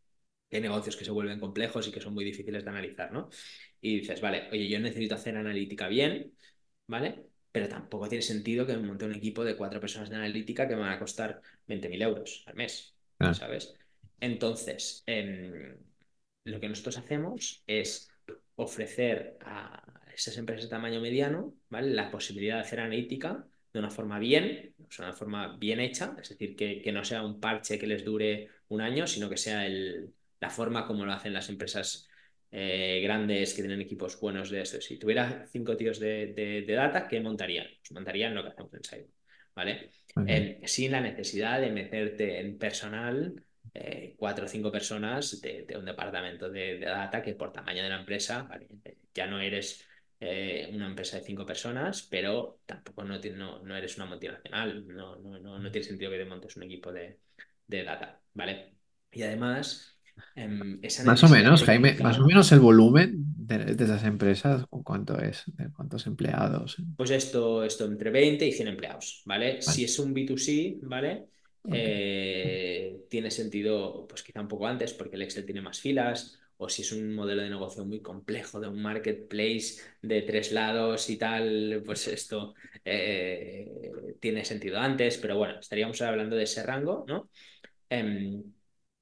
hay 0.51 0.61
negocios 0.61 0.95
que 0.97 1.05
se 1.05 1.11
vuelven 1.11 1.39
complejos 1.39 1.87
y 1.87 1.91
que 1.91 2.01
son 2.01 2.13
muy 2.13 2.25
difíciles 2.25 2.63
de 2.63 2.69
analizar, 2.69 3.11
¿no? 3.11 3.29
Y 3.81 3.99
dices, 4.01 4.21
vale, 4.21 4.49
oye, 4.51 4.67
yo 4.69 4.79
necesito 4.79 5.15
hacer 5.15 5.37
analítica 5.37 5.87
bien, 5.87 6.33
¿vale? 6.87 7.27
Pero 7.51 7.67
tampoco 7.69 8.07
tiene 8.09 8.21
sentido 8.23 8.65
que 8.67 8.75
me 8.77 8.87
monte 8.87 9.05
un 9.05 9.15
equipo 9.15 9.43
de 9.45 9.55
cuatro 9.57 9.79
personas 9.79 10.09
de 10.09 10.15
analítica 10.17 10.67
que 10.67 10.75
me 10.75 10.81
van 10.81 10.93
a 10.93 10.99
costar 10.99 11.41
20.000 11.67 12.01
euros 12.01 12.43
al 12.47 12.55
mes, 12.55 12.92
¿sabes? 13.31 13.73
Entonces, 14.19 15.03
em, 15.05 15.77
lo 16.45 16.59
que 16.59 16.69
nosotros 16.69 16.97
hacemos 16.97 17.63
es 17.67 18.09
ofrecer 18.55 19.37
a 19.41 19.83
esas 20.13 20.37
empresas 20.37 20.65
de 20.65 20.69
tamaño 20.69 21.01
mediano, 21.01 21.55
¿vale? 21.69 21.91
La 21.93 22.11
posibilidad 22.11 22.55
de 22.55 22.61
hacer 22.61 22.79
analítica 22.79 23.47
de 23.71 23.79
una 23.79 23.89
forma 23.89 24.19
bien, 24.19 24.75
o 24.87 24.91
sea, 24.91 25.05
una 25.05 25.15
forma 25.15 25.57
bien 25.57 25.79
hecha, 25.79 26.15
es 26.21 26.29
decir, 26.29 26.55
que, 26.55 26.81
que 26.81 26.91
no 26.91 27.03
sea 27.03 27.23
un 27.23 27.39
parche 27.39 27.79
que 27.79 27.87
les 27.87 28.05
dure 28.05 28.49
un 28.69 28.81
año, 28.81 29.07
sino 29.07 29.29
que 29.29 29.37
sea 29.37 29.65
el, 29.65 30.13
la 30.39 30.49
forma 30.49 30.85
como 30.85 31.05
lo 31.05 31.13
hacen 31.13 31.33
las 31.33 31.49
empresas 31.49 32.07
eh, 32.51 33.01
grandes 33.03 33.53
que 33.53 33.63
tienen 33.63 33.81
equipos 33.81 34.19
buenos 34.19 34.49
de 34.51 34.61
esto. 34.61 34.79
Si 34.81 34.97
tuviera 34.99 35.47
cinco 35.51 35.75
tíos 35.75 35.99
de, 35.99 36.33
de, 36.33 36.61
de 36.61 36.73
data, 36.73 37.07
¿qué 37.07 37.19
montarían? 37.19 37.67
Pues 37.79 37.91
montarían 37.93 38.35
lo 38.35 38.43
que 38.43 38.49
hacemos 38.49 38.73
en 38.73 38.83
Cyber, 38.83 39.09
¿vale? 39.55 39.89
Eh, 40.27 40.61
sin 40.65 40.91
la 40.91 41.01
necesidad 41.01 41.59
de 41.59 41.71
meterte 41.71 42.39
en 42.39 42.57
personal 42.57 43.43
eh, 43.73 44.13
cuatro 44.17 44.45
o 44.45 44.47
cinco 44.47 44.71
personas 44.71 45.41
de, 45.41 45.63
de 45.63 45.77
un 45.77 45.85
departamento 45.85 46.49
de, 46.49 46.77
de, 46.77 46.85
data 46.85 47.21
que 47.23 47.33
por 47.33 47.51
tamaño 47.51 47.81
de 47.81 47.89
la 47.89 47.99
empresa, 47.99 48.43
¿vale? 48.43 48.67
ya 49.13 49.25
no 49.25 49.39
eres 49.39 49.87
eh, 50.19 50.69
una 50.73 50.87
empresa 50.87 51.17
de 51.17 51.23
cinco 51.23 51.45
personas, 51.45 52.03
pero 52.03 52.59
tampoco 52.65 53.03
no, 53.03 53.19
no, 53.19 53.63
no 53.63 53.75
eres 53.75 53.97
una 53.97 54.05
multinacional, 54.05 54.87
no, 54.87 55.15
no, 55.17 55.39
no, 55.39 55.59
no, 55.59 55.71
tiene 55.71 55.87
sentido 55.87 56.11
que 56.11 56.17
te 56.17 56.25
montes 56.25 56.55
un 56.55 56.63
equipo 56.63 56.91
de, 56.91 57.19
de 57.67 57.83
data, 57.83 58.21
¿vale? 58.33 58.75
Y 59.11 59.23
además, 59.23 59.99
esa 60.81 61.03
Más 61.05 61.23
o 61.23 61.29
menos, 61.29 61.63
Jaime, 61.63 61.99
más 62.01 62.19
o 62.19 62.25
menos 62.25 62.51
el 62.51 62.59
volumen 62.59 63.13
de, 63.37 63.57
de 63.75 63.83
esas 63.83 64.03
empresas, 64.03 64.65
¿cu- 64.67 64.83
¿cuánto 64.83 65.19
es? 65.19 65.43
¿De 65.47 65.69
cuántos 65.71 66.07
empleados? 66.07 66.77
Pues 66.95 67.09
esto, 67.11 67.63
esto 67.63 67.85
entre 67.85 68.11
20 68.11 68.45
y 68.45 68.51
100 68.51 68.67
empleados, 68.67 69.23
¿vale? 69.25 69.53
Vale, 69.53 69.61
Si 69.61 69.83
es 69.83 69.97
un 69.99 70.13
B2C, 70.13 70.79
¿vale? 70.83 71.25
Eh, 71.69 73.05
tiene 73.09 73.31
sentido, 73.31 74.05
pues 74.07 74.21
quizá 74.23 74.41
un 74.41 74.47
poco 74.47 74.67
antes, 74.67 74.93
porque 74.93 75.15
el 75.15 75.23
Excel 75.23 75.45
tiene 75.45 75.61
más 75.61 75.79
filas, 75.81 76.39
o 76.57 76.69
si 76.69 76.83
es 76.83 76.91
un 76.91 77.13
modelo 77.15 77.41
de 77.41 77.49
negocio 77.49 77.83
muy 77.83 77.99
complejo, 78.01 78.59
de 78.59 78.67
un 78.67 78.81
marketplace 78.81 79.81
de 80.03 80.21
tres 80.21 80.51
lados 80.51 81.09
y 81.09 81.17
tal, 81.17 81.81
pues 81.85 82.07
esto 82.07 82.53
eh, 82.85 83.91
tiene 84.19 84.45
sentido 84.45 84.77
antes, 84.79 85.17
pero 85.17 85.37
bueno, 85.37 85.59
estaríamos 85.59 85.99
hablando 86.01 86.35
de 86.35 86.43
ese 86.43 86.63
rango, 86.63 87.05
¿no? 87.07 87.29
Em, 87.89 88.43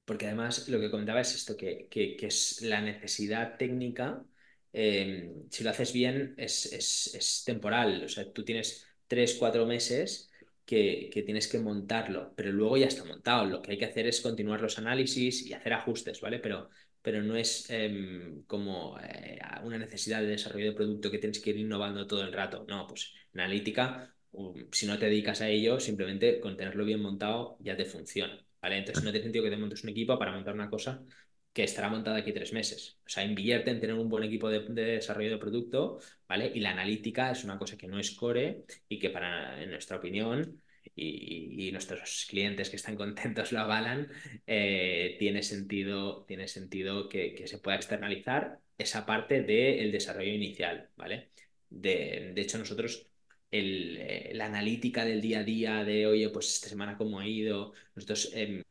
porque 0.04 0.26
además 0.26 0.68
lo 0.68 0.80
que 0.80 0.90
comentaba 0.90 1.20
es 1.20 1.34
esto, 1.34 1.56
que, 1.56 1.88
que, 1.88 2.16
que 2.16 2.26
es 2.26 2.62
la 2.62 2.80
necesidad 2.80 3.56
técnica, 3.56 4.24
eh, 4.72 5.32
si 5.50 5.64
lo 5.64 5.70
haces 5.70 5.92
bien, 5.92 6.34
es, 6.38 6.66
es, 6.72 7.14
es, 7.14 7.44
temporal. 7.44 8.04
O 8.04 8.08
sea, 8.08 8.30
tú 8.32 8.44
tienes 8.44 8.86
tres, 9.06 9.34
cuatro 9.34 9.66
meses 9.66 10.30
que, 10.64 11.10
que, 11.12 11.22
tienes 11.22 11.48
que 11.48 11.58
montarlo, 11.58 12.32
pero 12.36 12.52
luego 12.52 12.76
ya 12.76 12.86
está 12.86 13.04
montado. 13.04 13.46
Lo 13.46 13.62
que 13.62 13.72
hay 13.72 13.78
que 13.78 13.84
hacer 13.84 14.06
es 14.06 14.20
continuar 14.20 14.60
los 14.60 14.78
análisis 14.78 15.46
y 15.46 15.52
hacer 15.52 15.72
ajustes, 15.74 16.20
¿vale? 16.20 16.38
Pero, 16.38 16.70
pero 17.02 17.22
no 17.22 17.36
es 17.36 17.66
eh, 17.70 18.42
como 18.46 18.98
eh, 19.00 19.38
una 19.64 19.78
necesidad 19.78 20.20
de 20.20 20.28
desarrollo 20.28 20.66
de 20.66 20.72
producto 20.76 21.10
que 21.10 21.18
tienes 21.18 21.40
que 21.40 21.50
ir 21.50 21.58
innovando 21.58 22.06
todo 22.06 22.22
el 22.22 22.32
rato. 22.32 22.64
No, 22.68 22.86
pues 22.86 23.12
analítica, 23.34 24.14
um, 24.32 24.54
si 24.72 24.86
no 24.86 24.98
te 24.98 25.06
dedicas 25.06 25.40
a 25.40 25.48
ello, 25.48 25.80
simplemente 25.80 26.40
con 26.40 26.56
tenerlo 26.56 26.84
bien 26.84 27.00
montado 27.02 27.56
ya 27.60 27.76
te 27.76 27.84
funciona. 27.84 28.44
¿Vale? 28.62 28.78
Entonces 28.78 29.04
no 29.04 29.10
tiene 29.10 29.24
sentido 29.24 29.44
que 29.44 29.50
te 29.50 29.56
montes 29.56 29.82
un 29.84 29.90
equipo 29.90 30.18
para 30.18 30.32
montar 30.32 30.54
una 30.54 30.70
cosa 30.70 31.02
que 31.52 31.64
estará 31.64 31.88
montada 31.90 32.18
aquí 32.18 32.32
tres 32.32 32.52
meses. 32.52 32.98
O 33.04 33.08
sea, 33.08 33.24
invierte 33.24 33.70
en 33.70 33.80
tener 33.80 33.96
un 33.96 34.08
buen 34.08 34.24
equipo 34.24 34.48
de, 34.48 34.60
de, 34.60 34.84
desarrollo 34.84 35.30
de 35.30 35.38
producto, 35.38 35.98
¿vale? 36.28 36.50
Y 36.54 36.60
la 36.60 36.70
analítica 36.70 37.30
es 37.30 37.44
una 37.44 37.58
cosa 37.58 37.76
que 37.76 37.88
no 37.88 37.98
es 37.98 38.12
core 38.12 38.64
y 38.88 38.98
que 38.98 39.10
para, 39.10 39.62
en 39.62 39.70
nuestra 39.70 39.98
opinión, 39.98 40.62
y, 40.94 41.68
y 41.68 41.72
nuestros 41.72 42.26
clientes 42.28 42.70
que 42.70 42.76
están 42.76 42.96
contentos 42.96 43.52
lo 43.52 43.60
avalan, 43.60 44.08
eh, 44.46 45.16
tiene 45.18 45.42
sentido, 45.42 46.24
tiene 46.24 46.48
sentido 46.48 47.08
que, 47.08 47.34
que, 47.34 47.46
se 47.46 47.58
pueda 47.58 47.76
externalizar 47.76 48.58
esa 48.78 49.06
parte 49.06 49.42
del 49.42 49.92
desarrollo 49.92 50.32
inicial, 50.32 50.90
¿vale? 50.96 51.30
De, 51.68 52.32
de 52.34 52.40
hecho, 52.42 52.58
nosotros 52.58 53.11
el, 53.52 53.98
eh, 54.00 54.32
la 54.34 54.46
analítica 54.46 55.04
del 55.04 55.20
día 55.20 55.40
a 55.40 55.44
día 55.44 55.84
de, 55.84 56.06
oye, 56.06 56.30
pues 56.30 56.54
esta 56.54 56.68
semana 56.68 56.96
cómo 56.96 57.20
ha 57.20 57.26
ido, 57.26 57.72
nosotros 57.94 58.32
eh, 58.34 58.64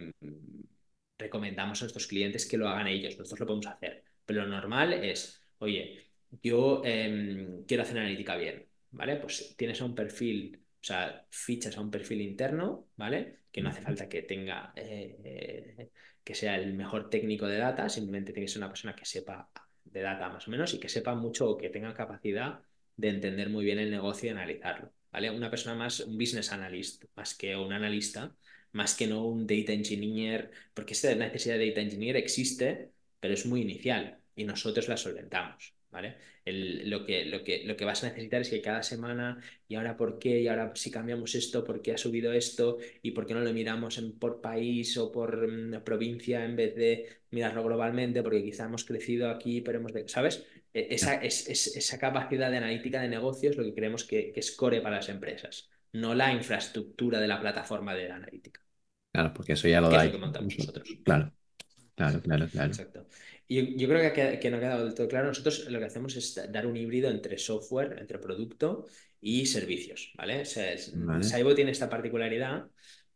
recomendamos 1.17 1.81
a 1.81 1.85
nuestros 1.85 2.07
clientes 2.07 2.45
que 2.47 2.57
lo 2.57 2.67
hagan 2.67 2.87
ellos, 2.87 3.17
nosotros 3.17 3.41
lo 3.41 3.45
podemos 3.45 3.67
hacer, 3.67 4.03
pero 4.25 4.43
lo 4.43 4.49
normal 4.49 4.93
es, 4.93 5.41
oye, 5.59 6.07
yo 6.41 6.81
eh, 6.83 7.63
quiero 7.67 7.83
hacer 7.83 7.99
analítica 7.99 8.35
bien, 8.35 8.67
¿vale? 8.91 9.17
Pues 9.17 9.55
tienes 9.55 9.79
un 9.81 9.93
perfil, 9.93 10.59
o 10.81 10.83
sea, 10.83 11.27
fichas 11.29 11.77
a 11.77 11.81
un 11.81 11.91
perfil 11.91 12.21
interno, 12.21 12.89
¿vale? 12.95 13.41
Que 13.51 13.61
no 13.61 13.69
hace 13.69 13.81
falta 13.81 14.09
que 14.09 14.23
tenga, 14.23 14.73
eh, 14.75 15.89
que 16.23 16.33
sea 16.35 16.55
el 16.55 16.73
mejor 16.73 17.09
técnico 17.09 17.47
de 17.47 17.57
data, 17.57 17.87
simplemente 17.87 18.33
tiene 18.33 18.45
que 18.47 18.51
ser 18.51 18.59
una 18.61 18.69
persona 18.69 18.95
que 18.95 19.05
sepa 19.05 19.49
de 19.83 20.01
data 20.01 20.29
más 20.29 20.47
o 20.47 20.51
menos 20.51 20.73
y 20.73 20.79
que 20.79 20.89
sepa 20.89 21.13
mucho 21.15 21.49
o 21.49 21.57
que 21.57 21.69
tenga 21.69 21.93
capacidad 21.93 22.61
de 22.97 23.09
entender 23.09 23.49
muy 23.49 23.65
bien 23.65 23.79
el 23.79 23.91
negocio 23.91 24.27
y 24.27 24.31
analizarlo, 24.31 24.93
¿vale? 25.11 25.29
Una 25.31 25.49
persona 25.49 25.75
más, 25.75 25.99
un 26.01 26.17
business 26.17 26.51
analyst, 26.51 27.05
más 27.15 27.35
que 27.35 27.55
un 27.55 27.73
analista, 27.73 28.35
más 28.73 28.95
que 28.95 29.07
no 29.07 29.25
un 29.25 29.45
data 29.47 29.73
engineer, 29.73 30.51
porque 30.73 30.93
esta 30.93 31.13
necesidad 31.15 31.57
de 31.57 31.69
data 31.69 31.81
engineer 31.81 32.15
existe, 32.17 32.91
pero 33.19 33.33
es 33.33 33.45
muy 33.45 33.61
inicial 33.61 34.19
y 34.35 34.43
nosotros 34.45 34.87
la 34.87 34.97
solventamos, 34.97 35.75
¿vale? 35.89 36.17
El, 36.45 36.89
lo, 36.89 37.05
que, 37.05 37.25
lo, 37.25 37.43
que, 37.43 37.63
lo 37.65 37.77
que 37.77 37.85
vas 37.85 38.03
a 38.03 38.09
necesitar 38.09 38.41
es 38.41 38.49
que 38.49 38.61
cada 38.61 38.81
semana, 38.81 39.39
y 39.67 39.75
ahora 39.75 39.95
por 39.97 40.17
qué, 40.17 40.41
y 40.41 40.47
ahora 40.47 40.71
si 40.75 40.89
cambiamos 40.89 41.35
esto, 41.35 41.63
por 41.63 41.81
qué 41.81 41.93
ha 41.93 41.97
subido 41.97 42.33
esto, 42.33 42.77
y 43.01 43.11
por 43.11 43.25
qué 43.27 43.33
no 43.33 43.41
lo 43.41 43.53
miramos 43.53 43.97
en, 43.97 44.17
por 44.17 44.41
país 44.41 44.97
o 44.97 45.11
por 45.11 45.43
um, 45.45 45.83
provincia 45.83 46.43
en 46.45 46.55
vez 46.55 46.75
de 46.75 47.21
mirarlo 47.29 47.63
globalmente, 47.63 48.23
porque 48.23 48.43
quizá 48.43 48.65
hemos 48.65 48.85
crecido 48.85 49.29
aquí, 49.29 49.61
pero 49.61 49.79
hemos, 49.79 49.93
de, 49.93 50.07
¿sabes? 50.07 50.45
Esa, 50.73 51.15
es, 51.15 51.49
es, 51.49 51.75
esa, 51.75 51.99
capacidad 51.99 52.49
de 52.49 52.57
analítica 52.57 53.01
de 53.01 53.09
negocios 53.09 53.57
lo 53.57 53.63
que 53.63 53.73
creemos 53.73 54.05
que, 54.05 54.31
que, 54.31 54.39
es 54.39 54.51
core 54.51 54.81
para 54.81 54.97
las 54.97 55.09
empresas, 55.09 55.69
no 55.91 56.15
la 56.15 56.31
infraestructura 56.31 57.19
de 57.19 57.27
la 57.27 57.41
plataforma 57.41 57.93
de 57.93 58.07
la 58.07 58.15
analítica. 58.15 58.61
Claro, 59.11 59.33
porque 59.33 59.53
eso 59.53 59.67
ya 59.67 59.81
lo 59.81 59.89
Que 59.89 59.97
es 59.97 60.05
lo 60.05 60.11
que 60.11 60.17
montamos 60.17 60.57
nosotros. 60.57 60.87
Claro. 61.03 61.33
Claro, 61.95 62.21
claro, 62.21 62.47
claro. 62.47 62.67
Exacto. 62.67 63.05
Y 63.47 63.77
yo, 63.77 63.87
creo 63.87 64.13
que, 64.13 64.39
que, 64.39 64.49
no 64.49 64.57
ha 64.57 64.59
quedado 64.61 64.85
del 64.85 64.95
todo 64.95 65.07
claro. 65.07 65.27
Nosotros 65.27 65.69
lo 65.69 65.77
que 65.77 65.85
hacemos 65.85 66.15
es 66.15 66.39
dar 66.51 66.65
un 66.65 66.77
híbrido 66.77 67.11
entre 67.11 67.37
software, 67.37 67.97
entre 67.99 68.17
producto 68.17 68.87
y 69.19 69.45
servicios, 69.45 70.13
¿vale? 70.15 70.41
O 70.41 70.45
sea, 70.45 70.75
Saibo 71.21 71.53
tiene 71.53 71.71
esta 71.71 71.89
particularidad, 71.89 72.67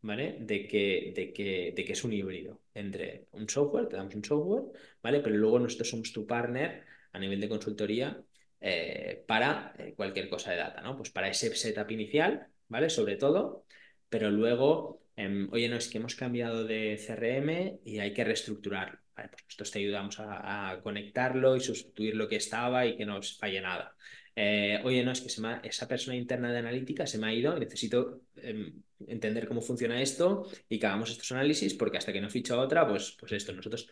¿vale? 0.01 0.37
De 0.41 0.67
que, 0.67 1.13
de, 1.15 1.31
que, 1.31 1.73
de 1.75 1.85
que 1.85 1.93
es 1.93 2.03
un 2.03 2.13
híbrido 2.13 2.61
entre 2.73 3.27
un 3.31 3.47
software, 3.47 3.87
te 3.87 3.95
damos 3.95 4.13
un 4.13 4.25
software, 4.25 4.63
¿vale? 5.01 5.21
Pero 5.21 5.37
luego 5.37 5.57
nosotros 5.57 5.89
somos 5.89 6.11
tu 6.11 6.27
partner 6.27 6.83
a 7.15 7.19
nivel 7.19 7.39
de 7.41 7.49
consultoría 7.49 8.21
eh, 8.61 9.23
para 9.27 9.73
eh, 9.77 9.93
cualquier 9.95 10.29
cosa 10.29 10.51
de 10.51 10.57
data, 10.57 10.81
¿no? 10.81 10.95
Pues 10.97 11.09
para 11.11 11.29
ese 11.29 11.53
setup 11.55 11.91
inicial, 11.91 12.47
¿vale? 12.67 12.89
Sobre 12.89 13.15
todo, 13.15 13.65
pero 14.09 14.31
luego, 14.31 15.03
em, 15.15 15.49
oye, 15.51 15.69
no, 15.69 15.77
es 15.77 15.87
que 15.87 15.97
hemos 15.97 16.15
cambiado 16.15 16.65
de 16.65 16.97
CRM 16.97 17.79
y 17.85 17.99
hay 17.99 18.13
que 18.13 18.23
reestructurarlo. 18.23 18.99
Vale, 19.15 19.29
pues 19.29 19.43
nosotros 19.45 19.71
te 19.71 19.79
ayudamos 19.79 20.17
a, 20.19 20.79
conectarlo 20.83 21.55
y 21.55 21.61
sustituir 21.61 22.15
lo 22.15 22.27
que 22.27 22.35
estaba 22.37 22.85
y 22.85 22.97
que 22.97 23.05
no 23.05 23.17
os 23.17 23.37
falle 23.37 23.61
nada. 23.61 23.95
Eh, 24.35 24.81
oye, 24.83 25.03
no, 25.03 25.11
es 25.11 25.21
que 25.21 25.27
esa 25.63 25.87
persona 25.87 26.17
interna 26.17 26.51
de 26.51 26.59
analítica 26.59 27.07
se 27.07 27.17
me 27.17 27.27
ha 27.27 27.33
ido, 27.33 27.57
necesito 27.57 28.23
em, 28.35 28.81
entender 29.07 29.47
cómo 29.47 29.61
funciona 29.61 30.01
esto 30.01 30.49
y 30.67 30.79
que 30.79 30.85
hagamos 30.87 31.11
estos 31.11 31.31
análisis 31.31 31.73
porque 31.73 31.97
hasta 31.97 32.11
que 32.11 32.19
no 32.21 32.29
ficha 32.29 32.57
otra, 32.57 32.87
pues, 32.87 33.15
pues 33.19 33.31
esto, 33.31 33.53
nosotros 33.53 33.87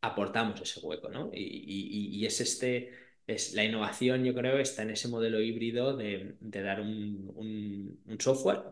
aportamos 0.00 0.60
ese 0.60 0.80
hueco, 0.80 1.08
¿no? 1.08 1.30
Y, 1.32 2.24
es 2.24 2.40
este, 2.40 2.90
es 3.26 3.54
la 3.54 3.64
innovación, 3.64 4.24
yo 4.24 4.34
creo, 4.34 4.58
está 4.58 4.82
en 4.82 4.90
ese 4.90 5.08
modelo 5.08 5.40
híbrido 5.40 5.96
de, 5.96 6.36
dar 6.40 6.80
un, 6.80 8.16
software, 8.18 8.62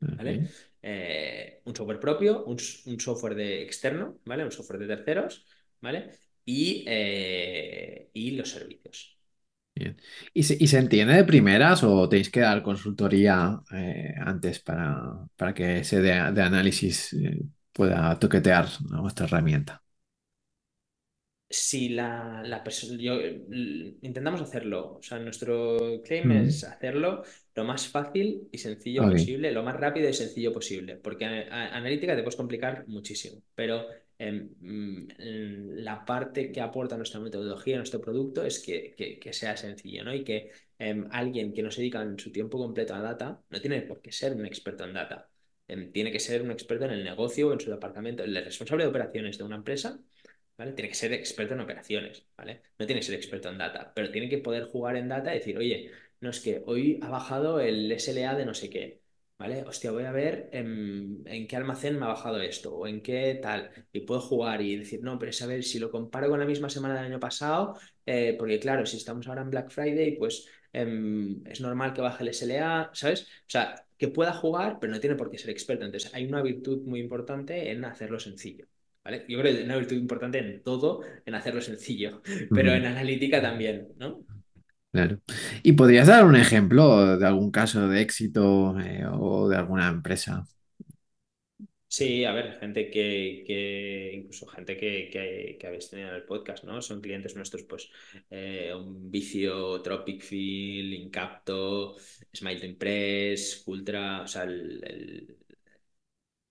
¿vale? 0.00 0.48
Eh, 0.82 1.62
un 1.64 1.74
software 1.74 2.00
propio, 2.00 2.44
un, 2.44 2.58
software 2.58 3.34
de 3.34 3.62
externo, 3.62 4.18
¿vale? 4.24 4.44
Un 4.44 4.52
software 4.52 4.80
de 4.80 4.96
terceros, 4.96 5.46
¿vale? 5.80 6.10
Y, 6.44 6.84
eh, 6.86 8.10
y 8.12 8.32
los 8.32 8.50
servicios. 8.50 9.16
¿Y 10.32 10.42
se, 10.42 10.78
entiende 10.78 11.14
de 11.14 11.24
primeras 11.24 11.82
o 11.82 12.08
tenéis 12.08 12.30
que 12.30 12.40
dar 12.40 12.62
consultoría 12.62 13.60
eh, 13.72 14.14
antes 14.18 14.60
para, 14.60 15.28
para, 15.36 15.52
que 15.52 15.80
ese 15.80 16.00
de, 16.00 16.12
análisis 16.12 17.14
pueda 17.72 18.18
toquetear 18.18 18.66
a 18.94 19.00
vuestra 19.02 19.26
herramienta? 19.26 19.85
Si 21.48 21.90
la, 21.90 22.42
la 22.44 22.64
persona, 22.64 23.00
yo, 23.00 23.20
intentamos 23.22 24.40
hacerlo, 24.40 24.96
o 24.98 25.02
sea, 25.02 25.18
nuestro 25.18 26.02
claim 26.02 26.32
es 26.32 26.64
hacerlo 26.64 27.22
lo 27.54 27.64
más 27.64 27.86
fácil 27.86 28.48
y 28.50 28.58
sencillo 28.58 29.08
posible, 29.08 29.52
lo 29.52 29.62
más 29.62 29.76
rápido 29.76 30.08
y 30.08 30.12
sencillo 30.12 30.52
posible, 30.52 30.96
porque 30.96 31.24
analítica 31.24 32.16
te 32.16 32.22
puedes 32.22 32.36
complicar 32.36 32.84
muchísimo, 32.88 33.42
pero 33.54 33.86
mm, 34.18 35.06
la 35.76 36.04
parte 36.04 36.50
que 36.50 36.60
aporta 36.60 36.96
nuestra 36.96 37.20
metodología, 37.20 37.76
nuestro 37.76 38.00
producto, 38.00 38.44
es 38.44 38.58
que, 38.58 38.94
que, 39.20 39.32
sea 39.32 39.56
sencillo, 39.56 40.04
¿no? 40.04 40.14
Y 40.14 40.24
que 40.24 40.50
em, 40.78 41.06
alguien 41.12 41.52
que 41.54 41.62
no 41.62 41.70
se 41.70 41.80
dedica 41.80 42.02
en 42.02 42.18
su 42.18 42.32
tiempo 42.32 42.58
completo 42.58 42.94
a 42.94 43.00
data, 43.00 43.40
no 43.50 43.60
tiene 43.60 43.82
por 43.82 44.00
qué 44.02 44.10
ser 44.10 44.34
un 44.34 44.46
experto 44.46 44.84
en 44.84 44.94
data, 44.94 45.30
em, 45.68 45.92
tiene 45.92 46.10
que 46.10 46.20
ser 46.20 46.42
un 46.42 46.50
experto 46.50 46.86
en 46.86 46.92
el 46.92 47.04
negocio, 47.04 47.52
en 47.52 47.60
su 47.60 47.70
departamento, 47.70 48.24
el 48.24 48.34
responsable 48.44 48.84
de 48.84 48.90
operaciones 48.90 49.38
de 49.38 49.44
una 49.44 49.56
empresa 49.56 50.00
tiene 50.56 50.88
que 50.88 50.94
ser 50.94 51.12
experto 51.12 51.54
en 51.54 51.60
operaciones, 51.60 52.26
¿vale? 52.36 52.62
No 52.78 52.86
tiene 52.86 53.00
que 53.00 53.06
ser 53.06 53.14
experto 53.14 53.50
en 53.50 53.58
data, 53.58 53.92
pero 53.94 54.10
tiene 54.10 54.28
que 54.28 54.38
poder 54.38 54.64
jugar 54.64 54.96
en 54.96 55.08
data 55.08 55.34
y 55.34 55.38
decir, 55.38 55.58
oye, 55.58 55.90
no 56.20 56.30
es 56.30 56.40
que 56.40 56.62
hoy 56.66 56.98
ha 57.02 57.08
bajado 57.10 57.60
el 57.60 57.92
SLA 57.92 58.34
de 58.34 58.46
no 58.46 58.54
sé 58.54 58.70
qué, 58.70 59.02
¿vale? 59.38 59.62
Hostia, 59.64 59.90
voy 59.90 60.04
a 60.04 60.12
ver 60.12 60.48
en, 60.52 61.24
qué 61.46 61.56
almacén 61.56 61.98
me 61.98 62.06
ha 62.06 62.08
bajado 62.08 62.40
esto 62.40 62.74
o 62.74 62.86
en 62.86 63.02
qué 63.02 63.38
tal. 63.42 63.70
Y 63.92 64.00
puedo 64.00 64.20
jugar 64.20 64.62
y 64.62 64.76
decir, 64.76 65.02
no, 65.02 65.18
pero 65.18 65.30
es 65.30 65.42
a 65.42 65.46
ver, 65.46 65.62
si 65.62 65.78
lo 65.78 65.90
comparo 65.90 66.28
con 66.30 66.40
la 66.40 66.46
misma 66.46 66.70
semana 66.70 66.94
del 66.96 67.04
año 67.12 67.20
pasado, 67.20 67.78
eh, 68.06 68.34
porque 68.38 68.58
claro, 68.58 68.86
si 68.86 68.96
estamos 68.96 69.26
ahora 69.28 69.42
en 69.42 69.50
Black 69.50 69.70
Friday, 69.70 70.16
pues 70.16 70.46
em, 70.72 71.42
es 71.46 71.60
normal 71.60 71.92
que 71.92 72.00
baje 72.00 72.22
el 72.24 72.30
SLA, 72.30 72.90
¿sabes? 72.94 73.22
O 73.22 73.50
sea, 73.50 73.86
que 73.98 74.08
pueda 74.08 74.32
jugar, 74.32 74.78
pero 74.80 74.92
no 74.92 75.00
tiene 75.00 75.16
por 75.16 75.30
qué 75.30 75.38
ser 75.38 75.50
experto. 75.50 75.84
Entonces, 75.84 76.12
hay 76.14 76.26
una 76.26 76.42
virtud 76.42 76.82
muy 76.86 77.00
importante 77.00 77.70
en 77.70 77.84
hacerlo 77.84 78.18
sencillo. 78.20 78.66
Yo 79.28 79.38
creo 79.38 79.42
que 79.42 79.60
es 79.60 79.64
una 79.64 79.76
virtud 79.76 79.96
importante 79.96 80.38
en 80.38 80.62
todo, 80.62 81.02
en 81.24 81.34
hacerlo 81.34 81.60
sencillo, 81.60 82.22
pero 82.50 82.72
en 82.72 82.86
analítica 82.86 83.40
también, 83.40 83.88
¿no? 83.98 84.24
Claro. 84.92 85.20
¿Y 85.62 85.72
podrías 85.72 86.06
dar 86.06 86.24
un 86.24 86.36
ejemplo 86.36 87.18
de 87.18 87.26
algún 87.26 87.50
caso 87.50 87.86
de 87.88 88.00
éxito 88.00 88.78
eh, 88.80 89.04
o 89.06 89.48
de 89.48 89.56
alguna 89.56 89.88
empresa? 89.88 90.46
Sí, 91.88 92.24
a 92.24 92.32
ver, 92.32 92.58
gente 92.58 92.90
que, 92.90 94.10
incluso 94.14 94.46
gente 94.46 94.76
que, 94.76 95.58
habéis 95.66 95.88
tenido 95.88 96.10
en 96.10 96.16
el 96.16 96.24
podcast, 96.24 96.64
¿no? 96.64 96.82
Son 96.82 97.00
clientes 97.00 97.36
nuestros, 97.36 97.62
pues, 97.64 97.90
eh, 98.28 98.72
un 98.74 99.10
vicio, 99.10 99.80
Tropic 99.82 100.22
Field, 100.22 100.92
Incapto, 100.92 101.96
Smile 102.34 102.60
to 102.60 102.66
Impress, 102.66 103.62
Ultra, 103.66 104.22
o 104.22 104.26
sea, 104.26 104.46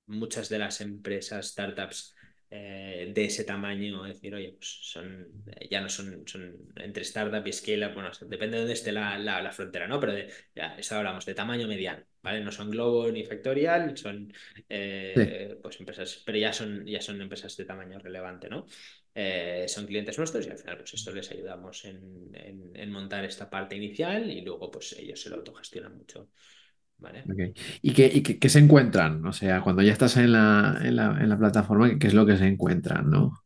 muchas 0.07 0.49
de 0.49 0.59
las 0.59 0.81
empresas, 0.81 1.49
startups 1.49 2.14
eh, 2.57 3.11
de 3.13 3.25
ese 3.25 3.43
tamaño, 3.43 4.03
decir, 4.03 4.33
oye, 4.33 4.53
pues 4.53 4.79
son, 4.83 5.27
ya 5.69 5.81
no 5.81 5.89
son, 5.89 6.25
son 6.25 6.55
entre 6.77 7.03
startup 7.03 7.45
y 7.45 7.51
scale 7.51 7.87
bueno, 7.93 8.09
depende 8.21 8.55
de 8.55 8.61
dónde 8.61 8.73
esté 8.73 8.91
la, 8.93 9.17
la, 9.17 9.51
frontera, 9.51 9.87
¿no? 9.87 9.99
Pero 9.99 10.13
ya, 10.55 10.75
esto 10.77 10.95
hablamos 10.95 11.25
de 11.25 11.33
tamaño 11.33 11.67
mediano, 11.67 12.03
¿vale? 12.21 12.41
No 12.41 12.51
son 12.51 12.69
Globo 12.69 13.11
ni 13.11 13.25
Factorial, 13.25 13.97
son 13.97 14.33
eh, 14.69 15.57
pues 15.61 15.79
empresas, 15.81 16.23
pero 16.25 16.37
ya 16.37 16.53
son, 16.53 16.85
ya 16.85 17.01
son 17.01 17.21
empresas 17.21 17.57
de 17.57 17.65
tamaño 17.65 17.99
relevante, 17.99 18.47
¿no? 18.49 18.65
Eh, 19.13 19.65
son 19.67 19.85
clientes 19.85 20.17
nuestros 20.17 20.45
y 20.47 20.49
al 20.49 20.57
final 20.57 20.77
pues 20.77 20.93
esto 20.93 21.11
les 21.11 21.29
ayudamos 21.31 21.85
en, 21.85 22.31
en, 22.73 22.91
montar 22.91 23.25
esta 23.25 23.49
parte 23.49 23.75
inicial 23.75 24.29
y 24.29 24.41
luego 24.41 24.71
pues 24.71 24.93
ellos 24.93 25.21
se 25.21 25.29
lo 25.29 25.37
autogestionan 25.37 25.97
mucho. 25.97 26.29
¿Y, 27.81 27.93
qué, 27.93 28.49
se 28.49 28.59
encuentran? 28.59 29.25
O 29.25 29.33
sea, 29.33 29.61
cuando 29.61 29.81
ya 29.81 29.91
estás 29.91 30.17
en 30.17 30.31
la, 30.31 30.79
en 30.81 30.95
la, 30.95 31.37
plataforma, 31.37 31.97
¿qué 31.99 32.07
es 32.07 32.13
lo 32.13 32.25
que 32.25 32.37
se 32.37 32.47
encuentran, 32.47 33.09
no? 33.09 33.43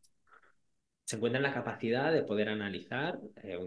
Se 1.04 1.16
encuentran 1.16 1.42
la 1.42 1.52
capacidad 1.52 2.12
de 2.12 2.22
poder 2.22 2.48
analizar 2.48 3.18
eh, 3.42 3.58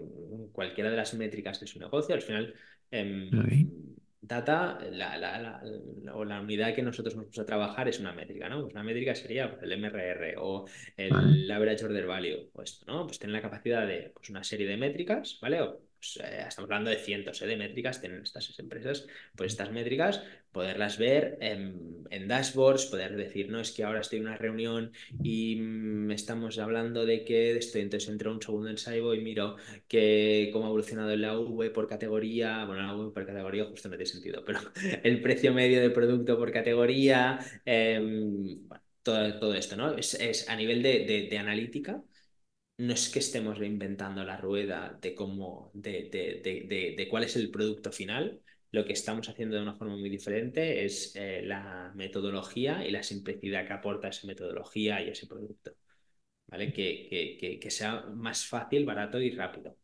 cualquiera 0.52 0.90
de 0.90 0.98
las 0.98 1.14
métricas 1.14 1.60
de 1.60 1.68
su 1.68 1.80
negocio. 1.80 2.16
Al 2.16 2.22
final, 2.22 2.54
em, 2.90 3.30
data, 4.22 4.80
la, 4.92 5.62
o 6.14 6.24
la 6.24 6.40
unidad 6.40 6.74
que 6.74 6.82
nosotros 6.82 7.16
nos 7.16 7.26
vamos 7.26 7.40
a 7.40 7.46
trabajar 7.46 7.90
es 7.90 8.00
una 8.00 8.14
métrica, 8.14 8.48
¿no? 8.48 8.62
Pues 8.62 8.74
una 8.74 8.84
métrica 8.84 9.14
sería 9.14 9.50
pues, 9.52 9.64
el 9.64 9.74
MRR 9.74 10.36
o 10.38 10.66
el 10.96 11.52
average 11.52 11.84
order 11.84 12.06
value, 12.06 12.50
o 12.54 12.62
esto, 12.62 12.86
¿no? 12.86 13.06
Pues 13.06 13.20
tener 13.20 13.34
la 13.34 13.42
capacidad 13.42 13.86
de 13.86 14.12
pues, 14.16 14.30
una 14.30 14.44
serie 14.44 14.68
de 14.68 14.78
métricas, 14.78 15.38
¿vale? 15.42 15.60
Pues, 16.04 16.18
eh, 16.18 16.44
estamos 16.46 16.70
hablando 16.70 16.90
de 16.90 16.98
cientos 16.98 17.42
eh, 17.42 17.48
de 17.48 17.56
métricas, 17.56 18.02
tienen 18.02 18.24
estas 18.24 18.60
empresas, 18.60 19.08
pues 19.38 19.54
estas 19.54 19.72
métricas, 19.72 20.22
poderlas 20.52 20.98
ver 20.98 21.38
en, 21.40 22.28
dashboards, 22.28 22.88
poder 22.88 23.16
decir, 23.16 23.50
no, 23.50 23.62
es 23.62 23.72
que 23.72 23.86
ahora 23.86 24.02
estoy 24.02 24.20
en 24.20 24.26
una 24.26 24.36
reunión 24.36 24.92
y 25.24 25.56
mm, 25.62 26.12
estamos 26.12 26.60
hablando 26.60 27.06
de 27.06 27.24
que 27.24 27.56
estoy, 27.56 27.82
entonces 27.84 28.10
entro 28.10 28.34
un 28.34 28.42
segundo 28.42 28.70
en 28.70 28.78
Saibo 28.78 29.14
y 29.14 29.22
miro 29.22 29.56
que 29.88 30.50
cómo 30.52 30.66
ha 30.66 30.68
evolucionado 30.68 31.12
el 31.12 31.24
AV 31.24 31.72
por 31.72 31.88
categoría, 31.88 32.66
bueno, 32.66 32.82
la 32.82 32.96
V 32.96 33.14
por 33.14 33.26
categoría 33.26 33.64
justo 33.66 33.88
no 33.88 33.96
tiene 33.96 34.12
sentido, 34.12 34.44
pero 34.46 34.60
el 35.04 35.22
precio 35.22 35.54
medio 35.54 35.80
de 35.80 35.90
producto 35.90 36.38
por 36.38 36.52
categoría, 36.52 37.40
em, 37.64 38.68
todo, 39.04 39.40
todo, 39.40 39.54
esto, 39.54 39.78
¿no? 39.78 39.96
Es, 39.96 40.50
a 40.50 40.56
nivel 40.58 40.84
de 40.84 41.38
analítica 41.38 42.04
no 42.78 42.94
es 42.94 43.10
que 43.10 43.20
estemos 43.20 43.58
reinventando 43.58 44.24
la 44.24 44.38
rueda 44.38 44.98
de 45.02 45.14
cómo, 45.16 45.72
de, 45.74 46.10
de, 46.98 47.08
cuál 47.10 47.24
es 47.24 47.36
el 47.36 47.52
producto 47.52 47.92
final. 47.92 48.42
Lo 48.72 48.86
que 48.86 48.94
estamos 48.94 49.30
haciendo 49.30 49.56
de 49.56 49.62
una 49.62 49.76
forma 49.76 49.96
muy 49.98 50.10
diferente 50.10 50.84
es 50.86 51.16
eh, 51.16 51.44
la 51.44 51.92
metodología 51.96 52.86
y 52.86 52.92
la 52.92 53.04
simplicidad 53.04 53.68
que 53.68 53.74
aporta 53.74 54.08
esa 54.08 54.26
metodología 54.28 55.02
y 55.04 55.10
ese 55.10 55.28
producto. 55.28 55.76
¿Vale? 56.48 56.74
Que, 56.74 57.60
que, 57.62 57.72
sea 57.72 58.02
más 58.16 58.46
fácil, 58.46 58.86
barato 58.86 59.20
y 59.22 59.32
rápido. 59.32 59.78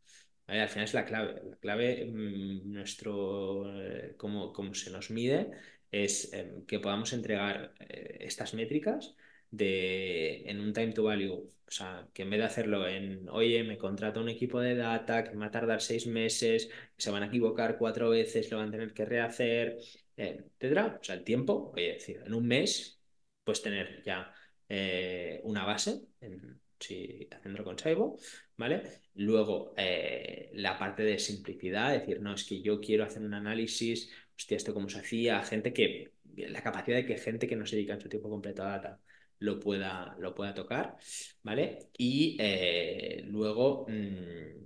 Al 0.47 0.69
final 0.69 0.85
es 0.85 0.93
la 0.93 1.05
clave. 1.05 1.41
La 1.49 1.57
clave, 1.57 2.05
mm, 2.05 2.71
nuestro, 2.71 3.81
eh, 3.81 4.15
como, 4.17 4.73
se 4.73 4.91
nos 4.91 5.11
mide, 5.11 5.51
es 5.91 6.33
em, 6.33 6.65
que 6.65 6.79
podamos 6.79 7.13
entregar 7.13 7.73
eh, 7.79 8.17
estas 8.21 8.53
métricas 8.53 9.15
de, 9.51 10.43
en 10.49 10.59
un 10.61 10.73
time 10.73 10.93
to 10.93 11.03
value. 11.03 11.33
O 11.67 11.71
sea, 11.71 12.07
que 12.13 12.23
en 12.23 12.31
vez 12.31 12.39
de 12.39 12.45
hacerlo 12.45 12.87
en, 12.87 13.29
oye, 13.29 13.63
me 13.63 13.77
contrata 13.77 14.19
un 14.19 14.29
equipo 14.29 14.59
de 14.59 14.75
data 14.75 15.23
que 15.23 15.31
me 15.31 15.41
va 15.41 15.45
a 15.47 15.51
tardar 15.51 15.81
seis 15.81 16.07
meses, 16.07 16.69
se 16.97 17.11
van 17.11 17.23
a 17.23 17.27
equivocar 17.27 17.77
cuatro 17.77 18.09
veces, 18.09 18.49
lo 18.51 18.57
van 18.57 18.69
a 18.69 18.71
tener 18.71 18.93
que 18.93 19.05
rehacer, 19.05 19.77
eh, 20.17 20.45
etcétera. 20.57 20.97
O 20.99 21.03
sea, 21.03 21.15
el 21.15 21.23
tiempo, 21.23 21.71
oye, 21.75 21.93
decir, 21.93 22.21
en 22.25 22.33
un 22.33 22.47
mes 22.47 22.99
puedes 23.43 23.61
tener 23.61 24.01
ya 24.03 24.33
eh, 24.67 25.41
una 25.43 25.65
base, 25.65 26.07
en, 26.21 26.59
si 26.79 27.27
haciéndolo 27.31 27.63
con 27.65 27.77
Saibo, 27.77 28.17
¿vale? 28.57 28.83
Luego, 29.15 29.73
eh, 29.77 30.49
la 30.53 30.77
parte 30.79 31.03
de 31.03 31.19
simplicidad, 31.19 31.91
decir, 31.93 32.21
no, 32.21 32.33
es 32.33 32.45
que 32.45 32.61
yo 32.61 32.79
quiero 32.79 33.03
hacer 33.03 33.21
un 33.21 33.33
análisis, 33.33 34.09
hostia, 34.35 34.57
esto 34.57 34.73
cómo 34.73 34.89
se 34.89 34.99
hacía, 34.99 35.43
gente 35.43 35.73
que, 35.73 36.13
la 36.35 36.63
capacidad 36.63 36.97
de 36.97 37.05
que 37.05 37.17
gente 37.17 37.47
que 37.47 37.55
no 37.55 37.65
se 37.65 37.75
dedica 37.75 37.93
en 37.93 38.01
su 38.01 38.09
tiempo 38.09 38.29
completo 38.29 38.63
a 38.63 38.69
data 38.69 39.01
lo 39.39 39.59
pueda, 39.59 40.15
lo 40.19 40.35
pueda 40.35 40.53
tocar, 40.53 40.97
¿vale? 41.43 41.89
Y 41.97 42.37
eh, 42.39 43.23
luego 43.27 43.85
mm, 43.89 44.65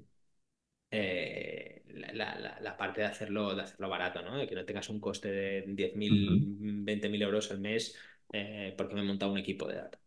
eh, 0.91 1.83
la, 2.13 2.35
la- 2.39 2.59
la 2.61 2.77
parte 2.77 3.01
de 3.01 3.07
hacerlo, 3.07 3.55
de 3.55 3.63
hacerlo 3.63 3.89
barato, 3.89 4.21
¿no? 4.21 4.37
De 4.37 4.47
que 4.47 4.55
no 4.55 4.65
tengas 4.65 4.89
un 4.89 4.99
coste 4.99 5.29
de 5.31 5.63
Ujú. 6.09 6.39
10.000, 6.47 6.83
20.000 6.83 7.21
euros 7.21 7.51
al 7.51 7.59
mes 7.59 7.95
eh, 8.31 8.73
porque 8.77 8.95
me 8.95 9.01
he 9.01 9.03
montado 9.03 9.31
un 9.31 9.37
equipo 9.39 9.67
de 9.67 9.75
data. 9.75 9.99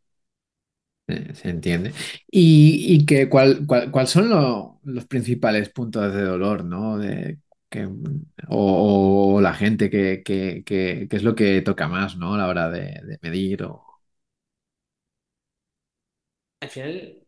Se 1.34 1.48
entiende. 1.50 1.92
¿Y, 2.30 2.94
y 2.94 3.06
que, 3.06 3.28
cuál, 3.28 3.64
cuál, 3.66 3.90
cuál 3.92 4.06
son 4.08 4.28
lo- 4.28 4.80
los 4.84 5.06
principales 5.06 5.68
puntos 5.70 6.12
de 6.12 6.22
dolor, 6.22 6.64
¿no? 6.64 6.98
De, 6.98 7.38
que, 7.70 7.86
o, 8.48 9.34
o 9.36 9.40
la 9.40 9.54
gente 9.54 9.88
que, 9.90 10.22
que, 10.24 10.64
que, 10.64 11.06
que 11.08 11.16
es 11.16 11.22
lo 11.22 11.34
que 11.36 11.62
toca 11.62 11.86
más, 11.88 12.16
¿no? 12.16 12.34
A 12.34 12.38
la 12.38 12.48
hora 12.48 12.70
de, 12.70 12.80
de 13.04 13.18
medir 13.22 13.62
o... 13.64 13.85
Al 16.60 16.70
final, 16.70 17.26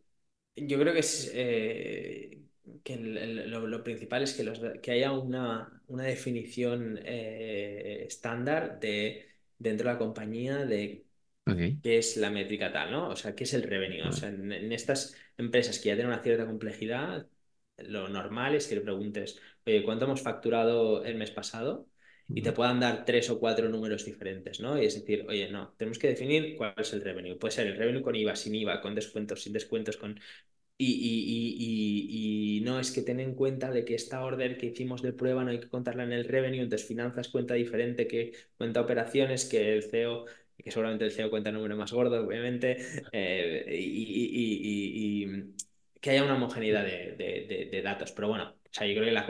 yo 0.56 0.78
creo 0.80 0.92
que 0.94 1.00
es 1.00 1.30
eh, 1.34 2.42
que 2.84 2.94
el- 2.94 3.18
el- 3.18 3.50
lo, 3.50 3.66
lo 3.66 3.84
principal 3.84 4.22
es 4.22 4.34
que, 4.34 4.44
los, 4.44 4.60
que 4.82 4.90
haya 4.92 5.12
una, 5.12 5.82
una 5.88 6.04
definición 6.04 6.98
eh, 7.04 8.04
estándar 8.06 8.80
de, 8.80 9.28
dentro 9.58 9.88
de 9.88 9.94
la 9.94 9.98
compañía 9.98 10.58
de 10.66 11.06
Ok, 11.46 11.58
qué 11.82 11.98
es 11.98 12.16
la 12.18 12.30
métrica 12.30 12.72
tal, 12.72 12.92
¿no? 12.92 13.10
O 13.10 13.16
sea, 13.16 13.34
qué 13.36 13.44
es 13.44 13.54
el 13.54 13.62
revenue. 13.64 14.04
O 14.08 14.12
vale. 14.12 14.12
sea, 14.12 14.30
en, 14.30 14.52
en 14.52 14.72
estas 14.72 15.16
empresas 15.38 15.78
que 15.80 15.88
ya 15.90 15.94
tienen 15.96 16.12
una 16.14 16.22
cierta 16.22 16.46
complejidad, 16.46 17.28
lo 17.78 18.08
normal 18.08 18.54
es 18.56 18.68
que 18.68 18.76
le 18.76 18.82
preguntes, 18.82 19.40
oye, 19.66 19.84
¿cuánto 19.84 20.06
hemos 20.06 20.22
facturado 20.22 21.04
el 21.04 21.16
mes 21.16 21.30
pasado? 21.32 21.88
Y 22.34 22.42
te 22.42 22.52
puedan 22.52 22.78
dar 22.80 23.04
tres 23.04 23.30
o 23.30 23.38
cuatro 23.40 23.68
números 23.68 24.04
diferentes, 24.04 24.60
¿no? 24.60 24.80
Y 24.80 24.86
es 24.86 24.94
decir, 24.94 25.24
oye, 25.28 25.50
no, 25.50 25.74
tenemos 25.76 25.98
que 25.98 26.08
definir 26.08 26.56
cuál 26.56 26.74
es 26.76 26.92
el 26.92 27.00
revenue. 27.02 27.36
Puede 27.36 27.52
ser 27.52 27.66
el 27.66 27.76
revenue 27.76 28.02
con 28.02 28.14
IVA, 28.14 28.36
sin 28.36 28.54
IVA, 28.54 28.80
con 28.80 28.94
descuentos, 28.94 29.42
sin 29.42 29.52
descuentos, 29.54 29.96
con 29.96 30.20
y, 30.80 30.86
y- 30.92 32.58
y- 32.58 32.58
y- 32.58 32.60
no 32.62 32.78
es 32.80 32.92
que 32.92 33.02
ten 33.02 33.20
en 33.20 33.34
cuenta 33.34 33.70
de 33.70 33.84
que 33.84 33.94
esta 33.94 34.22
order 34.24 34.56
que 34.58 34.66
hicimos 34.66 35.02
de 35.02 35.12
prueba 35.12 35.44
no 35.44 35.50
hay 35.50 35.60
que 35.60 35.68
contarla 35.68 36.04
en 36.04 36.12
el 36.12 36.24
revenue, 36.26 36.62
entonces 36.62 36.86
finanzas 36.88 37.28
cuenta 37.28 37.54
diferente 37.54 38.06
que 38.06 38.32
cuenta 38.56 38.80
operaciones, 38.80 39.44
que 39.46 39.74
el 39.74 39.82
CEO, 39.84 40.26
que 40.56 40.70
seguramente 40.70 41.04
el 41.04 41.12
CEO 41.12 41.30
cuenta 41.30 41.50
número 41.52 41.76
más 41.76 41.92
gordo, 41.92 42.24
obviamente, 42.26 42.78
eh, 43.12 43.64
y, 43.68 43.76
y- 43.76 45.24
y- 45.24 45.24
y- 45.24 45.54
que 46.00 46.10
haya 46.10 46.24
una 46.24 46.36
homogeneidad 46.36 46.84
de, 46.84 47.16
de- 47.16 47.46
de- 47.48 47.68
de 47.70 47.82
datos. 47.82 48.12
Pero 48.12 48.28
bueno, 48.28 48.50
o 48.50 48.68
sea, 48.72 48.86
yo 48.86 48.94
creo 48.94 49.04
que 49.06 49.12
la, 49.12 49.26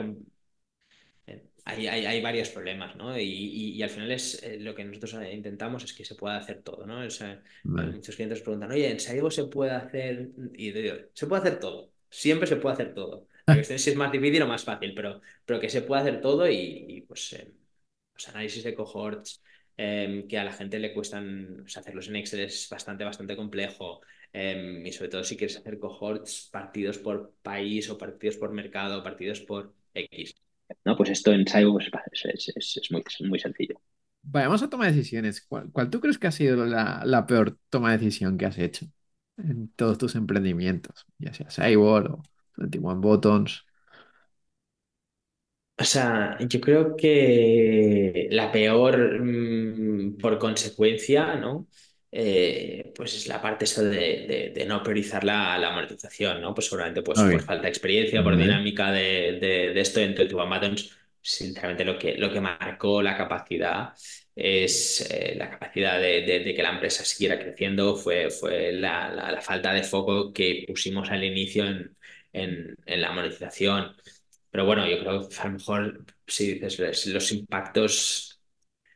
Hay, 1.69 1.87
hay, 1.87 2.05
hay 2.05 2.21
varios 2.21 2.49
problemas, 2.49 2.95
¿no? 2.95 3.17
Y, 3.17 3.23
y- 3.23 3.71
y 3.75 3.83
al 3.83 3.89
final 3.89 4.11
es 4.11 4.41
eh, 4.43 4.57
lo 4.59 4.73
que 4.75 4.83
nosotros 4.85 5.13
eh, 5.15 5.33
intentamos 5.33 5.83
es 5.83 5.93
que 5.93 6.05
se 6.05 6.15
pueda 6.15 6.37
hacer 6.37 6.61
todo, 6.63 6.85
¿no? 6.85 6.99
O 7.05 7.09
sea, 7.09 7.41
Vale. 7.63 7.93
muchos 7.93 8.15
clientes 8.15 8.41
preguntan, 8.41 8.71
oye, 8.71 8.89
¿en 8.91 8.99
Saigo 8.99 9.31
se 9.31 9.45
puede 9.45 9.71
hacer? 9.71 10.29
Y 10.53 10.71
te 10.73 10.81
digo, 10.81 10.95
se 11.13 11.27
puede 11.27 11.41
hacer 11.41 11.59
todo. 11.59 11.91
Siempre 12.09 12.47
se 12.47 12.55
puede 12.57 12.73
hacer 12.73 12.93
todo. 12.93 13.27
La 13.47 13.55
cuestión 13.55 13.75
es 13.75 13.83
si 13.83 13.89
es 13.91 13.95
más 13.95 14.11
difícil 14.11 14.41
o 14.43 14.47
más 14.47 14.63
fácil, 14.63 14.93
pero, 14.95 15.21
pero 15.45 15.59
que 15.59 15.69
se 15.69 15.81
puede 15.81 16.01
hacer 16.01 16.21
todo 16.21 16.47
y, 16.49 16.55
y, 16.87 17.01
pues 17.01 17.33
eh, 17.33 17.51
los 18.13 18.29
análisis 18.29 18.63
de 18.63 18.75
cohorts 18.75 19.41
eh, 19.77 20.25
que 20.29 20.37
a 20.37 20.43
la 20.43 20.53
gente 20.53 20.79
le 20.79 20.93
cuestan, 20.93 21.61
o 21.65 21.67
sea, 21.67 21.81
hacerlos 21.81 22.07
en 22.09 22.17
Excel 22.17 22.41
es 22.41 22.67
bastante, 22.69 23.03
bastante 23.03 23.35
complejo. 23.35 24.01
eh, 24.33 24.83
y 24.85 24.91
sobre 24.91 25.09
todo 25.09 25.23
si 25.23 25.37
quieres 25.37 25.57
hacer 25.57 25.79
cohorts 25.79 26.49
partidos 26.51 26.97
por 26.99 27.33
país 27.41 27.89
o 27.89 27.97
partidos 27.97 28.37
por 28.37 28.51
mercado, 28.51 29.03
partidos 29.03 29.39
por 29.41 29.73
X. 29.93 30.35
No, 30.85 30.95
pues 30.97 31.09
esto 31.11 31.31
en 31.33 31.47
Saigo 31.47 31.73
pues, 31.73 31.87
es, 32.11 32.25
es- 32.25 32.53
es- 32.55 32.77
es 32.77 32.91
muy, 32.91 33.03
es 33.07 33.21
muy 33.27 33.39
sencillo. 33.39 33.81
Vayamos 34.21 34.61
a 34.61 34.69
tomar 34.69 34.91
decisiones. 34.91 35.41
¿Cuál, 35.41 35.71
cuál 35.71 35.89
tú 35.89 35.99
crees 36.01 36.17
que 36.19 36.27
ha 36.27 36.31
sido 36.31 36.65
la, 36.65 37.01
la 37.05 37.25
peor 37.25 37.57
toma 37.69 37.91
de 37.91 37.97
decisión 37.97 38.37
que 38.37 38.45
has 38.45 38.57
hecho 38.57 38.85
en 39.37 39.69
todos 39.73 39.97
tus 39.97 40.15
emprendimientos? 40.15 41.05
Ya 41.17 41.33
sea 41.33 41.49
Cyborg 41.49 42.11
o 42.13 42.23
21 42.57 43.01
Buttons. 43.01 43.65
O 45.77 45.83
sea, 45.85 46.37
yo 46.41 46.59
creo 46.59 46.95
que 46.97 48.27
la 48.31 48.51
peor 48.51 49.21
mm, 49.21 50.17
por 50.17 50.37
consecuencia, 50.37 51.35
¿no? 51.35 51.67
Eh, 52.11 52.91
pues 52.95 53.13
es 53.15 53.27
la 53.27 53.39
parte 53.41 53.65
eso 53.65 53.83
de, 53.83 54.25
de- 54.27 54.51
de 54.55 54.65
no 54.65 54.81
priorizar 54.81 55.23
la, 55.23 55.57
la 55.59 55.71
monetización, 55.71 56.41
¿no? 56.41 56.53
Pues 56.55 56.65
seguramente 56.67 57.03
pues 57.03 57.23
por 57.23 57.41
falta 57.41 57.63
de 57.63 57.69
experiencia, 57.69 58.23
por 58.23 58.35
dinámica 58.35 58.91
de, 58.91 59.37
de, 59.39 59.79
esto 59.79 59.99
de 59.99 60.25
tu 60.25 60.39
Amazons, 60.41 60.97
sinceramente 61.21 61.85
lo 61.85 61.99
que, 61.99 62.15
lo 62.17 62.31
que 62.31 62.41
marcó 62.41 63.01
la 63.03 63.15
capacidad 63.17 63.93
es 64.35 65.01
eh, 65.11 65.35
la 65.37 65.49
capacidad 65.51 65.99
de, 65.99 66.21
de- 66.21 66.39
de 66.39 66.55
que 66.55 66.63
la 66.63 66.71
empresa 66.71 67.03
siguiera 67.05 67.37
creciendo, 67.39 67.95
fue, 67.95 68.29
fue 68.31 68.71
la, 68.71 69.09
la- 69.13 69.31
la 69.31 69.41
falta 69.41 69.73
de 69.73 69.83
foco 69.83 70.33
que 70.33 70.65
pusimos 70.67 71.09
al 71.11 71.23
inicio 71.23 71.65
en, 71.67 71.95
en 72.33 72.75
en 72.85 73.01
la 73.01 73.11
monetización. 73.11 73.95
Pero 74.51 74.65
bueno, 74.65 74.87
yo 74.87 74.99
creo 74.99 75.29
que 75.29 75.35
a 75.37 75.45
lo 75.45 75.51
mejor 75.53 76.05
si 76.27 76.53
dices 76.59 77.05
los 77.07 77.31
impactos 77.31 78.38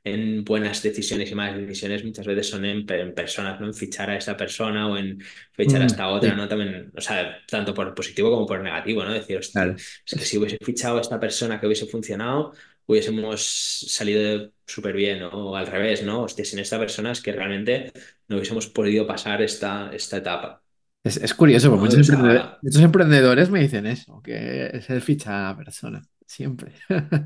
en 0.03 0.43
buenas 0.43 0.81
decisiones 0.83 1.31
y 1.31 1.35
malas 1.35 1.57
decisiones 1.57 2.03
muchas 2.03 2.25
veces 2.27 2.49
son 2.49 2.65
en, 2.65 2.85
en 2.91 3.13
personas, 3.13 3.59
¿no? 3.59 3.67
En 3.67 3.73
fichar 3.73 4.09
a 4.09 4.17
esta 4.17 4.35
persona 4.37 4.87
o 4.89 4.97
en 4.97 5.21
fichar 5.53 5.81
a 5.81 5.85
Mm, 5.85 5.87
esta 5.87 6.09
otra, 6.09 6.35
sí, 6.35 6.35
¿no? 6.35 6.47
También, 6.47 6.91
o 6.95 7.01
sea, 7.01 7.37
tanto 7.47 7.73
por 7.73 7.93
positivo 7.95 8.29
como 8.31 8.45
por 8.45 8.61
negativo, 8.61 9.03
¿no? 9.03 9.13
Decir, 9.13 9.39
claro. 9.51 9.83
es 10.05 10.15
que 10.15 10.25
si 10.25 10.37
hubiese 10.37 10.57
fichado 10.61 10.97
a 10.97 11.01
esta 11.01 11.19
persona 11.19 11.59
que 11.59 11.67
hubiese 11.67 11.85
funcionado, 11.87 12.53
hubiésemos 12.85 13.41
salido 13.87 14.51
súper 14.65 14.95
bien, 14.95 15.19
¿no? 15.19 15.29
O 15.29 15.55
al 15.55 15.67
revés, 15.67 16.03
¿no? 16.03 16.23
Hostia, 16.23 16.45
sin 16.45 16.59
esta 16.59 16.79
persona 16.79 17.11
es 17.11 17.21
que 17.21 17.31
realmente 17.31 17.91
no 18.27 18.35
hubiésemos 18.37 18.67
podido 18.67 19.07
pasar 19.07 19.41
esta, 19.41 19.89
esta 19.93 20.17
etapa, 20.17 20.63
es, 21.03 21.17
es 21.17 21.33
curioso, 21.33 21.69
porque 21.69 21.81
¿no? 21.81 21.95
muchos 21.95 21.99
emprendedores, 21.99 22.51
muchos 22.61 22.81
emprendedores 22.81 23.49
me 23.49 23.61
dicen 23.61 23.85
eso, 23.85 24.21
que 24.21 24.67
es 24.73 24.89
el 24.89 25.01
ficha 25.01 25.47
a 25.49 25.51
la 25.51 25.57
persona, 25.57 26.01
siempre. 26.25 26.73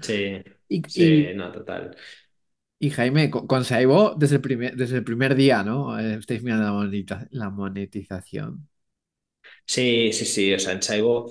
sí, 0.01 0.43
Y, 0.69 0.84
sí, 0.86 1.32
y, 1.32 1.34
no, 1.36 1.51
total. 1.51 1.95
Y 2.80 2.89
Jaime, 2.91 3.30
con, 3.32 3.47
con 3.47 3.65
Saibo, 3.65 4.15
desde 4.17 4.36
el 4.36 4.41
primer, 4.41 4.75
desde 4.75 4.97
el 4.97 5.03
primer 5.03 5.36
día, 5.36 5.63
¿no? 5.63 5.99
Eh, 5.99 6.15
estáis 6.15 6.43
mirando 6.43 6.65
la 6.65 6.71
monetiza- 6.73 7.28
la 7.32 7.49
monetización. 7.49 8.67
Sí, 9.65 10.11
sí, 10.13 10.25
sí. 10.25 10.53
O 10.53 10.59
sea, 10.59 10.73
en 10.73 10.82
Saibo 10.82 11.30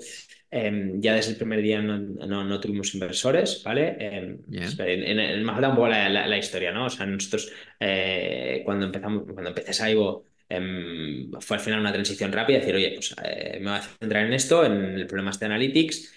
em, 0.49 1.01
ya 1.01 1.13
desde 1.15 1.31
el 1.31 1.37
primer 1.37 1.61
día 1.61 1.81
no, 1.81 1.97
no- 1.97 2.43
no 2.43 2.59
tuvimos 2.59 2.93
inversores, 2.93 3.61
¿vale? 3.63 3.97
Em, 3.99 4.39
en, 4.77 5.03
en- 5.19 5.43
me 5.45 5.51
un 5.69 5.75
poco 5.75 5.87
la, 5.89 6.07
la- 6.09 6.27
la 6.27 6.37
historia, 6.37 6.71
¿no? 6.71 6.85
O 6.85 6.89
sea, 6.89 7.05
nosotros 7.05 7.51
eh, 7.79 8.61
cuando 8.65 8.85
empezamos, 8.85 9.23
cuando 9.33 9.49
empecé 9.49 9.73
Saibo, 9.73 10.25
em, 10.49 11.29
fue 11.41 11.57
al 11.57 11.63
final 11.63 11.79
una 11.81 11.91
transición 11.93 12.31
rápida, 12.31 12.59
decir, 12.59 12.75
oye, 12.75 12.91
pues 12.93 13.13
eh, 13.23 13.57
me 13.61 13.69
voy 13.71 13.79
a 13.79 13.81
centrar 13.81 14.25
en 14.25 14.33
esto, 14.33 14.65
en 14.65 14.73
el 14.73 15.07
problema 15.07 15.31
este 15.31 15.45
de 15.45 15.53
Analytics, 15.53 16.13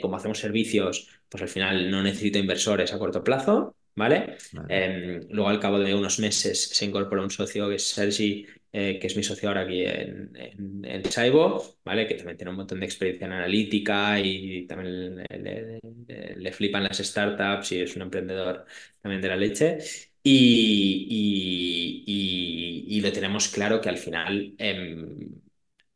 como 0.00 0.16
hacemos 0.16 0.38
servicios, 0.38 1.08
pues 1.28 1.42
al 1.42 1.48
final 1.48 1.90
no 1.90 2.02
necesito 2.02 2.38
inversores 2.38 2.92
a 2.94 2.98
corto 2.98 3.22
plazo, 3.24 3.76
¿vale? 3.94 4.36
vale. 4.52 4.68
Em, 4.68 5.20
luego 5.30 5.48
al 5.50 5.60
cabo 5.60 5.78
de 5.78 5.94
unos 5.94 6.18
meses 6.18 6.68
se 6.70 6.84
incorporó 6.86 7.22
un 7.22 7.30
socio 7.30 7.68
que 7.68 7.74
es 7.76 7.86
Sergi 7.88 8.46
eh, 8.72 8.98
que 8.98 9.06
es 9.06 9.16
mi 9.16 9.22
socio 9.22 9.48
ahora 9.48 9.60
aquí 9.62 9.82
en, 9.84 10.30
en, 10.36 10.84
en 10.84 11.04
Saibo, 11.10 11.76
¿vale? 11.84 12.06
Que 12.08 12.14
también 12.14 12.36
tiene 12.36 12.50
un 12.50 12.56
montón 12.56 12.80
de 12.80 12.86
experiencia 12.86 13.26
en 13.26 13.32
analítica 13.32 14.18
y 14.20 14.66
también 14.66 15.16
le, 15.16 15.26
le- 15.38 15.80
le- 16.08 16.36
le 16.36 16.52
flipan 16.52 16.82
las 16.84 16.98
startups 16.98 17.72
y 17.72 17.80
es 17.82 17.94
un 17.96 18.02
emprendedor 18.02 18.64
también 19.00 19.22
de 19.22 19.28
la 19.28 19.36
leche. 19.36 19.78
Y, 20.22 21.06
y- 21.10 22.84
y- 22.86 22.96
y 22.98 23.00
lo 23.00 23.12
tenemos 23.12 23.48
claro 23.48 23.80
que 23.80 23.88
al 23.90 23.98
final 23.98 24.54
em, 24.58 25.30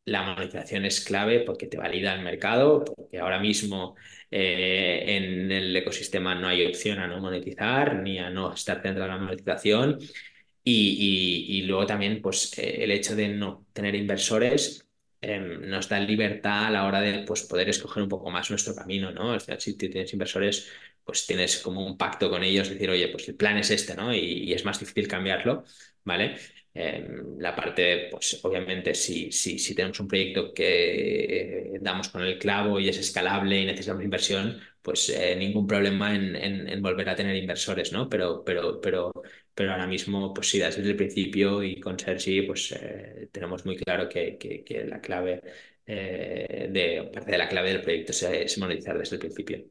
la 0.04 0.22
monetización 0.22 0.84
es 0.86 1.00
clave 1.04 1.40
porque 1.40 1.66
te 1.66 1.76
valida 1.76 2.14
el 2.14 2.22
mercado, 2.22 2.84
porque 2.84 3.18
ahora 3.18 3.38
mismo 3.40 3.96
eh, 4.30 5.04
en 5.16 5.50
el 5.52 5.74
ecosistema 5.76 6.34
no 6.34 6.48
hay 6.48 6.66
opción 6.66 6.98
a 6.98 7.06
no 7.06 7.20
monetizar 7.20 7.96
ni 7.96 8.18
a 8.18 8.30
no 8.30 8.52
estar 8.52 8.82
dentro 8.82 9.02
de 9.04 9.08
la 9.08 9.18
monetización. 9.18 9.98
Y, 10.64 11.46
y- 11.50 11.58
y 11.58 11.62
luego 11.62 11.86
también, 11.86 12.20
pues, 12.20 12.56
eh, 12.58 12.84
el 12.84 12.90
hecho 12.90 13.16
de 13.16 13.28
no 13.28 13.66
tener 13.72 13.94
inversores 13.94 14.84
eh, 15.20 15.38
nos 15.40 15.88
da 15.88 15.98
libertad 16.00 16.66
a 16.66 16.70
la 16.70 16.86
hora 16.86 17.00
de 17.00 17.24
pues, 17.24 17.42
poder 17.44 17.68
escoger 17.68 18.02
un 18.02 18.08
poco 18.08 18.30
más 18.30 18.50
nuestro 18.50 18.74
camino, 18.74 19.10
¿no? 19.12 19.32
Al 19.32 19.40
final, 19.40 19.60
si 19.60 19.76
tienes 19.76 20.12
inversores, 20.12 20.68
pues 21.04 21.26
tienes 21.26 21.58
como 21.58 21.84
un 21.86 21.96
pacto 21.96 22.30
con 22.30 22.42
ellos, 22.44 22.68
decir, 22.68 22.90
oye, 22.90 23.08
pues 23.08 23.28
el 23.28 23.34
plan 23.36 23.56
es 23.58 23.70
este, 23.70 23.94
¿no? 23.96 24.12
Y, 24.14 24.18
y 24.20 24.52
es 24.52 24.64
más 24.64 24.78
difícil 24.78 25.08
cambiarlo, 25.08 25.64
¿vale? 26.04 26.36
Eh, 26.80 27.08
la 27.38 27.56
parte, 27.56 28.08
pues 28.10 28.38
obviamente, 28.44 28.94
si, 28.94 29.32
si, 29.32 29.58
si 29.58 29.74
tenemos 29.74 29.98
un 30.00 30.06
proyecto 30.08 30.52
que 30.54 31.78
damos 31.80 32.08
con 32.08 32.22
el 32.22 32.38
clavo 32.38 32.78
y 32.78 32.88
es 32.88 32.98
escalable 32.98 33.60
y 33.60 33.66
necesitamos 33.66 34.04
inversión, 34.04 34.60
pues 34.82 35.08
eh, 35.10 35.34
ningún 35.36 35.66
problema 35.66 36.14
en, 36.14 36.36
en- 36.36 36.82
volver 36.82 37.08
a 37.08 37.16
tener 37.16 37.34
inversores, 37.36 37.92
¿no? 37.92 38.08
Pero, 38.08 38.44
pero, 38.44 38.80
pero 38.80 39.12
pero 39.54 39.72
ahora 39.72 39.86
mismo, 39.88 40.32
pues 40.32 40.48
sí, 40.50 40.58
desde 40.58 40.82
el 40.82 40.96
principio 40.96 41.62
y 41.64 41.80
con 41.80 41.98
Sergi, 41.98 42.42
pues 42.42 42.72
eh, 42.72 43.28
tenemos 43.32 43.64
muy 43.66 43.76
claro 43.76 44.08
que, 44.08 44.38
que- 44.38 44.62
que 44.64 44.84
la 44.84 45.00
clave 45.00 45.42
eh, 45.86 46.68
de, 46.70 47.10
parte 47.12 47.32
de 47.32 47.38
la 47.38 47.48
clave 47.48 47.70
del 47.72 47.82
proyecto 47.82 48.12
es, 48.12 48.22
es 48.22 48.58
monetizar 48.58 48.96
desde 48.98 49.16
el 49.16 49.20
principio. 49.20 49.64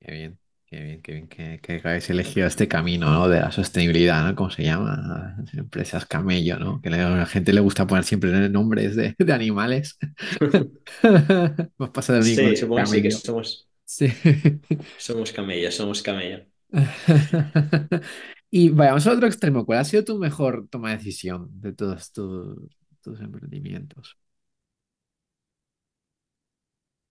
Qué 0.00 0.12
bien. 0.12 0.38
Qué 0.74 0.82
bien, 0.82 1.02
qué 1.02 1.12
bien 1.12 1.28
que, 1.28 1.60
que 1.60 1.80
habéis 1.88 2.10
elegido 2.10 2.48
este 2.48 2.66
camino, 2.66 3.08
¿no? 3.12 3.28
De 3.28 3.38
la 3.38 3.52
sostenibilidad, 3.52 4.24
¿no? 4.26 4.34
¿Cómo 4.34 4.50
se 4.50 4.64
llama? 4.64 5.36
Las 5.38 5.54
empresas 5.54 6.04
camello, 6.06 6.58
¿no? 6.58 6.80
Que 6.80 6.88
a 6.88 6.92
la 7.16 7.26
gente 7.26 7.52
le 7.52 7.60
gusta 7.60 7.86
poner 7.86 8.02
siempre 8.04 8.48
nombres 8.48 8.96
de, 8.96 9.14
de 9.18 9.32
animales. 9.32 9.98
Más 11.78 11.90
pasa 11.90 12.14
del 12.14 12.22
único 12.24 12.42
Sí, 12.42 12.56
supongo 12.56 12.80
que 12.82 12.86
sí, 12.86 13.02
que 13.02 13.10
camello. 13.10 13.10
somos, 13.10 13.68
Sí. 13.84 14.08
somos 14.96 15.32
camellos, 15.32 15.74
somos 15.76 16.02
camello. 16.02 16.46
Y 18.50 18.68
vayamos 18.70 19.06
al 19.06 19.16
otro 19.16 19.26
extremo. 19.26 19.66
¿Cuál 19.66 19.80
ha 19.80 19.84
sido 19.84 20.04
tu 20.04 20.18
mejor 20.18 20.68
toma 20.70 20.90
de 20.90 20.98
decisión 20.98 21.48
de 21.60 21.72
todos 21.72 22.12
tus 22.12 23.20
emprendimientos? 23.20 24.16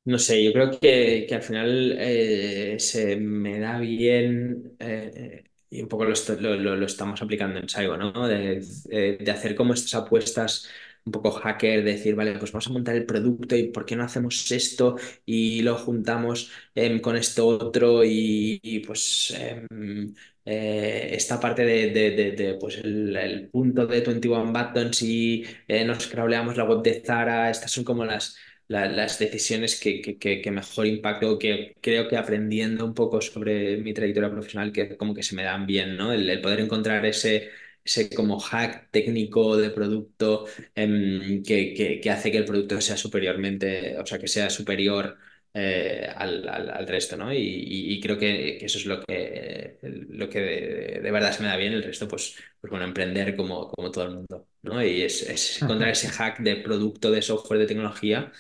No 0.06 0.20
sé, 0.20 0.44
yo 0.44 0.52
creo 0.52 0.70
que, 0.80 1.26
que 1.28 1.36
al 1.36 1.42
final 1.44 1.96
eh, 1.98 2.76
se 2.78 3.16
me 3.16 3.58
da 3.60 3.80
bien 3.80 4.76
eh, 4.80 5.46
y 5.70 5.82
un 5.82 5.88
poco 5.88 6.04
lo, 6.04 6.14
lo- 6.58 6.76
lo- 6.76 6.86
estamos 6.86 7.22
aplicando 7.22 7.58
en 7.60 7.70
Saigo, 7.70 7.96
¿no? 7.96 8.28
De, 8.28 8.60
de- 8.86 9.18
de 9.18 9.32
hacer 9.32 9.56
como 9.56 9.74
estas 9.74 9.94
apuestas 9.96 10.68
un 11.06 11.12
poco 11.14 11.32
hacker, 11.32 11.84
de 11.86 11.92
decir, 11.94 12.16
vale, 12.16 12.38
pues 12.38 12.52
vamos 12.52 12.68
a 12.68 12.72
montar 12.74 12.96
el 12.96 13.06
producto 13.06 13.56
y 13.56 13.70
¿por 13.72 13.86
qué 13.86 13.96
no 13.96 14.04
hacemos 14.04 14.52
esto 14.52 14.98
y 15.26 15.62
lo 15.62 15.76
juntamos 15.78 16.52
em, 16.76 17.00
con 17.00 17.16
esto 17.16 17.48
otro 17.48 18.04
y, 18.06 18.84
pues 18.86 19.34
em, 19.38 20.14
eh, 20.46 21.10
esta 21.14 21.40
parte 21.40 21.64
de, 21.66 21.92
de- 21.92 22.32
de- 22.34 22.54
pues 22.56 22.78
el, 22.78 23.50
punto 23.52 23.86
de 23.88 24.02
21 24.02 24.52
Buttons 24.52 25.02
y 25.02 25.44
eh, 25.68 25.86
nos 25.86 26.08
crawleamos 26.08 26.58
la 26.58 26.66
web 26.66 26.82
de 26.84 27.02
Zara, 27.06 27.50
estas 27.50 27.72
son 27.72 27.84
como 27.84 28.04
las 28.06 28.36
la- 28.68 28.88
las 28.88 29.20
decisiones 29.20 29.80
que, 29.80 30.02
que, 30.02 30.18
que- 30.42 30.52
mejor 30.52 30.88
impacto, 30.88 31.38
que 31.40 31.76
creo 31.82 32.08
que 32.08 32.18
aprendiendo 32.18 32.86
un 32.86 32.94
poco 32.94 33.22
sobre 33.22 33.78
mi 33.78 33.94
trayectoria 33.94 34.30
profesional, 34.32 34.72
que 34.72 34.98
como 34.98 35.14
que 35.14 35.24
se 35.24 35.36
me 35.36 35.44
dan 35.44 35.66
bien, 35.66 35.98
¿no? 35.98 36.12
El, 36.14 36.30
el 36.30 36.42
poder 36.42 36.60
encontrar 36.62 37.06
ese, 37.06 37.50
ese 37.84 38.10
como 38.10 38.40
hack 38.40 38.90
técnico 38.92 39.58
de 39.58 39.70
producto 39.70 40.46
em, 40.76 41.44
que, 41.44 41.74
que, 41.74 42.00
que 42.02 42.10
hace 42.12 42.32
que 42.32 42.38
el 42.38 42.46
producto 42.46 42.80
sea 42.82 42.98
superiormente, 42.98 43.98
o 44.00 44.06
sea, 44.06 44.20
que 44.20 44.28
sea 44.28 44.50
superior. 44.50 45.18
Eh, 45.54 46.12
al, 46.16 46.48
al- 46.50 46.70
al 46.72 46.88
resto, 46.88 47.16
¿no? 47.18 47.34
Y, 47.34 47.38
y- 47.38 47.94
y 47.94 48.02
creo 48.02 48.18
que, 48.18 48.58
que 48.60 48.66
eso 48.66 48.78
es 48.80 48.86
lo 48.86 49.02
que, 49.04 49.80
lo 49.82 50.30
que 50.30 50.40
de, 50.42 51.00
de 51.02 51.12
verdad 51.12 51.32
se 51.32 51.42
me 51.44 51.50
da 51.50 51.56
bien, 51.58 51.74
el 51.74 51.84
resto, 51.84 52.08
pues, 52.08 52.36
pues 52.60 52.72
bueno, 52.72 52.86
emprender 52.86 53.36
como, 53.36 53.70
como 53.70 53.92
todo 53.92 54.06
el 54.06 54.16
mundo, 54.16 54.48
¿no? 54.64 54.84
Y 54.84 55.02
es, 55.04 55.22
es 55.30 55.62
encontrar 55.62 55.90
ese 55.92 56.10
hack 56.10 56.40
de 56.40 56.56
producto, 56.58 57.12
de 57.12 57.22
software, 57.22 57.60
de 57.62 57.68
tecnología 57.68 58.32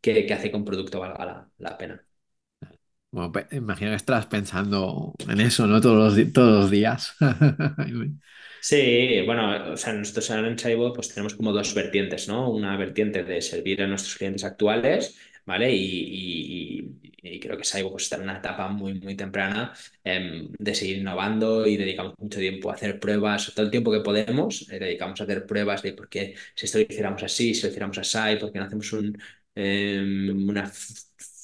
que, 0.00 0.26
que 0.26 0.34
hace 0.34 0.50
que 0.50 0.56
un 0.56 0.64
producto 0.64 1.00
valga 1.00 1.24
la, 1.26 1.50
la 1.58 1.78
pena. 1.78 2.06
Bueno, 3.10 3.32
pues, 3.32 3.46
imagino 3.52 3.90
que 3.92 3.96
estás 3.96 4.26
pensando 4.26 5.14
en 5.28 5.40
eso, 5.40 5.66
¿no? 5.66 5.80
Todos 5.80 6.16
los, 6.18 6.32
todos 6.32 6.60
los 6.62 6.70
días. 6.70 7.14
Sí, 8.58 9.22
bueno, 9.24 9.72
o 9.74 9.76
sea, 9.76 9.92
nosotros 9.92 10.30
ahora 10.30 10.48
en 10.48 10.58
Saibo 10.58 10.92
pues 10.92 11.08
tenemos 11.14 11.34
como 11.34 11.52
dos 11.52 11.72
vertientes, 11.74 12.26
¿no? 12.26 12.50
Una 12.50 12.76
vertiente 12.76 13.22
de 13.22 13.40
servir 13.40 13.80
a 13.82 13.86
nuestros 13.86 14.16
clientes 14.16 14.42
actuales, 14.44 15.16
¿vale? 15.46 15.72
Y, 15.74 16.96
y- 17.22 17.40
creo 17.40 17.56
que 17.58 17.64
Saibo 17.64 17.90
pues 17.90 18.04
está 18.04 18.16
en 18.16 18.22
una 18.22 18.38
etapa 18.38 18.68
muy, 18.68 18.94
muy 19.00 19.16
temprana 19.16 19.72
em, 20.04 20.48
de 20.58 20.74
seguir 20.74 20.98
innovando 20.98 21.66
y 21.66 21.76
dedicamos 21.76 22.14
mucho 22.18 22.38
tiempo 22.38 22.70
a 22.70 22.74
hacer 22.74 22.98
pruebas, 23.00 23.52
todo 23.54 23.64
el 23.66 23.70
tiempo 23.70 23.90
que 23.92 24.00
podemos, 24.00 24.68
eh, 24.70 24.78
dedicamos 24.78 25.20
a 25.20 25.24
hacer 25.24 25.46
pruebas 25.46 25.82
de 25.82 25.92
por 25.92 26.08
qué 26.08 26.34
si 26.54 26.66
esto 26.66 26.78
lo 26.78 26.84
hiciéramos 26.84 27.22
así, 27.22 27.54
si 27.54 27.62
lo 27.62 27.68
hiciéramos 27.68 27.98
así, 27.98 28.36
por 28.40 28.52
qué 28.52 28.58
no 28.58 28.64
hacemos 28.66 28.92
un, 28.92 29.18
em, 29.54 30.48
una 30.48 30.70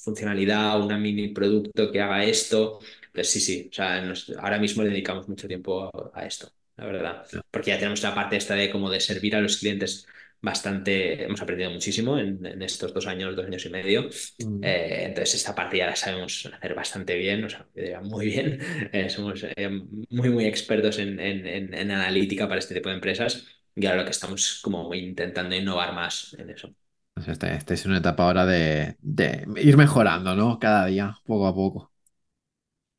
funcionalidad, 0.03 0.81
una 0.81 0.97
mini 0.97 1.29
producto 1.29 1.91
que 1.91 2.01
haga 2.01 2.23
esto. 2.23 2.79
Pues 3.13 3.29
sí, 3.29 3.39
sí, 3.39 3.67
o 3.71 3.73
sea, 3.73 4.01
nos- 4.01 4.29
ahora 4.39 4.57
mismo 4.59 4.83
le 4.83 4.89
dedicamos 4.89 5.27
mucho 5.29 5.47
tiempo 5.47 5.83
a 5.85 6.11
a 6.21 6.25
esto 6.25 6.51
la 6.75 6.85
verdad. 6.85 7.25
Porque 7.51 7.69
ya 7.69 7.77
tenemos 7.77 8.01
la 8.01 8.15
parte 8.15 8.35
esta 8.35 8.55
de 8.55 8.71
como 8.71 8.89
de 8.89 8.99
servir 8.99 9.35
a 9.35 9.41
los 9.41 9.57
clientes 9.57 10.07
bastante, 10.43 11.23
hemos 11.23 11.41
aprendido 11.41 11.71
muchísimo 11.71 12.19
en, 12.19 12.45
en 12.45 12.61
estos 12.63 12.93
dos 12.93 13.07
años, 13.07 13.35
dos 13.35 13.47
años 13.47 13.65
y 13.65 13.71
medio. 13.71 14.09
Mm, 14.39 14.63
Eh, 14.65 15.05
entonces 15.07 15.35
esta 15.35 15.55
parte 15.55 15.77
ya 15.77 15.87
la 15.87 15.95
sabemos 15.95 16.49
hacer 16.53 16.75
bastante 16.75 17.15
bien, 17.17 17.43
o 17.45 17.49
sea, 17.49 17.67
muy 18.03 18.27
bien. 18.27 18.59
Eh, 18.93 19.09
somos 19.09 19.43
eh, 19.43 19.69
muy, 20.09 20.29
muy 20.29 20.45
expertos 20.45 20.99
en, 20.99 21.19
en, 21.19 21.47
en, 21.73 21.91
analítica 21.91 22.47
para 22.47 22.59
este 22.59 22.75
tipo 22.75 22.89
de 22.89 22.95
empresas 22.95 23.45
y 23.75 23.85
ahora 23.87 23.99
lo 24.01 24.05
que 24.05 24.11
estamos 24.11 24.61
como 24.63 24.93
intentando 24.93 25.55
innovar 25.55 25.93
más 25.93 26.35
en 26.39 26.49
eso. 26.51 26.75
Pues 27.15 27.27
este, 27.27 27.53
este 27.55 27.73
es 27.75 27.85
una 27.85 27.97
etapa 27.99 28.23
ahora 28.25 28.45
de, 28.45 28.97
de 29.01 29.45
ir 29.61 29.77
mejorando, 29.77 30.35
¿no? 30.35 30.59
Cada 30.59 30.85
día, 30.87 31.15
poco 31.25 31.47
a 31.47 31.53
poco. 31.55 31.92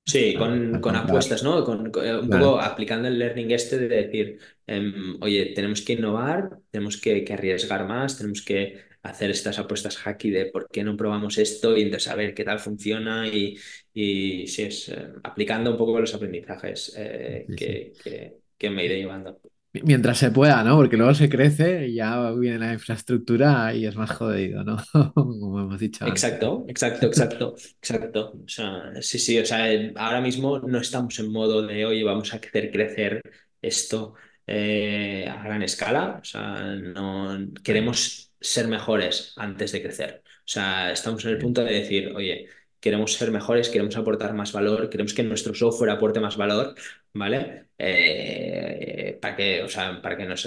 Sí, 0.07 0.34
con, 0.36 0.80
con 0.80 0.96
encontrar. 0.96 0.96
apuestas, 0.96 1.42
¿no? 1.42 1.64
Con, 1.64 1.90
con, 1.90 2.05
eh, 2.07 2.18
un 2.18 2.28
Claro. 2.28 2.30
poco 2.30 2.61
aplicando 2.61 3.09
el 3.09 3.18
learning 3.18 3.50
este 3.52 3.78
de 3.78 3.88
decir, 3.88 4.38
em, 4.66 5.18
oye, 5.22 5.46
tenemos 5.55 5.80
que 5.80 5.94
innovar, 5.94 6.59
tenemos 6.70 6.98
que, 7.00 7.24
que 7.24 7.32
arriesgar 7.32 7.86
más, 7.88 8.18
tenemos 8.18 8.42
que 8.42 8.82
hacer 9.02 9.30
estas 9.30 9.59
apuestas 9.59 9.96
hacky 9.96 10.30
de 10.30 10.46
por 10.46 10.68
qué 10.70 10.84
no 10.84 10.96
probamos 10.96 11.38
esto 11.38 11.76
y 11.76 11.82
entonces 11.82 12.09
a 12.12 12.16
ver 12.16 12.34
qué 12.34 12.44
tal 12.44 12.59
funciona 12.59 13.26
y, 13.28 13.57
y 13.94 14.46
sí, 14.46 14.62
es 14.64 14.88
eh, 14.90 15.09
aplicando 15.22 15.70
un 15.72 15.78
poco 15.78 15.98
los 16.00 16.14
aprendizajes 16.14 16.94
eh, 16.98 17.48
Sí, 17.48 17.59
sí. 17.59 17.84
que, 17.84 17.96
que, 18.02 18.36
que 18.59 18.70
me 18.70 18.84
iré 18.84 18.98
llevando. 18.98 19.40
Mientras 19.83 20.18
se 20.18 20.31
pueda, 20.31 20.62
¿no? 20.62 20.77
Porque 20.77 20.97
luego 20.97 21.14
se 21.14 21.29
crece 21.29 21.89
y 21.89 21.95
ya 21.95 22.31
viene 22.33 22.59
la 22.59 22.72
infraestructura 22.75 23.75
y 23.75 23.87
es 23.87 23.97
más 23.97 24.12
jodido, 24.12 24.62
¿no? 24.62 24.77
Como 25.14 25.61
hemos 25.61 25.81
dicho 25.81 26.05
antes. 26.05 26.22
Exacto, 26.22 26.64
exacto, 26.68 27.07
exacto, 27.07 27.55
exacto. 27.57 28.33
O 28.45 28.49
sea, 28.49 28.93
sí, 29.01 29.18
sí, 29.18 29.37
o 29.39 29.45
sea, 29.45 29.66
ahora 29.97 30.20
mismo 30.20 30.61
no 30.61 30.79
estamos 30.79 31.18
en 31.18 31.33
modo 31.33 31.66
de, 31.66 31.85
oye, 31.85 32.05
vamos 32.05 32.33
a 32.33 32.37
hacer 32.37 32.70
crecer 32.70 33.20
esto 33.61 34.14
eh, 34.47 35.27
a 35.29 35.43
gran 35.43 35.62
escala. 35.62 36.20
O 36.22 36.25
sea, 36.25 36.77
no 36.77 37.37
queremos 37.64 38.33
ser 38.41 38.68
mejores 38.68 39.33
antes 39.37 39.72
de 39.72 39.83
crecer. 39.83 40.22
O 40.25 40.47
sea, 40.47 40.93
estamos 40.93 41.25
en 41.25 41.31
el 41.33 41.39
punto 41.39 41.64
de 41.64 41.72
decir, 41.72 42.12
oye, 42.14 42.49
queremos 42.85 43.14
ser 43.14 43.30
mejores, 43.32 43.68
queremos 43.70 43.97
aportar 43.97 44.35
más 44.35 44.53
valor, 44.53 44.91
queremos 44.91 45.14
que 45.14 45.22
nuestro 45.24 45.55
software 45.55 45.91
aporte 45.91 46.20
más 46.20 46.37
valor, 46.37 46.74
¿vale? 47.14 47.68
Eh, 47.78 49.18
para 49.20 49.37
que, 49.37 49.62
o 49.62 49.68
sea, 49.68 50.01
para 50.03 50.16
que 50.16 50.26
nos, 50.26 50.45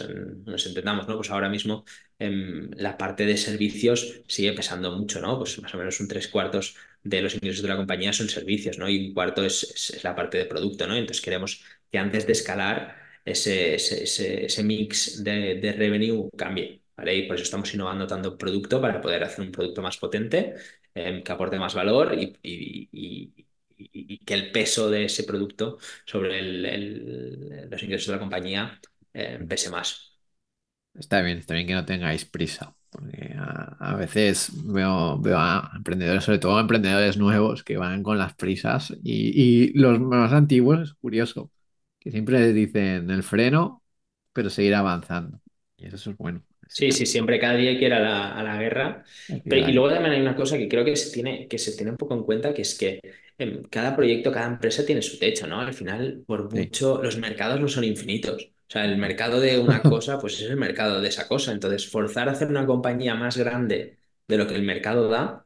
entendamos, 0.67 1.07
¿no? 1.07 1.15
Pues 1.17 1.29
ahora 1.31 1.49
mismo 1.49 1.85
em, 2.19 2.69
la 2.75 2.97
parte 2.97 3.25
de 3.25 3.37
servicios 3.37 4.21
sigue 4.27 4.53
pesando 4.53 4.91
mucho, 4.97 5.19
¿no? 5.21 5.37
Pues 5.39 5.59
más 5.61 5.73
o 5.73 5.77
menos 5.77 5.99
un 5.99 6.07
tres 6.07 6.27
cuartos 6.27 6.75
de 7.03 7.21
los 7.21 7.35
ingresos 7.35 7.61
de 7.61 7.69
la 7.69 7.77
compañía 7.77 8.13
son 8.13 8.29
servicios, 8.29 8.77
¿no? 8.77 8.89
Y 8.89 9.07
un 9.09 9.13
cuarto 9.13 9.43
es, 9.45 9.99
la 10.03 10.15
parte 10.15 10.37
de 10.37 10.45
producto, 10.45 10.87
¿no? 10.87 10.95
Entonces 10.95 11.23
queremos 11.23 11.63
que 11.91 11.97
antes 11.97 12.25
de 12.25 12.33
escalar 12.33 12.97
ese, 13.25 13.75
ese, 13.75 14.03
ese- 14.03 14.45
ese 14.45 14.63
mix 14.63 15.23
de, 15.23 15.55
de 15.55 15.73
revenue 15.73 16.29
cambie, 16.37 16.81
¿vale? 16.95 17.15
Y 17.15 17.27
por 17.27 17.35
eso 17.35 17.43
estamos 17.43 17.73
innovando 17.73 18.07
tanto 18.07 18.37
producto 18.37 18.81
para 18.81 19.01
poder 19.01 19.23
hacer 19.23 19.45
un 19.45 19.51
producto 19.51 19.81
más 19.81 19.97
potente, 19.97 20.53
em, 20.99 21.23
que 21.23 21.31
aporte 21.31 21.59
más 21.59 21.73
valor 21.75 22.13
y, 22.17 22.37
y- 22.43 23.45
que 24.25 24.33
el 24.33 24.51
peso 24.51 24.89
de 24.89 25.05
ese 25.05 25.23
producto 25.23 25.77
sobre 26.05 26.39
el- 26.39 27.69
los 27.69 27.83
ingresos 27.83 28.07
de 28.07 28.13
la 28.13 28.19
compañía 28.19 28.79
eh, 29.13 29.39
pese 29.47 29.69
más. 29.69 30.17
Está 30.93 31.21
bien, 31.21 31.37
está 31.37 31.53
bien 31.53 31.67
que 31.67 31.73
no 31.75 31.85
tengáis 31.85 32.25
prisa, 32.25 32.75
porque 32.89 33.33
a, 33.37 33.95
veces 33.95 34.51
veo, 34.65 35.19
veo 35.19 35.37
a 35.37 35.71
emprendedores, 35.75 36.23
sobre 36.23 36.39
todo 36.39 36.57
a 36.57 36.61
emprendedores 36.61 37.17
nuevos, 37.17 37.63
que 37.63 37.77
van 37.77 38.01
con 38.01 38.17
las 38.17 38.33
prisas 38.35 38.91
y, 39.03 39.67
y 39.69 39.73
los 39.77 39.99
más 39.99 40.33
antiguos, 40.33 40.79
es 40.81 40.93
curioso, 40.95 41.51
que 41.99 42.09
siempre 42.11 42.39
les 42.39 42.55
dicen 42.55 43.09
el 43.11 43.21
freno, 43.23 43.83
pero 44.33 44.49
seguir 44.49 44.73
avanzando. 44.75 45.39
Y 45.77 45.85
eso 45.87 46.09
es 46.11 46.17
bueno. 46.17 46.43
Sí, 46.69 46.91
sí, 46.91 47.05
siempre 47.05 47.39
cada 47.39 47.55
día 47.55 47.71
hay 47.71 47.79
que 47.79 47.85
ir 47.85 47.93
a 47.93 47.99
la, 47.99 48.33
a 48.33 48.43
la 48.43 48.57
guerra. 48.57 49.03
Pero, 49.47 49.61
y 49.61 49.73
luego 49.73 49.89
también 49.93 50.13
hay 50.15 50.21
una 50.21 50.35
cosa 50.35 50.57
que 50.57 50.67
creo 50.69 50.85
que 50.85 50.95
se 50.95 51.11
tiene, 51.11 51.47
que 51.47 51.57
se 51.57 51.75
tiene 51.75 51.91
un 51.91 51.97
poco 51.97 52.13
en 52.13 52.23
cuenta, 52.23 52.53
que 52.53 52.61
es 52.63 52.75
que 52.77 52.99
em, 53.37 53.63
cada 53.63 53.95
proyecto, 53.95 54.31
cada 54.31 54.47
empresa 54.47 54.85
tiene 54.85 55.01
su 55.01 55.17
techo, 55.19 55.47
¿no? 55.47 55.59
Al 55.61 55.73
final, 55.73 56.23
por 56.27 56.51
Sí. 56.53 56.59
mucho, 56.59 57.01
los 57.03 57.17
mercados 57.17 57.59
no 57.59 57.67
son 57.67 57.83
infinitos. 57.83 58.51
O 58.69 58.71
sea, 58.71 58.85
el 58.85 58.97
mercado 58.97 59.39
de 59.39 59.59
una 59.59 59.83
cosa, 59.87 60.19
pues 60.19 60.35
es 60.41 60.49
el 60.49 60.57
mercado 60.57 61.01
de 61.01 61.07
esa 61.09 61.27
cosa. 61.27 61.51
Entonces, 61.51 61.87
forzar 61.89 62.29
a 62.29 62.33
hacer 62.33 62.49
una 62.49 62.65
compañía 62.65 63.15
más 63.15 63.37
grande 63.37 63.97
de 64.27 64.37
lo 64.37 64.47
que 64.47 64.55
el 64.55 64.63
mercado 64.63 65.07
da 65.09 65.45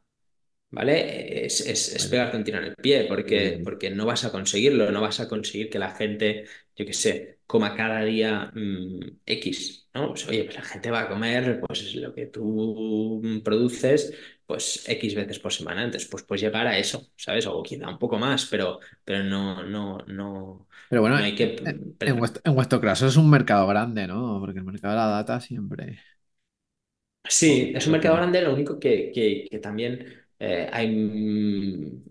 ¿vale? 0.70 1.46
Es, 1.46 1.62
es, 1.62 1.96
es 1.96 2.08
pegarte 2.08 2.38
un 2.38 2.44
tiro 2.44 2.58
en 2.60 2.66
el 2.66 2.76
pie 2.76 3.06
porque, 3.06 3.62
porque 3.64 3.90
no 3.90 4.06
vas 4.06 4.24
a 4.26 4.32
conseguirlo, 4.32 4.92
no 4.92 5.02
vas 5.02 5.20
a 5.20 5.28
conseguir 5.28 5.70
que 5.70 5.80
la 5.80 5.92
gente, 5.96 6.46
yo 6.82 6.86
qué 6.88 6.94
sé, 6.94 7.40
coma 7.48 7.76
cada 7.76 8.04
día 8.04 8.52
mm, 8.56 9.00
X, 9.26 9.90
¿no? 9.94 10.10
Pues, 10.10 10.28
oye, 10.28 10.44
pues 10.46 10.56
la 10.56 10.64
gente 10.64 10.92
va 10.92 11.02
a 11.02 11.10
comer 11.10 11.60
pues 11.68 11.96
lo 11.96 12.14
que 12.14 12.28
tú 12.28 13.22
produces 13.44 14.14
pues 14.46 14.84
X 14.90 15.16
veces 15.16 15.40
por 15.40 15.54
semana, 15.54 15.84
entonces 15.84 16.10
pues 16.10 16.24
puedes 16.24 16.42
llegar 16.42 16.68
a 16.68 16.78
eso, 16.78 17.10
¿sabes? 17.16 17.46
O 17.48 17.64
quizá 17.64 17.88
un 17.90 18.00
poco 18.00 18.18
más, 18.20 18.46
pero, 18.48 18.80
pero 19.06 19.24
no, 19.24 19.64
no, 19.64 20.00
no, 20.08 20.68
pero 20.88 21.02
bueno, 21.02 21.18
no 21.18 21.24
hay 21.24 21.36
que... 21.36 21.56
en- 21.64 21.98
en 22.04 22.18
vuestro, 22.20 22.42
en 22.46 22.56
vuestro 22.56 22.82
caso 22.82 23.08
es 23.08 23.16
un 23.18 23.30
mercado 23.30 23.68
grande, 23.68 24.08
¿no? 24.08 24.40
Porque 24.40 24.60
el 24.60 24.66
mercado 24.66 24.94
de 24.94 25.00
la 25.00 25.08
data 25.08 25.40
siempre... 25.40 26.00
Sí, 27.30 27.72
es 27.76 27.86
un 27.86 27.94
mercado 27.94 28.16
grande, 28.18 28.42
lo 28.42 28.54
único 28.54 28.80
que, 28.80 29.12
que, 29.14 29.48
que 29.50 29.60
también 29.60 30.06
eh, 30.40 30.70
hay... 30.72 30.90
mm, 30.90 32.04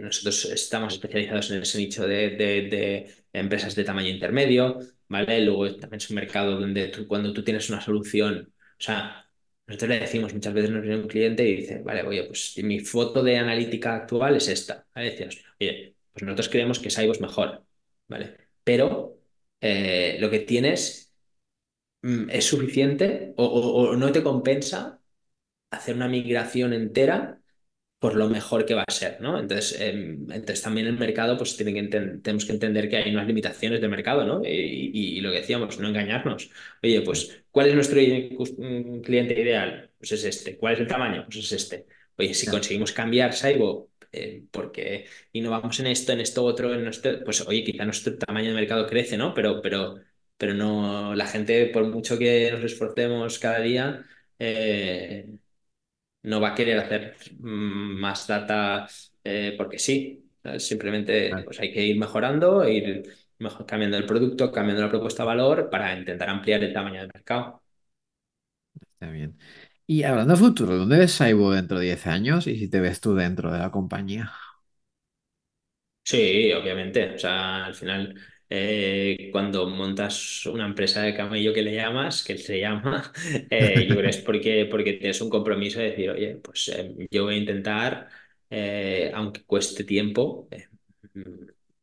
nosotros 0.00 0.44
estamos 0.46 0.94
especializados 0.94 1.50
en 1.50 1.62
ese 1.62 1.78
nicho 1.78 2.06
de, 2.06 2.30
de, 2.30 2.62
de, 2.68 3.17
empresas 3.32 3.74
de 3.74 3.84
tamaño 3.84 4.08
intermedio, 4.08 4.78
¿vale? 5.08 5.44
Luego 5.44 5.76
también 5.76 5.98
es 5.98 6.10
un 6.10 6.16
mercado 6.16 6.58
donde 6.60 6.88
tú, 6.88 7.06
cuando 7.06 7.32
tú 7.32 7.42
tienes 7.44 7.68
una 7.70 7.80
solución, 7.80 8.52
o 8.56 8.82
sea, 8.82 9.24
nosotros 9.66 9.90
le 9.90 10.00
decimos 10.00 10.32
muchas 10.34 10.54
veces 10.54 10.70
nos 10.70 10.82
viene 10.82 10.96
un 10.98 11.08
cliente 11.08 11.46
y 11.48 11.56
dice, 11.56 11.80
vale, 11.82 12.02
oye, 12.02 12.24
pues 12.24 12.54
mi 12.62 12.80
foto 12.80 13.22
de 13.22 13.36
analítica 13.36 13.94
actual 13.96 14.36
es 14.36 14.48
esta. 14.48 14.86
¿vale? 14.94 15.10
Decíamos, 15.10 15.38
oye, 15.60 15.96
pues 16.12 16.22
nosotros 16.22 16.48
creemos 16.48 16.78
que 16.78 16.90
Saibo 16.90 17.12
es 17.12 17.20
mejor, 17.20 17.64
¿vale? 18.08 18.36
Pero 18.64 19.18
eh, 19.60 20.16
lo 20.20 20.30
que 20.30 20.40
tienes 20.40 21.14
mm, 22.02 22.30
es 22.30 22.44
suficiente 22.46 23.34
o, 23.36 23.44
o, 23.46 23.90
o 23.92 23.96
no 23.96 24.12
te 24.12 24.22
compensa 24.22 25.00
hacer 25.70 25.96
una 25.96 26.08
migración 26.08 26.72
entera 26.72 27.37
por 27.98 28.14
lo 28.14 28.28
mejor 28.28 28.64
que 28.64 28.74
va 28.74 28.84
a 28.86 28.92
ser, 28.92 29.20
¿no? 29.20 29.38
Entonces, 29.40 29.80
eh, 29.80 29.90
entonces 29.90 30.62
también 30.62 30.86
el 30.86 30.98
mercado, 30.98 31.36
pues 31.36 31.56
tiene 31.56 31.74
que 31.74 31.82
tenemos 31.88 32.44
que 32.44 32.52
entender 32.52 32.88
que 32.88 32.96
hay 32.98 33.12
unas 33.12 33.26
limitaciones 33.26 33.80
de 33.80 33.88
mercado, 33.88 34.24
¿no? 34.24 34.42
Y, 34.44 34.90
y, 35.18 35.20
lo 35.20 35.30
que 35.32 35.40
decíamos, 35.40 35.78
no 35.80 35.88
engañarnos. 35.88 36.50
Oye, 36.82 37.00
pues, 37.02 37.42
¿cuál 37.50 37.68
es 37.68 37.74
nuestro 37.74 38.00
cliente 39.02 39.40
ideal? 39.40 39.90
Pues 39.98 40.12
es 40.12 40.24
este. 40.24 40.56
¿Cuál 40.56 40.74
es 40.74 40.80
el 40.80 40.86
tamaño? 40.86 41.24
Pues 41.24 41.38
es 41.38 41.52
este. 41.52 41.86
Oye, 42.16 42.34
si 42.34 42.46
conseguimos 42.46 42.92
cambiar 42.92 43.32
Saibo 43.32 43.90
eh, 44.12 44.44
porque 44.50 45.06
innovamos 45.32 45.78
en 45.80 45.86
esto, 45.88 46.12
en 46.12 46.20
esto 46.20 46.44
otro, 46.44 46.74
en 46.74 46.86
esto, 46.88 47.22
pues 47.24 47.46
oye, 47.46 47.62
quizá 47.64 47.84
nuestro 47.84 48.16
tamaño 48.16 48.48
de 48.50 48.54
mercado 48.54 48.86
crece, 48.86 49.16
¿no? 49.16 49.34
Pero, 49.34 49.60
pero, 49.60 49.96
pero 50.36 50.54
no, 50.54 51.14
la 51.14 51.26
gente, 51.26 51.66
por 51.66 51.86
mucho 51.88 52.18
que 52.18 52.50
nos 52.52 52.64
esforcemos 52.64 53.38
cada 53.38 53.60
día, 53.60 54.04
eh, 54.38 55.26
no 56.22 56.40
va 56.40 56.48
a 56.50 56.54
querer 56.54 56.78
hacer 56.78 57.16
mm, 57.38 58.00
más 58.00 58.26
data 58.26 58.88
eh, 59.24 59.54
porque 59.56 59.78
sí. 59.78 60.24
Simplemente 60.58 61.42
pues 61.44 61.60
hay 61.60 61.72
que 61.72 61.82
ir 61.84 61.98
mejorando, 61.98 62.66
ir 62.66 63.02
mejor, 63.38 63.66
cambiando 63.66 63.98
el 63.98 64.06
producto, 64.06 64.50
cambiando 64.52 64.82
la 64.82 64.88
propuesta 64.90 65.22
de 65.24 65.26
valor 65.26 65.68
para 65.70 65.96
intentar 65.98 66.28
ampliar 66.30 66.62
el 66.64 66.72
tamaño 66.72 67.00
del 67.00 67.10
mercado. 67.12 67.62
Está 68.80 69.10
bien. 69.10 69.38
Y 69.86 70.02
hablando 70.04 70.34
de 70.34 70.40
futuro, 70.40 70.76
¿dónde 70.76 70.98
ves 70.98 71.12
Saibo 71.12 71.52
dentro 71.52 71.78
de 71.78 71.86
10 71.86 72.06
años 72.06 72.46
y 72.46 72.58
si 72.58 72.68
te 72.68 72.80
ves 72.80 73.00
tú 73.00 73.14
dentro 73.14 73.50
de 73.52 73.58
la 73.58 73.70
compañía? 73.70 74.32
Sí, 76.02 76.52
obviamente. 76.52 77.14
O 77.14 77.18
sea, 77.18 77.66
al 77.66 77.74
final 77.74 78.14
eh, 78.50 79.28
cuando 79.32 79.68
montas 79.68 80.46
una 80.46 80.66
empresa 80.66 81.02
de 81.02 81.14
camello 81.14 81.52
que 81.54 81.62
le 81.62 81.74
llamas, 81.74 82.24
que 82.24 82.38
se 82.38 82.60
llama, 82.60 83.12
eh, 83.50 83.86
yo 83.88 83.94
creo 83.96 84.02
que 84.02 84.08
es 84.10 84.18
porque, 84.18 84.66
porque 84.70 84.94
tienes 84.94 85.20
un 85.20 85.30
compromiso 85.30 85.80
de 85.80 85.90
decir, 85.90 86.10
oye, 86.10 86.36
pues 86.36 86.68
eh, 86.68 86.94
yo 87.10 87.24
voy 87.24 87.34
a 87.36 87.38
intentar, 87.38 88.08
eh, 88.50 89.10
aunque 89.14 89.44
cueste 89.44 89.84
tiempo, 89.84 90.48
eh, 90.50 90.68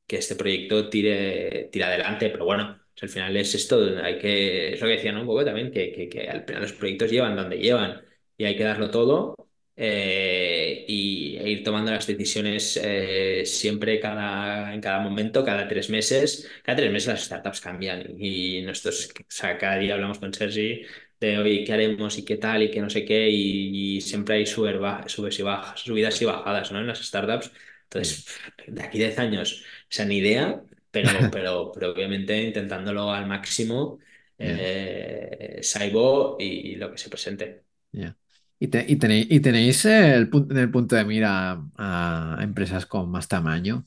que 0.08 0.18
este 0.18 0.36
proyecto 0.36 0.90
tire, 0.90 1.70
tire 1.72 1.86
adelante, 1.86 2.30
pero 2.30 2.46
bueno. 2.46 2.80
al 3.02 3.10
final 3.10 3.36
es 3.38 3.56
esto, 3.56 3.80
hay 4.04 4.20
que, 4.20 4.74
es 4.74 4.82
lo 4.82 4.88
que 4.88 4.94
decía 4.94 5.12
¿no? 5.12 5.22
un 5.22 5.28
poco 5.28 5.44
también, 5.46 5.72
que, 5.72 5.92
que, 5.92 6.08
que 6.10 6.30
al 6.30 6.46
final 6.46 6.62
los 6.62 6.74
proyectos 6.74 7.12
llevan 7.12 7.36
donde 7.36 7.58
llevan 7.58 8.02
y 8.38 8.46
hay 8.46 8.56
que 8.56 8.64
darlo 8.64 8.90
todo 8.92 9.36
eh, 9.76 10.45
y 10.88 11.38
e 11.38 11.50
ir 11.50 11.64
tomando 11.64 11.92
las 11.92 12.08
decisiones 12.08 12.80
eh, 12.82 13.44
siempre 13.46 14.00
cada, 14.00 14.74
en 14.74 14.82
cada 14.82 15.00
momento, 15.00 15.44
cada 15.44 15.68
tres 15.68 15.90
meses. 15.90 16.50
Cada 16.64 16.78
tres 16.78 16.92
meses 16.92 17.08
las 17.10 17.24
startups 17.26 17.62
cambian 17.62 18.04
y 18.20 18.62
nosotros, 18.62 19.12
o 19.20 19.24
sea, 19.28 19.58
cada 19.58 19.78
día 19.78 19.94
hablamos 19.96 20.20
con 20.20 20.34
Sergi 20.34 20.84
de 21.20 21.38
hoy 21.38 21.64
qué 21.64 21.74
haremos 21.74 22.18
y 22.18 22.26
qué 22.26 22.38
tal 22.38 22.64
y 22.64 22.72
qué 22.72 22.82
no 22.82 22.90
sé 22.90 23.06
qué 23.06 23.30
y, 23.30 23.98
y 23.98 24.02
siempre 24.02 24.36
hay 24.36 24.46
subes 24.46 25.40
y 25.40 25.44
bajas, 25.44 25.82
subidas 25.82 26.22
y 26.22 26.26
bajadas 26.26 26.72
¿no? 26.72 26.80
en 26.80 26.88
las 26.88 27.00
startups. 27.04 27.52
Entonces, 27.84 28.28
de 28.68 28.84
aquí 28.84 28.98
10 28.98 29.18
años, 29.20 29.64
esa 29.90 30.06
ni 30.06 30.18
idea, 30.18 30.64
pero, 30.92 31.10
pero, 31.32 31.72
pero 31.74 31.92
obviamente 31.92 32.42
intentándolo 32.44 33.12
al 33.12 33.26
máximo, 33.28 34.00
eh, 34.38 35.60
Saibo 35.62 36.38
y, 36.40 36.74
y 36.74 36.76
lo 36.76 36.92
que 36.92 36.98
se 36.98 37.10
presente. 37.10 37.64
Yeah. 37.92 38.16
¿Y, 38.60 38.68
te, 38.70 38.86
y, 38.88 38.96
tenéis, 38.98 39.28
y 39.30 39.40
tenéis 39.42 39.86
el, 39.86 40.30
en 40.34 40.58
el 40.58 40.72
punto 40.72 40.96
de 40.96 41.06
mira 41.06 41.62
a, 41.78 42.40
empresas 42.42 42.86
con 42.86 43.10
más 43.12 43.28
tamaño? 43.28 43.86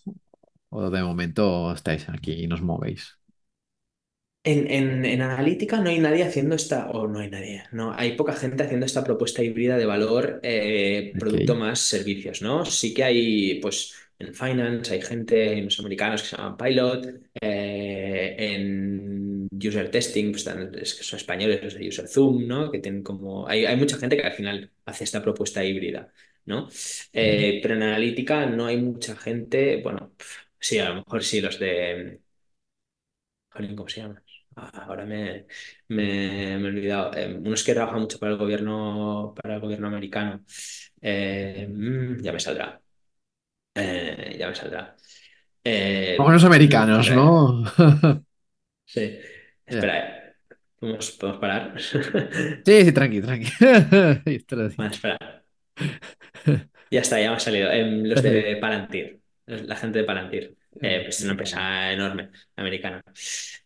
¿O 0.71 0.91
de 0.91 1.03
momento 1.03 1.73
estáis 1.73 2.09
aquí 2.09 2.33
y 2.33 2.47
nos 2.47 2.63
movéis? 2.63 3.19
En, 4.45 4.71
en, 4.71 5.05
en, 5.05 5.21
analítica 5.21 5.81
no 5.81 5.91
hay 5.91 5.99
nadie 5.99 6.23
haciendo 6.25 6.55
esta, 6.55 6.91
o 6.91 7.07
no 7.07 7.19
hay 7.19 7.29
nadie, 7.29 7.65
no, 7.73 7.93
hay 7.93 8.17
poca 8.17 8.33
gente 8.35 8.63
haciendo 8.63 8.87
esta 8.87 9.05
propuesta 9.05 9.43
híbrida 9.43 9.77
de 9.77 9.85
valor, 9.85 10.41
eh, 10.43 11.13
producto 11.19 11.55
más 11.55 11.81
servicios, 11.81 12.41
¿no? 12.41 12.65
Sí 12.65 12.95
que 12.95 13.05
hay, 13.05 13.61
pues, 13.61 13.95
en 14.19 14.35
finance 14.35 14.95
hay 14.95 15.03
gente, 15.03 15.51
hay 15.51 15.61
unos 15.61 15.79
americanos 15.81 16.23
que 16.23 16.29
se 16.29 16.37
llaman 16.37 16.57
Pilot, 16.57 17.07
eh, 17.41 18.37
en 18.39 19.28
user 19.53 19.91
testing, 19.91 20.31
pues, 20.33 20.47
están, 20.47 20.75
es 20.79 20.95
que 20.95 21.05
son 21.05 21.19
españoles 21.19 21.63
los 21.63 21.75
de 21.75 21.89
User 21.89 22.09
Zoom, 22.09 22.47
¿no? 22.47 22.71
Que 22.71 22.79
tienen 22.81 23.03
como, 23.03 23.49
hay, 23.49 23.65
hay 23.67 23.77
mucha 23.77 23.97
gente 23.99 24.17
que 24.17 24.23
al 24.27 24.33
final 24.33 24.71
hace 24.85 25.05
esta 25.05 25.23
propuesta 25.23 25.65
híbrida, 25.65 26.13
¿no? 26.47 26.69
Eh, 27.13 27.61
pero 27.63 27.75
en 27.75 27.83
analítica 27.83 28.47
no 28.47 28.67
hay 28.67 28.77
mucha 28.79 29.17
gente, 29.17 29.81
bueno, 29.83 30.13
sí, 30.59 30.79
a 30.79 30.89
lo 30.91 30.95
mejor 30.97 31.23
sí 31.25 31.41
los 31.41 31.59
de, 31.59 32.21
¿cómo 33.77 33.89
se 33.89 34.01
llama? 34.03 34.23
Ah, 34.57 34.71
Ahora 34.87 35.05
me, 35.05 35.47
me, 35.89 36.59
me 36.59 36.69
he 36.69 36.71
olvidado. 36.71 37.15
Eh, 37.17 37.35
unos 37.35 37.63
que 37.65 37.75
trabajan 37.75 38.01
mucho 38.01 38.19
para 38.19 38.33
el 38.33 38.39
gobierno, 38.39 39.35
para 39.41 39.55
el 39.55 39.61
gobierno 39.61 39.87
americano. 39.89 40.45
Eh, 41.01 41.69
ya 42.21 42.33
me 42.33 42.41
saldrá. 42.41 42.81
Eh, 43.75 44.37
ya 44.39 44.49
me 44.49 44.55
saldrá. 44.55 44.97
Eh, 45.65 46.25
los 46.27 46.45
mm, 46.45 46.45
americanos, 46.45 47.11
eh. 47.11 47.11
¿no? 47.11 47.65
Sí. 48.89 49.19
Espera, 49.67 49.99
eh. 49.99 50.35
¿Podemos, 50.79 51.11
podemos 51.13 51.41
parar? 51.41 51.75
Sí, 52.65 52.85
sí, 52.85 52.93
tranqui, 52.93 53.21
tranqui. 53.21 53.51
Espera. 54.27 55.45
Ya 56.91 57.01
está, 57.01 57.21
ya 57.21 57.31
me 57.31 57.37
ha 57.37 57.41
salido. 57.41 57.71
Em, 57.71 58.05
los 58.05 58.23
de 58.23 58.57
Palantir, 58.61 59.21
la 59.47 59.77
gente 59.77 59.99
de 59.99 60.05
Palantir. 60.05 60.57
Eh, 60.81 61.01
pues 61.05 61.19
es 61.19 61.23
una 61.23 61.33
empresa 61.33 61.93
enorme, 61.93 62.31
americana. 62.57 63.03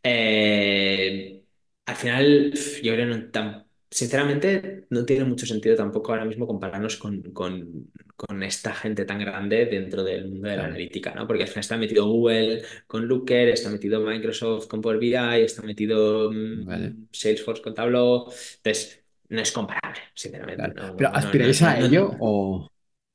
Eh, 0.02 1.42
al 1.86 1.96
final, 1.96 2.52
yo 2.82 2.92
creo 2.94 2.96
que 2.96 3.16
no 3.16 3.30
tan, 3.30 3.64
sinceramente 3.92 4.86
no 4.90 5.04
tiene 5.06 5.24
mucho 5.26 5.46
sentido 5.46 5.76
tampoco 5.76 6.12
ahora 6.12 6.24
mismo 6.26 6.46
compararnos 6.48 6.96
con, 6.98 7.22
con, 7.32 7.92
con 8.16 8.42
esta 8.42 8.74
gente 8.74 9.04
tan 9.04 9.20
grande 9.20 9.66
dentro 9.66 10.02
del 10.04 10.28
mundo 10.30 10.48
de 10.48 10.56
la 10.56 10.64
claro, 10.64 10.66
analítica, 10.66 11.14
¿no? 11.14 11.26
Porque 11.28 11.44
al 11.44 11.48
final 11.50 11.60
está 11.62 11.76
metido 11.78 12.06
Google 12.08 12.64
con 12.88 13.06
Looker, 13.06 13.48
está 13.50 13.70
metido 13.70 14.00
Microsoft 14.00 14.68
con 14.68 14.80
Power 14.82 14.98
BI, 14.98 15.42
está 15.42 15.62
metido 15.62 16.30
vale, 16.54 16.96
mm, 16.96 17.08
Salesforce 17.12 17.62
con 17.62 17.74
Tableau. 17.74 18.26
Entonces, 18.58 19.04
no 19.28 19.40
es 19.42 19.52
comparable, 19.52 20.00
sinceramente. 20.14 20.68
claro. 20.68 20.74
No, 20.74 20.92
¿Pero 20.96 21.10
no, 21.12 21.14
aspiráis 21.14 21.60
no, 21.60 21.62
a 21.62 21.78
ello 21.78 22.16
o 22.18 22.68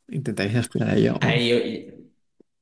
intentáis 0.10 0.56
aspirar 0.56 0.90
a 0.92 0.98
ello? 0.98 1.16
o- 1.22 1.36
Ahí 1.36 1.50
yo- 1.50 1.97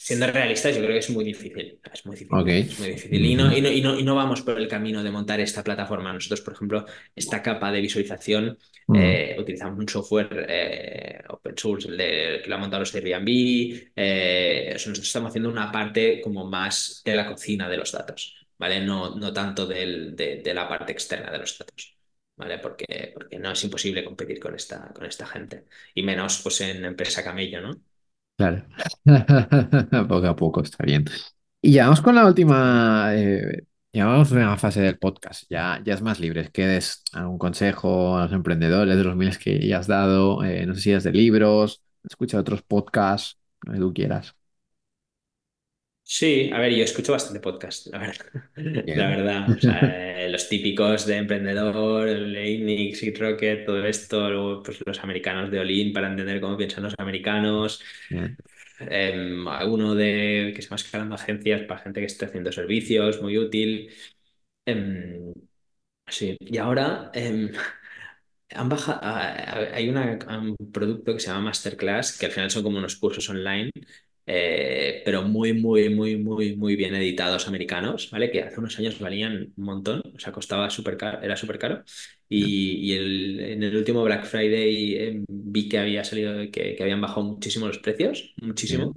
siendo 0.06 0.28
realistas, 0.28 0.74
yo 0.76 0.82
creo 0.82 0.92
que 0.94 1.00
es 1.00 1.10
muy 1.10 1.24
difícil. 1.26 1.80
Es 1.92 2.06
muy 2.06 2.16
difícil, 2.16 2.64
es 2.68 2.78
muy 2.80 2.90
difícil. 2.90 3.26
Y 3.26 3.36
no, 3.36 3.56
y 3.56 3.62
no, 3.62 3.70
y 3.72 3.82
no, 3.82 3.98
y 4.00 4.04
no 4.04 4.16
vamos 4.16 4.42
por 4.42 4.58
el 4.60 4.68
camino 4.68 5.04
de 5.04 5.12
montar 5.12 5.40
esta 5.40 5.64
plataforma. 5.64 6.14
Nosotros, 6.14 6.42
por 6.42 6.54
ejemplo, 6.54 6.86
esta 7.16 7.42
capa 7.42 7.72
de 7.72 7.82
visualización, 7.82 8.58
Mm, 8.90 9.18
eh, 9.18 9.36
utilizamos 9.40 9.78
un 9.80 9.90
software 9.90 10.46
eh, 10.50 11.22
open 11.30 11.58
source 11.58 11.88
el 11.90 11.98
de- 11.98 12.42
que 12.44 12.50
lo 12.50 12.56
ha 12.56 12.58
montado 12.60 12.82
los 12.82 12.94
Airbnb. 12.96 13.92
eh, 13.96 14.70
nosotros 14.74 15.00
estamos 15.08 15.30
haciendo 15.30 15.50
una 15.50 15.72
parte 15.72 16.22
como 16.22 16.46
más 16.50 17.02
de 17.04 17.16
la 17.16 17.28
cocina 17.28 17.68
de 17.70 17.78
los 17.78 17.92
datos, 17.92 18.36
¿vale? 18.58 18.80
No, 18.86 19.16
no 19.16 19.34
tanto 19.34 19.66
del- 19.68 20.16
de, 20.16 20.38
de 20.42 20.54
la 20.54 20.68
parte 20.70 20.92
externa 20.92 21.32
de 21.32 21.40
los 21.40 21.58
datos. 21.58 21.92
¿Vale? 22.38 22.60
Porque, 22.60 23.12
porque 23.14 23.40
no 23.40 23.52
es 23.54 23.64
imposible 23.64 24.04
competir 24.04 24.40
con 24.42 24.54
esta, 24.56 24.92
con 24.94 25.06
esta 25.06 25.26
gente. 25.26 25.66
Y 25.94 26.04
menos 26.04 26.42
pues 26.44 26.60
en 26.62 26.84
empresa 26.84 27.24
camello, 27.24 27.62
¿no? 27.62 27.72
Claro. 28.38 28.66
Poco 30.08 30.28
a 30.28 30.36
poco, 30.36 30.62
está 30.62 30.84
bien. 30.84 31.06
Y 31.62 31.74
ya 31.74 31.84
vamos 31.86 32.02
con 32.02 32.16
la 32.16 32.26
última, 32.28 33.12
eh, 33.16 33.64
ya 33.94 34.06
vamos 34.06 34.32
a 34.32 34.36
la 34.36 34.58
fase 34.58 34.82
del 34.82 35.00
podcast. 35.00 35.46
Ya, 35.50 35.82
ya 35.86 35.94
es 35.96 36.02
más 36.02 36.20
libre. 36.20 36.50
Que 36.52 36.68
des 36.68 37.04
algún 37.14 37.38
consejo 37.40 38.18
a 38.18 38.24
los 38.26 38.34
emprendedores 38.34 38.98
de 38.98 39.04
los 39.04 39.16
miles 39.16 39.38
que 39.38 39.68
ya 39.68 39.80
has 39.80 39.88
dado. 39.88 40.44
eh, 40.44 40.66
no 40.66 40.76
sé 40.76 40.82
si 40.82 40.92
es 40.94 41.04
de 41.04 41.12
libros, 41.12 41.82
escucha 42.04 42.40
otros 42.40 42.62
podcasts, 42.64 43.40
lo 43.62 43.74
que 43.74 43.80
tú 43.80 43.94
quieras. 43.94 44.36
Sí, 46.08 46.52
a 46.54 46.60
ver, 46.60 46.72
yo 46.76 46.84
escucho 46.84 47.14
bastante 47.14 47.40
podcast, 47.40 47.88
la 47.88 47.98
verdad. 48.00 48.26
La 48.96 49.08
verdad, 49.10 49.58
o 49.58 49.60
sea, 49.60 50.24
eh, 50.26 50.30
los 50.30 50.48
típicos 50.48 51.06
de 51.06 51.18
emprendedor, 51.18 52.08
el 52.08 52.36
Einix 52.36 53.02
y 53.04 53.14
Rocket, 53.14 53.66
todo 53.66 53.84
esto, 53.86 54.30
luego 54.30 54.64
pues 54.64 54.80
los 54.86 55.00
americanos 55.04 55.52
de 55.52 55.60
Olin 55.60 55.92
para 55.92 56.08
entender 56.08 56.40
cómo 56.40 56.56
piensan 56.56 56.84
los 56.84 56.94
americanos. 57.00 57.82
Em, 58.80 59.48
alguno 59.48 59.96
de 59.96 60.54
que 60.56 60.62
se 60.62 60.70
va 60.70 60.76
escalando 60.78 61.16
agencias 61.16 61.62
para 61.64 61.80
gente 61.82 62.00
que 62.02 62.06
esté 62.08 62.26
haciendo 62.26 62.52
servicios, 62.52 63.22
muy 63.22 63.38
útil. 63.38 63.92
Em, 64.66 65.34
sí, 66.08 66.38
y 66.42 66.58
ahora 66.60 67.12
em, 67.14 67.52
han 68.52 68.70
baja- 68.70 69.00
ah, 69.02 69.68
hay 69.74 69.90
una- 69.90 70.20
un 70.40 70.56
producto 70.72 71.14
que 71.14 71.20
se 71.20 71.28
llama 71.28 71.42
Masterclass, 71.50 72.18
que 72.18 72.26
al 72.28 72.32
final 72.32 72.52
son 72.52 72.64
como 72.64 72.78
unos 72.78 72.96
cursos 72.98 73.30
online 73.30 73.72
eh, 74.26 75.02
pero 75.06 75.24
muy, 75.24 75.54
muy, 75.54 75.90
muy, 75.90 76.18
muy, 76.18 76.56
muy 76.56 76.76
bien 76.76 76.96
editados 76.96 77.48
americanos, 77.48 78.10
¿vale? 78.12 78.32
Que 78.32 78.42
hace 78.44 78.60
unos 78.60 78.78
años 78.80 79.00
valían 79.00 79.54
un 79.56 79.64
montón, 79.66 80.02
o 80.16 80.20
sea, 80.20 80.34
costaba 80.34 80.70
súper 80.70 80.98
caro, 80.98 81.22
era 81.22 81.36
súper 81.38 81.60
caro. 81.60 81.84
Y, 82.28 82.92
y 82.92 82.94
el- 82.98 83.40
en 83.40 83.64
el 83.64 83.76
último 83.76 84.04
Black 84.04 84.26
Friday 84.26 84.96
eh, 84.96 85.24
vi 85.28 85.70
que 85.70 85.78
había 85.80 86.04
salido, 86.04 86.34
que, 86.52 86.76
que 86.76 86.84
habían 86.84 87.02
bajado 87.02 87.24
muchísimo 87.24 87.68
los 87.68 87.78
precios, 87.80 88.34
muchísimo. 88.42 88.94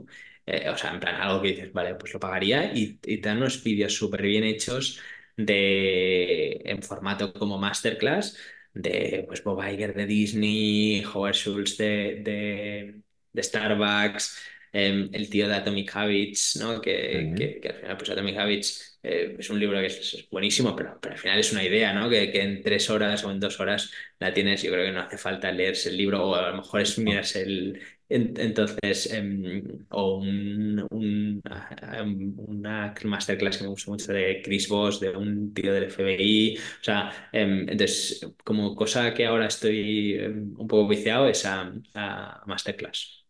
Eh, 0.47 0.68
o 0.70 0.76
sea, 0.79 0.93
en 0.95 1.01
plan, 1.01 1.16
algo 1.20 1.43
que 1.43 1.49
dices, 1.49 1.72
vale, 1.72 1.95
pues 1.97 2.12
lo 2.14 2.20
pagaría 2.20 2.72
y, 2.74 2.99
y 3.05 3.18
te 3.20 3.29
dan 3.29 3.39
unos 3.39 3.62
vídeos 3.62 3.95
súper 3.95 4.22
bien 4.22 4.45
hechos 4.45 4.99
de, 5.37 6.62
en 6.64 6.83
formato 6.83 7.33
como 7.33 7.59
masterclass 7.59 8.37
de 8.72 9.24
pues, 9.29 9.43
Bob 9.45 9.62
Iger 9.62 9.95
de 9.95 10.07
Disney, 10.07 11.05
Howard 11.05 11.35
Schultz 11.35 11.76
de, 11.76 12.20
de, 12.24 13.03
de 13.33 13.43
Starbucks, 13.43 14.39
eh, 14.73 15.09
el 15.12 15.31
tío 15.31 15.49
de 15.49 15.55
Atomic 15.55 15.95
Habits, 15.97 16.57
¿no? 16.61 16.81
Que, 16.81 17.33
que, 17.35 17.61
que 17.61 17.69
al 17.69 17.75
final, 17.77 17.97
pues 17.97 18.11
Atomic 18.11 18.37
Habits 18.39 18.99
eh, 19.03 19.37
es 19.39 19.51
un 19.51 19.59
libro 19.61 19.79
que 19.81 19.87
es, 19.87 20.14
es 20.14 20.29
buenísimo, 20.31 20.75
pero, 20.77 20.99
pero 21.01 21.14
al 21.14 21.21
final 21.21 21.39
es 21.39 21.53
una 21.53 21.64
idea, 21.64 21.93
¿no? 21.93 22.09
Que, 22.11 22.31
que 22.33 22.43
en 22.43 22.62
tres 22.62 22.91
horas 22.91 23.25
o 23.25 23.31
en 23.31 23.41
dos 23.41 23.61
horas 23.61 23.91
la 24.19 24.33
tienes, 24.35 24.62
yo 24.62 24.71
creo 24.73 24.85
que 24.87 24.93
no 24.93 25.01
hace 25.01 25.19
falta 25.19 25.51
leerse 25.53 25.91
el 25.91 25.97
libro 25.97 26.25
o 26.29 26.35
a 26.35 26.51
lo 26.51 26.57
mejor 26.59 26.81
es 26.81 26.99
mirarse 26.99 27.43
el... 27.43 27.81
en- 28.09 28.35
Entonces, 28.39 29.12
em, 29.12 29.62
o 29.91 30.16
un, 30.19 30.87
un- 30.91 31.41
ah, 31.51 32.03
um, 32.03 32.35
una 32.49 32.95
masterclass 33.05 33.59
que 33.59 33.64
me 33.64 33.71
gusta 33.71 33.91
mucho 33.91 34.12
de 34.12 34.41
Chris 34.43 34.69
Voss, 34.69 35.01
de 35.01 35.11
un 35.11 35.53
tío 35.55 35.73
del 35.73 35.85
FBI, 35.85 36.57
o 36.59 36.85
sea, 36.85 37.29
em, 37.33 37.61
entonces, 37.69 38.21
como 38.45 38.75
cosa 38.75 39.12
que 39.14 39.27
ahora 39.27 39.47
estoy 39.47 40.14
em, 40.14 40.55
un 40.59 40.66
poco 40.66 40.89
viciado 40.89 41.29
es 41.29 41.45
a, 41.47 41.73
a 41.95 42.43
Masterclass. 42.47 43.28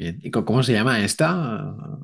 Bien. 0.00 0.18
¿Y 0.22 0.30
cómo 0.30 0.62
se 0.62 0.72
llama 0.72 1.04
esta? 1.04 2.00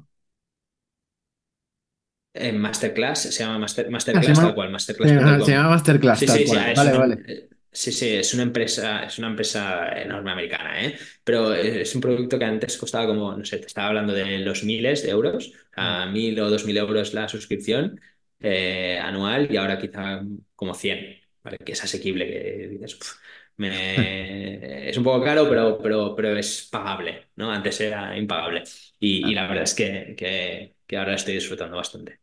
En 2.34 2.58
Masterclass 2.58 3.22
se 3.22 3.42
llama 3.44 3.58
Master- 3.58 3.88
Ah, 4.12 4.22
se 4.22 4.30
Masterclass 4.30 4.38
tal 4.40 4.52
llama, 4.52 4.54
cual, 4.54 4.70
se 4.80 5.14
llama- 5.14 5.40
se 5.42 5.52
llama. 5.52 5.70
Masterclass 5.70 6.18
Sí, 6.18 6.26
tal 6.26 6.38
sí, 6.38 6.46
sí, 6.46 6.48
cual. 6.48 6.58
ah, 6.58 6.72
es 6.72 6.78
Vale, 6.78 6.90
una, 6.90 6.98
vale. 6.98 7.24
eh, 7.24 7.48
sí, 7.72 7.92
sí, 7.92 8.08
es 8.10 8.34
una 8.34 8.42
empresa, 8.42 9.04
es 9.04 9.18
una 9.18 9.28
empresa 9.28 9.88
enorme 10.00 10.30
americana, 10.32 10.82
¿eh? 10.84 10.98
Pero 11.24 11.52
es 11.54 11.94
un 11.94 12.00
producto 12.00 12.38
que 12.38 12.44
antes 12.44 12.76
costaba 12.76 13.06
como, 13.06 13.34
no 13.36 13.44
sé, 13.44 13.58
te 13.58 13.66
estaba 13.66 13.88
hablando 13.88 14.12
de 14.12 14.38
los 14.40 14.64
miles 14.64 15.02
de 15.02 15.10
euros, 15.10 15.52
Mm. 15.80 15.82
a 15.82 16.06
mil 16.06 16.38
o 16.40 16.50
dos 16.50 16.64
mil 16.66 16.76
euros 16.76 17.14
la 17.14 17.28
suscripción 17.28 18.00
eh, 18.40 18.98
anual 19.02 19.48
y 19.50 19.56
ahora 19.56 19.78
quizá 19.78 20.20
como 20.54 20.74
100, 20.74 21.20
¿vale? 21.42 21.56
Que 21.58 21.72
es 21.72 21.82
asequible, 21.82 22.26
que 22.28 22.68
dices, 22.68 22.94
"Puf, 22.96 23.14
me... 23.56 24.88
es 24.90 24.96
un 24.98 25.04
poco 25.04 25.24
caro, 25.24 25.48
pero, 25.48 25.78
pero, 25.78 26.14
pero 26.16 26.36
es 26.36 26.68
pagable, 26.70 27.28
¿no? 27.36 27.50
Antes 27.50 27.80
era 27.80 28.16
impagable. 28.16 28.64
Y, 28.98 29.30
y 29.30 29.34
la 29.34 29.46
verdad 29.48 29.64
es 29.64 29.74
que, 29.74 30.14
que, 30.16 30.76
que 30.86 30.96
ahora 30.96 31.14
estoy 31.14 31.34
disfrutando 31.34 31.76
bastante. 31.76 32.20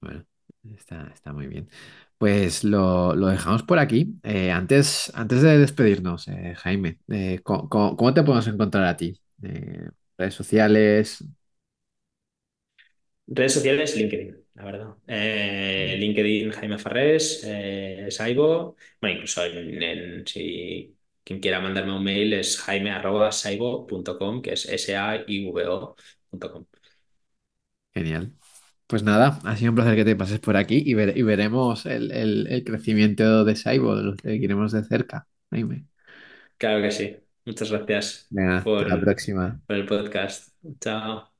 Bueno, 0.00 0.24
está, 0.74 1.08
está 1.14 1.32
muy 1.32 1.46
bien. 1.46 1.68
Pues 2.18 2.64
lo, 2.64 3.14
lo 3.14 3.26
dejamos 3.28 3.62
por 3.62 3.78
aquí. 3.78 4.14
Eh, 4.22 4.50
antes, 4.50 5.10
antes 5.14 5.42
de 5.42 5.58
despedirnos, 5.58 6.28
eh, 6.28 6.54
Jaime, 6.56 7.00
eh, 7.08 7.40
¿cómo, 7.42 7.68
cómo- 7.68 8.14
te 8.14 8.22
podemos 8.22 8.46
encontrar 8.48 8.84
a 8.84 8.96
ti? 8.96 9.20
Eh, 9.42 9.90
redes 10.16 10.34
sociales. 10.34 11.24
Redes 13.28 13.52
sociales, 13.54 13.94
LinkedIn, 13.96 14.36
la 14.56 14.64
verdad. 14.64 14.96
Eh, 15.06 15.96
LinkedIn, 15.98 16.50
Jaime 16.52 16.78
Farrés, 16.78 17.42
eh, 17.46 18.06
Saibo. 18.10 18.76
Bueno, 19.00 19.14
incluso 19.16 19.44
en, 19.44 19.82
en- 19.82 20.26
si 20.26 20.96
quien 21.24 21.40
quiera 21.40 21.60
mandarme 21.60 21.94
un 21.96 22.04
mail 22.04 22.32
es 22.34 22.58
jaime.saibo.com, 22.60 24.42
que 24.42 24.52
es 24.54 24.66
S-A-I-V-O.com. 24.66 26.66
Genial. 27.94 28.32
Pues 28.86 29.02
nada, 29.02 29.40
ha 29.44 29.56
sido 29.56 29.72
un 29.72 29.76
placer 29.76 29.96
que 29.96 30.04
te 30.04 30.14
pases 30.16 30.38
por 30.40 30.56
aquí 30.56 30.82
y, 30.86 30.94
ver- 30.94 31.16
y 31.18 31.22
veremos 31.22 31.86
el, 31.86 32.12
el- 32.12 32.46
el 32.48 32.64
crecimiento 32.64 33.44
de 33.44 33.56
Saibo, 33.56 33.94
lo 33.96 34.14
seguiremos 34.16 34.72
de 34.72 34.84
cerca, 34.84 35.26
Jaime. 35.50 35.86
Claro 36.58 36.82
que 36.82 36.90
sí. 36.90 37.16
Muchas 37.44 37.70
gracias 37.70 38.30
Venga, 38.30 38.58
hasta 38.76 38.86
la 38.86 39.00
próxima. 39.00 39.60
por 39.66 39.76
el 39.76 39.86
podcast. 39.86 40.54
Chao. 40.80 41.35